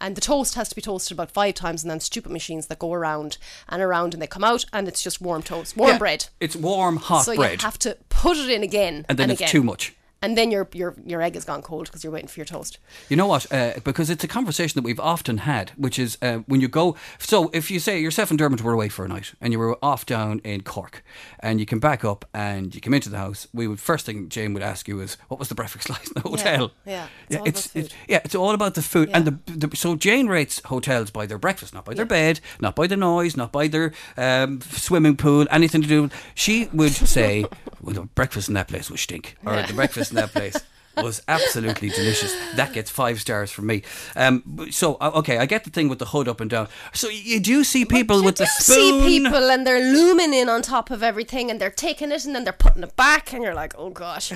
And 0.00 0.16
the 0.16 0.20
toast 0.20 0.54
has 0.56 0.68
to 0.68 0.74
be 0.74 0.82
toasted 0.82 1.12
about 1.16 1.30
five 1.30 1.54
times, 1.54 1.82
and 1.82 1.90
then 1.90 2.00
stupid 2.00 2.30
machines 2.32 2.66
that 2.66 2.78
go 2.78 2.92
around 2.92 3.38
and 3.68 3.80
around, 3.80 4.12
and 4.14 4.22
they 4.22 4.26
come 4.26 4.44
out, 4.44 4.64
and 4.72 4.86
it's 4.88 5.02
just 5.02 5.20
warm 5.20 5.42
toast, 5.42 5.76
warm 5.76 5.92
Yeah, 5.92 5.98
bread. 5.98 6.26
It's 6.40 6.56
warm, 6.56 6.96
hot 6.96 7.24
So 7.24 7.34
bread, 7.36 7.52
you 7.62 7.66
have 7.66 7.78
to 7.80 7.96
put 8.08 8.36
it 8.36 8.50
in 8.50 8.62
again, 8.62 9.06
and 9.08 9.18
then 9.18 9.30
it's 9.30 9.40
again. 9.40 9.50
too 9.50 9.62
much. 9.62 9.94
And 10.24 10.38
then 10.38 10.50
your 10.50 10.66
your 10.72 10.94
your 11.04 11.20
egg 11.20 11.34
has 11.34 11.44
gone 11.44 11.60
cold 11.60 11.84
because 11.86 12.02
you're 12.02 12.12
waiting 12.12 12.28
for 12.28 12.40
your 12.40 12.46
toast. 12.46 12.78
You 13.10 13.16
know 13.16 13.26
what? 13.26 13.52
Uh, 13.52 13.74
because 13.84 14.08
it's 14.08 14.24
a 14.24 14.28
conversation 14.28 14.78
that 14.78 14.84
we've 14.84 14.98
often 15.00 15.38
had, 15.38 15.70
which 15.76 15.98
is 15.98 16.16
uh, 16.22 16.38
when 16.46 16.62
you 16.62 16.68
go. 16.68 16.96
So 17.18 17.50
if 17.52 17.70
you 17.70 17.78
say 17.78 18.00
yourself 18.00 18.30
and 18.30 18.38
Dermot 18.38 18.62
were 18.62 18.72
away 18.72 18.88
for 18.88 19.04
a 19.04 19.08
night 19.08 19.34
and 19.40 19.52
you 19.52 19.58
were 19.58 19.76
off 19.82 20.06
down 20.06 20.40
in 20.44 20.62
Cork, 20.62 21.04
and 21.40 21.60
you 21.60 21.66
come 21.66 21.78
back 21.78 22.04
up 22.06 22.24
and 22.32 22.74
you 22.74 22.80
come 22.80 22.94
into 22.94 23.10
the 23.10 23.18
house, 23.18 23.48
we 23.52 23.66
would 23.68 23.80
first 23.80 24.06
thing 24.06 24.30
Jane 24.30 24.54
would 24.54 24.62
ask 24.62 24.88
you 24.88 25.00
is, 25.00 25.18
"What 25.28 25.38
was 25.38 25.48
the 25.50 25.54
breakfast 25.54 25.90
like 25.94 26.06
in 26.06 26.14
the 26.14 26.26
hotel?" 26.28 26.72
yeah, 26.86 27.08
it's 27.28 27.36
all 27.36 27.46
it's, 27.46 27.66
about 27.66 27.72
food. 27.72 27.84
it's 27.84 27.94
yeah, 28.08 28.20
it's 28.24 28.34
all 28.34 28.54
about 28.54 28.74
the 28.74 28.82
food. 28.82 29.10
And 29.12 29.26
the, 29.26 29.52
the 29.68 29.76
so 29.76 29.94
Jane 29.94 30.28
rates 30.28 30.62
hotels 30.64 31.10
by 31.10 31.26
their 31.26 31.38
breakfast, 31.38 31.74
not 31.74 31.84
by 31.84 31.92
their 31.92 32.06
bed, 32.06 32.40
not 32.60 32.74
by 32.74 32.86
the 32.86 32.96
noise, 32.96 33.36
not 33.36 33.52
by 33.52 33.68
their 33.68 33.92
um, 34.16 34.62
swimming 34.62 35.16
pool, 35.18 35.46
anything 35.50 35.82
to 35.82 35.88
do. 35.88 36.02
With 36.04 36.12
she 36.34 36.68
would 36.72 36.92
say, 36.92 37.44
"Well, 37.82 37.94
the 37.94 38.02
breakfast 38.02 38.48
in 38.48 38.54
that 38.54 38.68
place 38.68 38.90
was 38.90 39.02
stink," 39.02 39.36
or 39.44 39.54
Yeah. 39.54 39.66
the 39.66 39.74
breakfast 39.74 40.13
in 40.14 40.20
that 40.20 40.32
place 40.32 40.56
was 40.96 41.22
absolutely 41.28 41.88
delicious. 41.90 42.34
That 42.54 42.72
gets 42.72 42.90
five 42.90 43.20
stars 43.20 43.50
from 43.50 43.66
me. 43.66 43.82
Um, 44.16 44.68
so 44.70 44.94
uh, 45.00 45.10
okay, 45.16 45.38
I 45.38 45.46
get 45.46 45.64
the 45.64 45.70
thing 45.70 45.88
with 45.88 45.98
the 45.98 46.06
hood 46.06 46.28
up 46.28 46.40
and 46.40 46.50
down. 46.50 46.68
So 46.92 47.08
you 47.08 47.40
do 47.40 47.64
see 47.64 47.84
people 47.84 48.22
with 48.22 48.36
the 48.36 48.46
spoon. 48.46 49.02
see 49.02 49.20
people 49.20 49.50
and 49.50 49.66
they're 49.66 49.92
looming 49.92 50.34
in 50.34 50.48
on 50.48 50.62
top 50.62 50.90
of 50.90 51.02
everything 51.02 51.50
and 51.50 51.60
they're 51.60 51.70
taking 51.70 52.12
it 52.12 52.24
and 52.24 52.34
then 52.34 52.44
they're 52.44 52.52
putting 52.52 52.82
it 52.82 52.94
back 52.96 53.32
and 53.32 53.42
you're 53.42 53.54
like, 53.54 53.74
oh 53.76 53.90
gosh, 53.90 54.32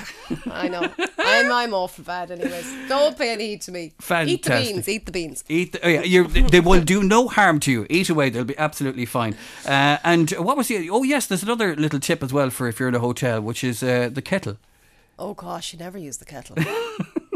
I 0.50 0.68
know. 0.68 0.90
I'm 1.18 1.52
I'm 1.52 1.74
awful 1.74 2.04
bad 2.04 2.30
anyways. 2.30 2.88
Don't 2.88 3.16
pay 3.16 3.32
any 3.32 3.48
heed 3.48 3.62
to 3.62 3.72
me. 3.72 3.92
Eat 4.26 4.42
the 4.42 4.50
beans. 4.50 4.88
Eat 4.88 5.06
the 5.06 5.12
beans. 5.12 5.44
Eat. 5.48 5.72
The, 5.72 5.86
oh 5.86 5.88
yeah, 5.88 6.02
you're, 6.02 6.26
they 6.26 6.60
will 6.60 6.82
do 6.82 7.02
no 7.02 7.28
harm 7.28 7.60
to 7.60 7.70
you. 7.70 7.86
Eat 7.90 8.08
away; 8.08 8.30
they'll 8.30 8.44
be 8.44 8.58
absolutely 8.58 9.04
fine. 9.04 9.36
Uh, 9.64 9.98
and 10.04 10.30
what 10.32 10.56
was 10.56 10.68
the? 10.68 10.90
Oh 10.90 11.02
yes, 11.02 11.26
there's 11.26 11.42
another 11.42 11.76
little 11.76 12.00
tip 12.00 12.22
as 12.22 12.32
well 12.32 12.50
for 12.50 12.68
if 12.68 12.80
you're 12.80 12.88
in 12.88 12.94
a 12.94 13.00
hotel, 13.00 13.40
which 13.40 13.62
is 13.62 13.82
uh, 13.82 14.08
the 14.12 14.22
kettle. 14.22 14.56
Oh 15.18 15.34
gosh, 15.34 15.72
you 15.72 15.78
never 15.78 15.98
use 15.98 16.18
the 16.18 16.24
kettle. 16.24 16.56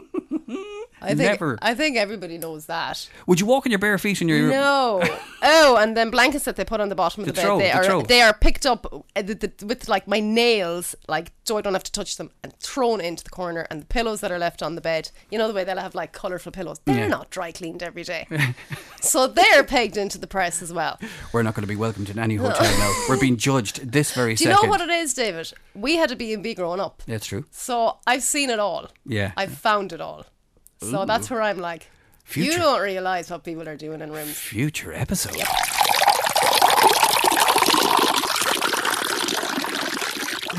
I 1.02 1.08
think 1.08 1.18
Never. 1.18 1.58
I 1.60 1.74
think 1.74 1.96
everybody 1.96 2.38
knows 2.38 2.66
that. 2.66 3.08
Would 3.26 3.40
you 3.40 3.46
walk 3.46 3.66
on 3.66 3.70
your 3.72 3.78
bare 3.78 3.98
feet 3.98 4.22
in 4.22 4.28
your? 4.28 4.48
No. 4.48 5.02
oh, 5.42 5.76
and 5.76 5.96
then 5.96 6.10
blankets 6.10 6.44
that 6.44 6.56
they 6.56 6.64
put 6.64 6.80
on 6.80 6.88
the 6.88 6.94
bottom 6.94 7.22
of 7.22 7.26
The 7.26 7.32
the, 7.32 7.40
throw, 7.42 7.58
bed. 7.58 7.64
They 7.66 7.72
the 7.72 7.78
are 7.78 7.84
throw. 7.84 8.02
they 8.02 8.22
are 8.22 8.32
picked 8.34 8.64
up 8.66 8.86
uh, 8.86 9.22
with 9.66 9.88
like 9.88 10.06
my 10.06 10.20
nails, 10.20 10.94
like 11.08 11.32
so 11.44 11.58
I 11.58 11.60
don't 11.60 11.72
have 11.72 11.82
to 11.84 11.92
touch 11.92 12.16
them, 12.16 12.30
and 12.42 12.52
thrown 12.60 13.00
into 13.00 13.24
the 13.24 13.30
corner. 13.30 13.66
And 13.70 13.82
the 13.82 13.86
pillows 13.86 14.20
that 14.20 14.30
are 14.30 14.38
left 14.38 14.62
on 14.62 14.74
the 14.76 14.80
bed, 14.80 15.10
you 15.30 15.38
know 15.38 15.48
the 15.48 15.54
way 15.54 15.64
they'll 15.64 15.78
have 15.78 15.94
like 15.94 16.12
colourful 16.12 16.52
pillows. 16.52 16.78
They're 16.84 16.96
Yeah. 16.96 17.08
not 17.08 17.30
dry 17.30 17.52
cleaned 17.52 17.82
every 17.82 18.04
day, 18.04 18.26
so 19.00 19.26
they're 19.26 19.64
pegged 19.64 19.96
into 19.96 20.18
the 20.18 20.26
press 20.26 20.62
as 20.62 20.72
well. 20.72 20.98
We're 21.32 21.42
not 21.42 21.54
going 21.54 21.62
to 21.64 21.68
be 21.68 21.76
welcomed 21.76 22.10
in 22.10 22.18
any 22.18 22.36
hotel 22.36 22.62
now. 22.78 22.92
We're 23.08 23.18
being 23.20 23.36
judged 23.36 23.90
this 23.92 24.12
very 24.12 24.34
Do 24.34 24.44
you 24.44 24.50
second. 24.50 24.66
know 24.66 24.70
what 24.70 24.80
it 24.80 24.90
is, 24.90 25.14
David? 25.14 25.52
We 25.74 25.96
had 25.96 26.10
a 26.10 26.16
B 26.16 26.32
and 26.32 26.42
B 26.42 26.54
growing 26.54 26.80
up, 26.80 27.02
That's 27.06 27.26
true. 27.26 27.44
so 27.50 27.98
I've 28.06 28.22
seen 28.22 28.50
it 28.50 28.58
all. 28.58 28.88
Yeah. 29.04 29.32
I've 29.36 29.52
found 29.58 29.92
it 29.92 30.00
all. 30.00 30.26
So 30.90 31.04
that's 31.04 31.30
where 31.30 31.42
I'm 31.42 31.58
like, 31.58 31.88
you 32.34 32.56
don't 32.56 32.80
realise 32.80 33.30
what 33.30 33.44
people 33.44 33.68
are 33.68 33.76
doing 33.76 34.00
in 34.00 34.10
rooms. 34.12 34.36
Future 34.38 34.92
episode. 34.92 35.36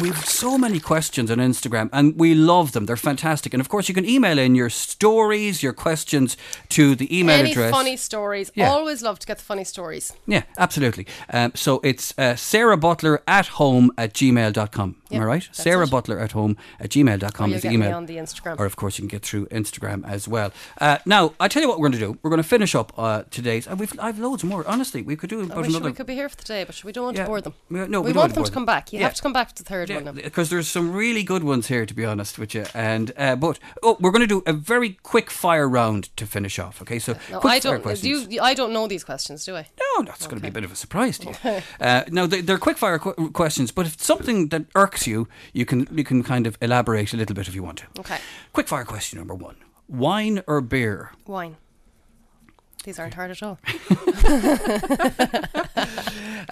We've 0.02 0.18
so 0.26 0.58
many 0.58 0.80
questions 0.80 1.30
on 1.30 1.38
Instagram 1.38 1.88
and 1.94 2.20
we 2.20 2.34
love 2.34 2.72
them. 2.72 2.88
They're 2.88 2.98
fantastic. 2.98 3.54
And 3.54 3.62
of 3.62 3.70
course, 3.70 3.88
you 3.88 3.94
can 3.94 4.06
email 4.10 4.40
in 4.40 4.56
your 4.56 4.70
stories, 4.72 5.62
your 5.62 5.72
questions 5.72 6.36
to 6.70 6.96
the 6.96 7.16
email 7.18 7.40
Any 7.40 7.52
address. 7.52 7.72
funny 7.72 7.96
stories? 7.96 8.52
Yeah. 8.56 8.72
Always 8.72 9.04
love 9.04 9.20
to 9.20 9.28
get 9.28 9.38
the 9.38 9.44
funny 9.44 9.64
stories. 9.64 10.12
Yeah, 10.26 10.44
absolutely. 10.58 11.06
Um, 11.30 11.52
so 11.56 11.80
it's 11.84 12.14
uh, 12.18 12.36
Sarah 12.36 12.76
Butler 12.76 13.22
at 13.28 13.46
home 13.48 13.92
at 13.98 14.14
gmail.com. 14.14 14.96
Am 15.16 15.22
I 15.22 15.26
right? 15.26 15.50
Sarah 15.52 15.86
it. 15.86 15.92
Butler 15.92 16.20
at 16.20 16.32
home 16.34 16.58
at 16.80 16.90
gmail.com 16.92 17.52
Or 17.52 17.56
is 17.56 17.62
the 17.62 17.70
email. 17.72 17.96
on 17.96 18.06
the 18.06 18.18
Instagram. 18.18 18.60
Or, 18.60 18.66
of 18.66 18.76
course, 18.76 18.98
you 18.98 19.04
can 19.04 19.08
get 19.10 19.24
through 19.24 19.46
Instagram 19.48 20.08
as 20.08 20.28
well. 20.28 20.52
Uh, 20.80 20.98
now, 21.06 21.34
I 21.40 21.48
tell 21.48 21.62
you 21.62 21.68
what 21.70 21.80
we're 21.80 21.90
going 21.90 22.00
to 22.00 22.06
do. 22.14 22.18
We're 22.24 22.30
going 22.30 22.42
to 22.42 22.48
finish 22.48 22.76
up 22.76 22.92
uh, 22.98 23.24
today's. 23.32 23.68
Uh, 23.68 23.76
we've, 23.78 23.94
I've 24.00 24.20
loads 24.20 24.44
more. 24.44 24.66
Honestly, 24.68 25.02
we 25.02 25.16
could 25.16 25.30
do 25.30 25.42
about 25.42 25.66
another. 25.66 25.86
we 25.86 25.94
could 25.94 26.06
be 26.08 26.16
here 26.16 26.30
for 26.30 26.38
today, 26.38 26.64
but 26.64 26.84
we 26.84 26.92
don't 26.92 27.06
want 27.06 27.18
Yeah. 27.18 27.24
to 27.24 27.28
bore 27.30 27.42
them. 27.42 27.54
We- 27.70 27.88
no, 27.88 28.02
we 28.02 28.12
we, 28.12 28.18
want 28.18 28.34
them 28.34 28.44
to 28.44 28.52
come 28.52 28.66
back. 28.66 28.92
You 28.94 29.00
Yeah. 29.00 29.06
have 29.06 29.16
to 29.16 29.22
come 29.22 29.34
back 29.34 29.54
to 29.54 29.64
the 29.64 29.68
third 29.70 29.90
one 29.90 30.06
now. 30.06 30.12
because 30.14 30.50
there's 30.50 30.68
some 30.68 30.94
really 30.94 31.24
good 31.24 31.44
ones 31.44 31.68
here, 31.68 31.86
to 31.86 31.94
be 31.94 32.06
honest 32.06 32.38
with 32.40 32.54
you. 32.56 32.66
And 32.74 33.12
uh, 33.18 33.36
but 33.36 33.60
oh, 33.82 33.98
we're 34.00 34.12
going 34.12 34.22
to 34.22 34.28
do 34.28 34.44
a 34.46 34.54
very 34.54 34.92
quick 35.04 35.30
fire 35.30 35.68
round 35.68 36.16
to 36.18 36.26
finish 36.26 36.60
off. 36.60 36.82
Okay, 36.82 37.00
so 37.00 37.14
No, 37.32 37.40
quick 37.40 37.54
I 37.54 37.60
fire 37.60 37.74
don't. 37.74 37.82
questions. 37.84 38.08
You, 38.08 38.28
you- 38.30 38.42
I 38.42 38.54
don't 38.54 38.74
know 38.74 38.88
these 38.88 39.04
questions, 39.04 39.46
do 39.46 39.56
I? 39.56 39.68
No, 39.98 40.04
that's 40.04 40.26
going 40.28 40.38
to 40.38 40.42
be 40.42 40.48
a 40.48 40.52
bit 40.52 40.64
of 40.64 40.72
a 40.72 40.76
surprise 40.76 41.20
to 41.20 41.28
you. 41.28 41.62
uh, 41.86 42.04
no, 42.10 42.26
they, 42.28 42.42
they're 42.42 42.58
quick 42.58 42.78
fire 42.78 42.98
qu- 43.00 43.30
questions, 43.32 43.72
but 43.72 43.86
if 43.86 43.94
it's 43.94 44.06
something 44.06 44.50
that 44.50 44.66
irks 44.76 45.06
you, 45.08 45.28
you 45.54 45.66
can 45.66 45.88
you 45.92 46.04
can 46.04 46.24
kind 46.24 46.48
of 46.48 46.58
elaborate 46.62 47.14
a 47.14 47.18
little 47.18 47.36
bit 47.36 47.48
if 47.48 47.56
you 47.56 47.64
want 47.64 47.78
to. 47.80 47.86
Okay. 48.00 48.18
Quick 48.54 48.68
fire 48.68 48.86
question 48.86 49.20
number 49.20 49.36
one: 49.36 49.56
Wine 49.88 50.42
or 50.48 50.62
beer? 50.62 51.12
Wine. 51.28 51.58
These 52.84 53.00
aren't 53.00 53.14
hard 53.14 53.32
at 53.32 53.42
all. 53.44 53.60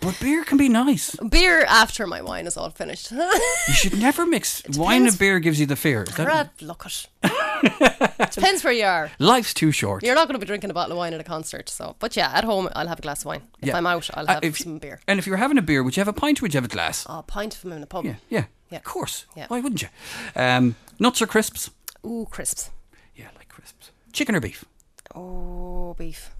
But 0.00 0.18
beer 0.20 0.44
can 0.44 0.58
be 0.58 0.68
nice. 0.68 1.16
Beer 1.16 1.64
after 1.64 2.06
my 2.06 2.20
wine 2.22 2.46
is 2.46 2.56
all 2.56 2.70
finished. 2.70 3.10
You 3.10 3.74
should 3.74 3.98
never 3.98 4.26
mix 4.26 4.62
wine 4.76 5.06
and 5.06 5.18
beer. 5.18 5.38
Gives 5.40 5.58
you 5.58 5.66
the 5.66 5.76
fear. 5.76 6.02
Is 6.02 6.14
that- 6.16 6.26
Rad, 6.26 6.50
look 6.60 6.84
it. 6.86 7.06
Depends 8.32 8.64
where 8.64 8.72
you 8.72 8.84
are. 8.84 9.10
Life's 9.18 9.54
too 9.54 9.72
short. 9.72 10.02
You're 10.02 10.14
not 10.14 10.26
going 10.28 10.34
to 10.34 10.44
be 10.44 10.46
drinking 10.46 10.70
a 10.70 10.74
bottle 10.74 10.92
of 10.92 10.98
wine 10.98 11.12
at 11.14 11.20
a 11.20 11.24
concert, 11.24 11.68
so. 11.68 11.96
But 11.98 12.16
yeah, 12.16 12.30
at 12.34 12.44
home 12.44 12.68
I'll 12.74 12.88
have 12.88 12.98
a 12.98 13.02
glass 13.02 13.20
of 13.22 13.26
wine. 13.26 13.42
If 13.60 13.68
Yeah. 13.68 13.76
I'm 13.76 13.86
out, 13.86 14.08
I'll 14.14 14.28
Uh, 14.28 14.34
have 14.34 14.44
if- 14.44 14.58
some 14.58 14.78
beer. 14.78 15.00
And 15.06 15.18
if 15.18 15.26
you're 15.26 15.36
having 15.36 15.58
a 15.58 15.62
beer, 15.62 15.82
would 15.82 15.96
you 15.96 16.00
have 16.00 16.08
a 16.08 16.12
pint 16.12 16.40
or 16.40 16.44
would 16.44 16.54
you 16.54 16.58
have 16.58 16.64
a 16.64 16.74
glass? 16.74 17.06
Oh, 17.08 17.18
a 17.18 17.22
pint 17.22 17.60
them 17.62 17.72
in 17.72 17.82
a 17.82 17.86
pub. 17.86 18.04
Yeah, 18.04 18.14
yeah, 18.28 18.44
Yeah. 18.70 18.78
Of 18.78 18.84
course. 18.84 19.26
Yeah. 19.36 19.46
Why 19.48 19.60
wouldn't 19.60 19.82
you? 19.82 19.88
Um, 20.34 20.76
nuts 20.98 21.20
or 21.22 21.26
crisps? 21.26 21.70
Ooh, 22.06 22.26
crisps. 22.30 22.70
Yeah, 23.14 23.26
I 23.32 23.38
like 23.38 23.48
crisps. 23.48 23.90
Chicken 24.12 24.34
or 24.34 24.40
beef? 24.40 24.64
Oh, 25.14 25.94
beef. 25.98 26.30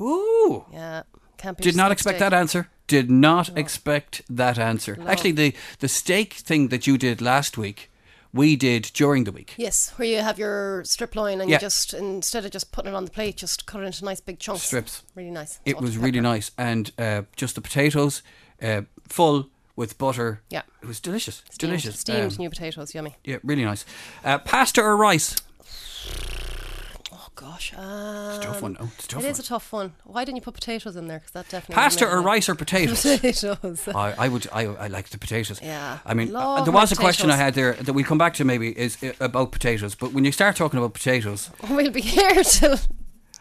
Ooh. 0.00 0.64
Yeah, 0.72 1.02
can't 1.38 1.56
be. 1.56 1.62
Did 1.64 1.76
not 1.76 1.90
expect 1.92 2.18
steak. 2.18 2.30
that 2.30 2.36
answer. 2.36 2.68
Did 2.86 3.10
not 3.10 3.56
expect 3.56 4.22
that 4.30 4.58
answer. 4.58 4.98
Actually, 5.06 5.32
the 5.32 5.54
the 5.80 5.88
steak 5.88 6.34
thing 6.34 6.68
that 6.68 6.86
you 6.86 6.96
did 6.98 7.20
last 7.20 7.58
week, 7.58 7.90
we 8.38 8.56
did 8.56 8.82
during 8.94 9.24
the 9.24 9.32
week. 9.32 9.54
Yes, 9.56 9.92
where 9.96 10.08
you 10.08 10.22
have 10.22 10.38
your 10.38 10.82
strip 10.84 11.14
loin 11.14 11.40
and 11.40 11.50
Yeah. 11.50 11.56
you 11.56 11.60
just 11.60 11.92
instead 11.94 12.44
of 12.44 12.50
just 12.52 12.72
putting 12.72 12.92
it 12.92 12.96
on 12.96 13.04
the 13.04 13.10
plate, 13.10 13.36
just 13.36 13.66
cut 13.66 13.82
it 13.82 13.86
into 13.86 14.04
nice 14.04 14.20
big 14.20 14.38
chunks. 14.38 14.62
Strips. 14.62 15.02
Really 15.14 15.30
nice. 15.30 15.58
It 15.64 15.80
was 15.80 15.96
really 15.98 16.20
nice, 16.20 16.50
and 16.56 16.90
uh, 16.98 17.22
just 17.36 17.54
the 17.54 17.60
potatoes, 17.60 18.22
uh, 18.62 18.82
full 19.08 19.48
with 19.76 19.98
butter. 19.98 20.40
Yeah. 20.50 20.62
it 20.82 20.86
was 20.88 21.00
delicious. 21.00 21.42
Steamed, 21.50 21.58
delicious. 21.70 22.00
Steamed 22.00 22.32
Um, 22.32 22.36
new 22.38 22.50
potatoes, 22.50 22.94
yummy. 22.94 23.16
yeah, 23.24 23.38
really 23.44 23.64
nice. 23.64 23.84
Uh, 24.24 24.38
pasta 24.38 24.80
or 24.82 24.96
rice? 24.96 25.36
Oh 27.40 27.46
gosh. 27.50 27.72
Um, 27.76 28.30
It's 28.30 28.38
a 28.38 28.48
tough 28.48 28.62
one, 28.62 28.72
no. 28.80 28.88
It's 28.96 29.04
a 29.04 29.08
tough 29.08 29.24
It 29.24 29.28
is 29.28 29.38
one. 29.38 29.44
a 29.44 29.46
tough 29.48 29.72
one. 29.72 29.92
Why 30.04 30.24
didn't 30.24 30.36
you 30.36 30.42
put 30.42 30.54
potatoes 30.54 30.96
in 30.96 31.06
there? 31.08 31.18
Because 31.18 31.32
that 31.32 31.48
definitely. 31.48 31.74
Pasta 31.74 32.06
or 32.08 32.20
rice 32.20 32.48
or 32.48 32.54
potatoes? 32.54 33.02
Potatoes. 33.02 33.88
I, 33.94 34.14
I 34.18 34.28
would. 34.28 34.46
I, 34.52 34.62
I 34.66 34.86
like 34.88 35.08
the 35.10 35.18
potatoes. 35.18 35.60
Yeah. 35.62 35.98
I 36.04 36.14
mean, 36.14 36.34
uh, 36.34 36.64
there 36.64 36.72
was 36.72 36.90
a 36.92 36.96
question 36.96 37.30
I 37.30 37.36
had 37.36 37.54
there 37.54 37.74
that 37.74 37.92
we'll 37.92 38.04
come 38.04 38.18
back 38.18 38.34
to 38.34 38.44
maybe 38.44 38.76
is 38.78 39.02
uh, 39.02 39.12
about 39.20 39.52
potatoes. 39.52 39.94
But 39.94 40.12
when 40.12 40.24
you 40.24 40.32
start 40.32 40.56
talking 40.56 40.78
about 40.78 40.94
potatoes, 40.94 41.50
we'll 41.70 41.90
be 41.90 42.00
here 42.00 42.42
till 42.42 42.76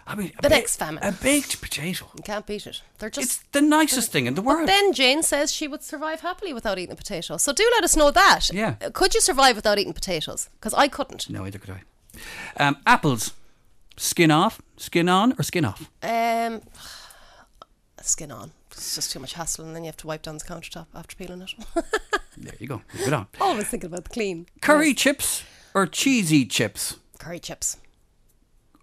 I 0.05 0.15
mean, 0.15 0.31
The 0.41 0.49
ba- 0.49 0.55
next 0.55 0.77
famine. 0.77 1.03
a 1.03 1.11
baked 1.11 1.59
potato. 1.61 2.07
you 2.15 2.23
can't 2.23 2.45
beat 2.45 2.67
it. 2.67 2.81
They're 2.99 3.09
just. 3.09 3.25
It's 3.27 3.37
the 3.51 3.61
nicest 3.61 4.11
thing 4.11 4.25
in 4.27 4.35
the 4.35 4.41
world. 4.41 4.67
But 4.67 4.73
then 4.73 4.93
Jane 4.93 5.23
says 5.23 5.51
she 5.53 5.67
would 5.67 5.83
survive 5.83 6.21
happily 6.21 6.53
without 6.53 6.77
eating 6.77 6.93
a 6.93 6.95
potato. 6.95 7.37
So 7.37 7.51
do 7.51 7.67
let 7.75 7.83
us 7.83 7.95
know 7.95 8.11
that. 8.11 8.51
Yeah. 8.53 8.75
Could 8.93 9.15
you 9.15 9.21
survive 9.21 9.55
without 9.55 9.79
eating 9.79 9.93
potatoes? 9.93 10.49
Because 10.59 10.73
I 10.75 10.87
couldn't. 10.87 11.29
no, 11.29 11.45
either 11.45 11.57
could 11.59 11.71
I. 11.71 11.81
Um, 12.57 12.77
apples, 12.85 13.33
skin 13.97 14.31
off, 14.31 14.61
skin 14.77 15.09
on, 15.09 15.33
or 15.37 15.43
skin 15.43 15.65
off. 15.65 15.89
Um, 16.01 16.61
skin 18.01 18.31
on. 18.31 18.51
It's 18.71 18.95
just 18.95 19.11
too 19.11 19.19
much 19.19 19.33
hassle, 19.33 19.65
and 19.65 19.75
then 19.75 19.83
you 19.83 19.87
have 19.87 19.97
to 19.97 20.07
wipe 20.07 20.21
down 20.21 20.37
the 20.37 20.43
countertop 20.45 20.85
after 20.95 21.15
peeling 21.15 21.41
it. 21.41 21.53
There 22.39 22.53
you 22.59 22.67
go. 22.67 22.83
Good 23.03 23.13
on. 23.13 23.25
Always 23.41 23.65
thinking 23.67 23.87
about 23.87 24.03
the 24.03 24.11
clean. 24.11 24.45
Curry 24.61 24.89
Yes. 24.89 24.97
chips 24.97 25.43
or 25.73 25.87
cheesy 25.87 26.45
chips 26.45 26.97
curry 27.17 27.39
chips. 27.39 27.77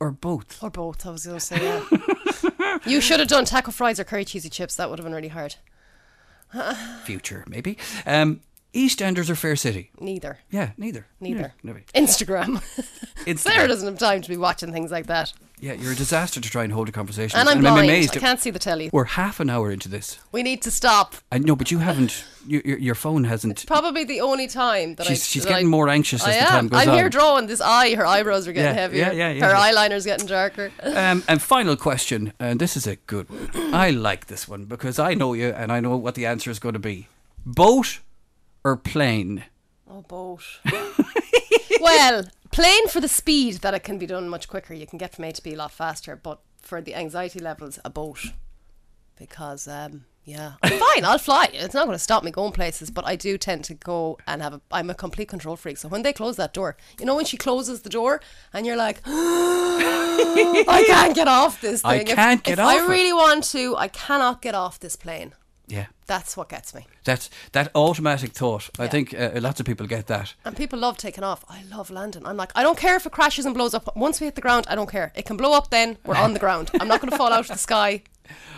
or 0.00 0.11
both. 0.11 0.61
Or 0.61 0.70
both, 0.70 1.07
I 1.07 1.11
was 1.11 1.24
going 1.24 1.38
to 1.38 1.44
say, 1.44 1.62
yeah. 1.62 2.79
you 2.87 3.00
should 3.00 3.20
have 3.20 3.29
done 3.29 3.44
taco 3.44 3.70
fries 3.70 4.00
or 4.00 4.05
curry 4.05 4.24
cheesy 4.24 4.48
chips. 4.50 4.74
That 4.74 4.90
would 4.90 4.98
have 4.98 5.07
been 5.07 5.14
really 5.14 5.29
hard. 5.29 5.55
Future 7.05 7.44
maybe. 7.48 7.79
Um, 8.05 8.40
EastEnders 8.74 9.30
or 9.30 9.34
Fair 9.37 9.56
City. 9.56 9.90
Neither. 10.00 10.38
Yeah, 10.50 10.70
neither. 10.76 11.06
Neither. 11.20 11.54
Never. 11.62 11.82
Instagram. 11.94 12.56
Instagram. 13.26 13.38
Sarah 13.38 13.68
doesn't 13.68 13.87
have 13.88 13.98
time 13.98 14.20
to 14.22 14.28
be 14.28 14.37
watching 14.37 14.72
things 14.72 14.90
like 14.90 15.06
that. 15.06 15.32
Yeah, 15.60 15.72
you're 15.74 15.92
a 15.92 15.96
disaster 15.96 16.40
to 16.40 16.50
try 16.50 16.64
and 16.64 16.72
hold 16.72 16.88
a 16.88 16.92
conversation. 16.92 17.38
And 17.38 17.48
I'm 17.48 17.58
I'm 17.58 17.62
blind. 17.62 17.88
amazed. 17.88 18.16
I 18.16 18.20
can't 18.20 18.40
see 18.40 18.50
the 18.50 18.58
telly. 18.58 18.90
We're 18.92 19.04
half 19.04 19.38
an 19.40 19.48
hour 19.48 19.70
into 19.70 19.88
this. 19.88 20.18
We 20.32 20.42
need 20.42 20.60
to 20.62 20.70
stop. 20.70 21.14
I 21.32 21.38
know, 21.38 21.56
but 21.56 21.70
you 21.70 21.78
haven't. 21.78 22.24
Your, 22.46 22.60
your, 22.64 22.78
your 22.78 22.94
phone 22.94 23.24
hasn't. 23.24 23.52
It's 23.52 23.64
Probably 23.64 24.04
the 24.04 24.20
only 24.20 24.46
time 24.48 24.96
that 24.96 25.06
I. 25.06 25.10
She's, 25.10 25.26
she's 25.26 25.44
that 25.44 25.50
I- 25.50 25.52
getting 25.54 25.68
more 25.70 25.88
anxious 25.88 26.22
I 26.24 26.32
as 26.32 26.37
the 26.37 26.42
am. 26.42 26.48
time 26.48 26.68
goes 26.68 26.80
I'm 26.82 26.88
on. 26.90 26.96
here 26.96 27.08
drawing 27.08 27.46
this 27.46 27.60
eye. 27.62 27.94
Her 27.94 28.04
eyebrows 28.04 28.46
are 28.48 28.52
getting 28.52 28.74
Yeah, 28.74 28.80
heavier. 28.82 28.98
yeah, 29.06 29.12
yeah, 29.12 29.30
yeah, 29.30 29.44
Her 29.46 29.52
yeah. 29.52 29.60
eyeliner's 29.60 30.04
getting 30.04 30.26
darker. 30.26 30.70
Um, 30.82 31.22
and 31.28 31.40
final 31.40 31.76
question, 31.76 32.32
and 32.38 32.60
this 32.60 32.76
is 32.76 32.87
a 32.87 32.96
good 32.96 33.30
one. 33.30 33.74
I 33.74 33.90
like 33.90 34.26
this 34.26 34.46
one 34.48 34.64
because 34.66 34.98
I 34.98 35.14
know 35.14 35.32
you 35.32 35.46
and 35.48 35.72
I 35.72 35.80
know 35.80 35.96
what 35.96 36.14
the 36.16 36.26
answer 36.26 36.50
is 36.50 36.58
going 36.58 36.74
to 36.74 36.78
be. 36.78 37.06
Boat 37.46 38.00
or 38.64 38.77
plane? 38.77 39.44
Oh, 39.88 40.03
boat. 40.03 40.42
well, 41.81 42.24
plane 42.50 42.88
for 42.88 43.00
the 43.00 43.09
speed 43.09 43.57
that 43.57 43.74
it 43.74 43.85
can 43.85 43.98
be 43.98 44.07
done 44.07 44.29
much 44.29 44.48
quicker. 44.48 44.74
You 44.74 44.87
can 44.87 44.98
get 44.98 45.14
from 45.14 45.24
A 45.24 45.33
to 45.33 45.42
B 45.42 45.53
a 45.53 45.57
lot 45.57 45.70
faster. 45.70 46.16
But 46.16 46.40
for 46.62 46.81
the 46.81 46.94
anxiety 46.94 47.38
levels, 47.38 47.79
a 47.85 47.90
boat. 47.90 48.20
Because, 49.16 49.68
um, 49.68 50.07
yeah, 50.24 50.55
I'm 50.62 50.79
fine. 50.94 51.05
I'll 51.05 51.18
fly. 51.18 51.50
It's 51.53 51.74
not 51.74 51.85
going 51.85 51.94
to 51.94 52.03
stop 52.03 52.24
me 52.24 52.31
going 52.31 52.53
places. 52.53 52.90
But 52.90 53.07
I 53.07 53.14
do 53.14 53.37
tend 53.37 53.64
to 53.64 53.74
go 53.74 54.18
and 54.27 54.40
have 54.40 54.55
a. 54.55 54.61
I'm 54.72 54.88
a 54.88 54.94
complete 54.94 55.29
control 55.29 55.57
freak. 55.57 55.77
So 55.77 55.88
when 55.88 56.03
they 56.03 56.14
close 56.14 56.37
that 56.37 56.55
door, 56.55 56.77
you 56.98 57.05
know, 57.05 57.14
when 57.14 57.27
she 57.27 57.37
closes 57.37 57.83
the 57.83 57.90
door 57.90 58.20
and 58.55 58.64
you're 58.66 58.77
like, 58.77 59.03
I 59.07 60.85
can't 60.87 61.14
get 61.14 61.29
off 61.29 61.61
this 61.61 61.83
thing. 61.83 61.90
I 61.90 62.05
can't 62.05 62.42
get 62.42 62.55
if 62.55 62.59
off 62.59 62.70
I 62.70 62.85
it. 62.85 62.88
really 62.88 63.12
want 63.12 63.44
to, 63.44 63.77
I 63.77 63.88
cannot 63.88 64.40
get 64.40 64.55
off 64.55 64.81
this 64.81 64.96
plane. 64.96 65.35
Yeah. 65.66 65.87
That's 66.07 66.37
what 66.37 66.48
gets 66.48 66.74
me. 66.74 66.87
That's 67.05 67.31
that 67.53 67.70
automatic 67.74 68.33
thought. 68.33 68.68
I 68.79 68.88
think 68.88 69.14
uh, 69.14 69.31
lots 69.37 69.61
of 69.61 69.66
people 69.66 69.87
get 69.87 70.07
that. 70.09 70.35
And 70.44 70.57
people 70.57 70.79
love 70.79 70.98
taking 70.98 71.24
off. 71.24 71.44
I 71.48 71.62
love 71.70 71.90
landing. 71.90 72.27
I'm 72.27 72.37
like, 72.37 72.53
I 72.55 72.62
don't 72.62 72.79
care 72.79 72.96
if 72.96 73.07
it 73.07 73.12
crashes 73.12 73.46
and 73.46 73.55
blows 73.55 73.72
up. 73.74 73.96
Once 73.96 74.20
we 74.20 74.27
hit 74.27 74.35
the 74.35 74.42
ground, 74.42 74.66
I 74.68 74.74
don't 74.74 74.90
care. 74.90 75.12
It 75.14 75.24
can 75.24 75.37
blow 75.37 75.53
up 75.53 75.70
then. 75.70 75.96
We're 76.05 76.16
on 76.16 76.35
the 76.35 76.38
ground. 76.38 76.70
I'm 76.79 76.88
not 76.88 77.00
going 77.00 77.11
to 77.11 77.16
fall 77.16 77.33
out 77.33 77.40
of 77.40 77.48
the 77.48 77.59
sky. 77.59 78.03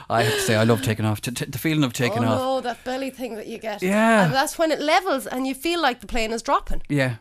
I 0.08 0.22
have 0.22 0.34
to 0.34 0.40
say, 0.40 0.54
I 0.54 0.62
love 0.62 0.82
taking 0.82 1.04
off. 1.04 1.20
T- 1.20 1.32
t- 1.32 1.44
the 1.44 1.58
feeling 1.58 1.82
of 1.82 1.92
taking 1.92 2.24
oh 2.24 2.28
off. 2.28 2.40
Oh, 2.40 2.60
that 2.60 2.84
belly 2.84 3.10
thing 3.10 3.34
that 3.34 3.46
you 3.48 3.58
get. 3.58 3.82
Yeah. 3.82 4.24
And 4.24 4.32
that's 4.32 4.58
when 4.58 4.70
it 4.70 4.80
levels 4.80 5.26
and 5.26 5.46
you 5.46 5.54
feel 5.54 5.80
like 5.80 6.00
the 6.00 6.06
plane 6.06 6.32
is 6.32 6.42
dropping. 6.42 6.82
Yeah. 6.88 7.16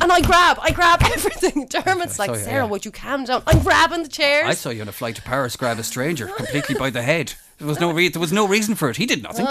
And 0.00 0.10
I 0.10 0.20
grab, 0.20 0.58
I 0.60 0.70
grab 0.72 1.00
everything. 1.12 1.66
Dermot's 1.68 2.18
like, 2.18 2.30
you, 2.30 2.36
Sarah, 2.36 2.64
yeah. 2.64 2.70
would 2.70 2.84
you 2.84 2.90
calm 2.90 3.24
down? 3.24 3.42
I'm 3.46 3.62
grabbing 3.62 4.02
the 4.02 4.08
chairs. 4.08 4.48
I 4.48 4.54
saw 4.54 4.70
you 4.70 4.82
on 4.82 4.88
a 4.88 4.92
flight 4.92 5.16
to 5.16 5.22
Paris 5.22 5.56
grab 5.56 5.78
a 5.78 5.82
stranger 5.82 6.26
completely 6.26 6.74
by 6.74 6.90
the 6.90 7.02
head. 7.02 7.34
There 7.58 7.68
was 7.68 7.78
no 7.78 7.92
re- 7.92 8.08
there 8.08 8.18
was 8.20 8.32
no 8.32 8.48
reason 8.48 8.74
for 8.74 8.90
it. 8.90 8.96
He 8.96 9.06
did 9.06 9.22
nothing. 9.22 9.46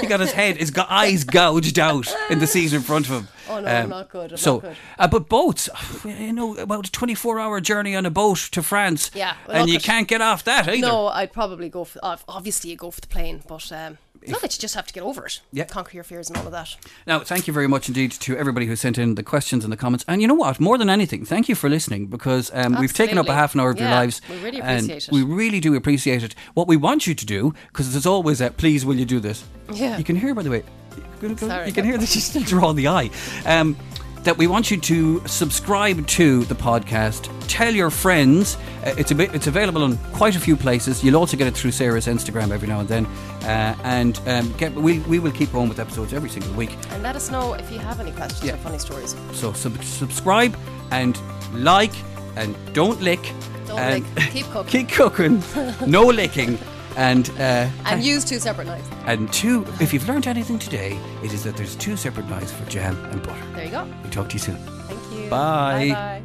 he 0.00 0.06
got 0.06 0.20
his 0.20 0.32
head, 0.32 0.56
his 0.56 0.70
go- 0.70 0.86
eyes 0.88 1.24
gouged 1.24 1.78
out 1.78 2.06
in 2.30 2.38
the 2.38 2.46
seat 2.46 2.72
in 2.72 2.80
front 2.80 3.06
of 3.10 3.12
him. 3.20 3.28
Oh, 3.50 3.60
no, 3.60 3.68
I'm 3.68 3.90
not 3.90 4.08
good, 4.08 4.30
I'm 4.32 4.38
so, 4.38 4.54
not 4.54 4.62
good. 4.62 4.76
Uh, 4.98 5.08
but 5.08 5.28
boats, 5.28 5.68
you 6.06 6.32
know, 6.32 6.56
about 6.56 6.88
a 6.88 6.90
24 6.92 7.38
hour 7.38 7.60
journey 7.60 7.94
on 7.94 8.06
a 8.06 8.10
boat 8.10 8.48
to 8.52 8.62
France. 8.62 9.10
Yeah, 9.14 9.34
and 9.46 9.68
you 9.68 9.78
can't 9.78 10.08
get 10.08 10.22
off 10.22 10.44
that 10.44 10.68
either. 10.68 10.80
no, 10.86 11.08
I'd 11.08 11.34
probably 11.34 11.68
go 11.68 11.84
for, 11.84 12.02
ob- 12.02 12.20
obviously 12.28 12.70
you 12.70 12.76
go 12.76 12.90
for 12.90 13.02
the 13.02 13.08
plane, 13.08 13.42
but 13.46 13.70
um, 13.72 13.98
look, 14.28 14.42
you 14.42 14.48
just 14.48 14.74
have 14.74 14.86
to 14.86 14.92
get 14.92 15.02
over 15.02 15.26
it. 15.26 15.40
Yeah. 15.52 15.64
Conquer 15.64 15.94
your 15.94 16.04
fears 16.04 16.28
and 16.28 16.36
all 16.38 16.46
of 16.46 16.52
that. 16.52 16.76
Now, 17.06 17.20
thank 17.20 17.46
you 17.46 17.52
very 17.52 17.66
much 17.66 17.88
indeed 17.88 18.12
to 18.12 18.36
everybody 18.36 18.66
who 18.66 18.76
sent 18.76 18.98
in 18.98 19.14
the 19.14 19.22
questions 19.22 19.64
and 19.64 19.72
the 19.72 19.76
comments. 19.76 20.04
And 20.08 20.20
you 20.20 20.28
know 20.28 20.34
what? 20.34 20.60
More 20.60 20.78
than 20.78 20.90
anything, 20.90 21.24
thank 21.24 21.48
you 21.48 21.54
for 21.54 21.68
listening 21.68 22.06
because 22.06 22.50
um, 22.54 22.76
we've 22.78 22.92
taken 22.92 23.18
up 23.18 23.28
a 23.28 23.34
half 23.34 23.54
an 23.54 23.60
hour 23.60 23.70
of 23.70 23.78
your 23.78 23.90
lives. 23.90 24.20
we 24.28 24.36
really 24.36 24.60
and 24.60 24.84
appreciate 24.84 25.08
it. 25.08 25.12
We 25.12 25.22
really 25.22 25.60
do 25.60 25.74
appreciate 25.74 26.22
it. 26.22 26.34
What 26.54 26.68
we 26.68 26.76
want 26.76 27.06
you 27.06 27.14
to 27.14 27.26
do, 27.26 27.54
because 27.68 27.92
there's 27.92 28.06
always 28.06 28.40
a 28.40 28.50
please, 28.50 28.84
will 28.84 28.96
you 28.96 29.04
do 29.06 29.20
this? 29.20 29.44
Yeah. 29.72 29.98
You 29.98 30.04
can 30.04 30.16
hear, 30.16 30.34
by 30.34 30.42
the 30.42 30.50
way, 30.50 30.64
you 30.96 31.34
can, 31.34 31.36
Sorry. 31.36 31.66
you 31.66 31.72
can 31.72 31.84
hear 31.84 31.98
that 31.98 32.08
she's 32.08 32.24
still 32.24 32.42
drawing 32.42 32.76
the 32.76 32.88
eye. 32.88 33.10
Um, 33.44 33.76
that 34.24 34.36
we 34.36 34.46
want 34.46 34.70
you 34.70 34.76
to 34.78 35.26
subscribe 35.26 36.06
to 36.06 36.44
the 36.44 36.54
podcast. 36.54 37.30
Tell 37.48 37.74
your 37.74 37.90
friends. 37.90 38.56
Uh, 38.84 38.94
it's 38.96 39.10
a 39.10 39.14
bit. 39.14 39.34
It's 39.34 39.46
available 39.46 39.82
on 39.82 39.96
quite 40.12 40.36
a 40.36 40.40
few 40.40 40.56
places. 40.56 41.02
You'll 41.02 41.16
also 41.16 41.36
get 41.36 41.46
it 41.46 41.54
through 41.54 41.72
Sarah's 41.72 42.06
Instagram 42.06 42.50
every 42.50 42.68
now 42.68 42.80
and 42.80 42.88
then. 42.88 43.06
Uh, 43.42 43.74
and 43.84 44.20
um, 44.26 44.52
get, 44.56 44.72
we 44.74 45.00
we 45.00 45.18
will 45.18 45.32
keep 45.32 45.50
going 45.52 45.68
with 45.68 45.78
episodes 45.80 46.12
every 46.12 46.28
single 46.30 46.52
week. 46.54 46.76
And 46.90 47.02
let 47.02 47.16
us 47.16 47.30
know 47.30 47.54
if 47.54 47.70
you 47.72 47.78
have 47.78 47.98
any 48.00 48.12
questions 48.12 48.44
Yeah. 48.44 48.54
or 48.54 48.58
funny 48.58 48.78
stories. 48.78 49.16
So 49.32 49.52
sub- 49.52 49.82
subscribe 49.82 50.56
and 50.90 51.18
like 51.52 51.92
and 52.36 52.54
don't 52.72 53.00
lick. 53.00 53.20
Don't 53.66 53.78
and 53.78 54.04
lick. 54.16 54.30
Keep 54.30 54.46
cooking. 54.52 54.86
keep 54.86 54.88
cooking. 54.96 55.42
no 55.86 56.04
licking. 56.06 56.58
And 56.96 57.30
uh, 57.38 57.68
And 57.86 58.02
use 58.02 58.24
two 58.24 58.38
separate 58.38 58.66
knives. 58.66 58.88
and 59.06 59.32
two. 59.32 59.64
If 59.80 59.92
you've 59.92 60.08
learned 60.08 60.26
anything 60.26 60.58
today, 60.58 60.98
it 61.22 61.32
is 61.32 61.44
that 61.44 61.56
there's 61.56 61.76
two 61.76 61.96
separate 61.96 62.28
knives 62.28 62.52
for 62.52 62.64
jam 62.68 62.96
and 63.12 63.22
butter. 63.22 63.42
There 63.54 63.64
you 63.64 63.70
go. 63.70 63.86
We 64.04 64.10
talk 64.10 64.28
to 64.30 64.34
you 64.34 64.40
soon. 64.40 64.56
Thank 64.56 65.00
you. 65.24 65.30
Bye. 65.30 65.88
Bye-bye. 65.90 66.22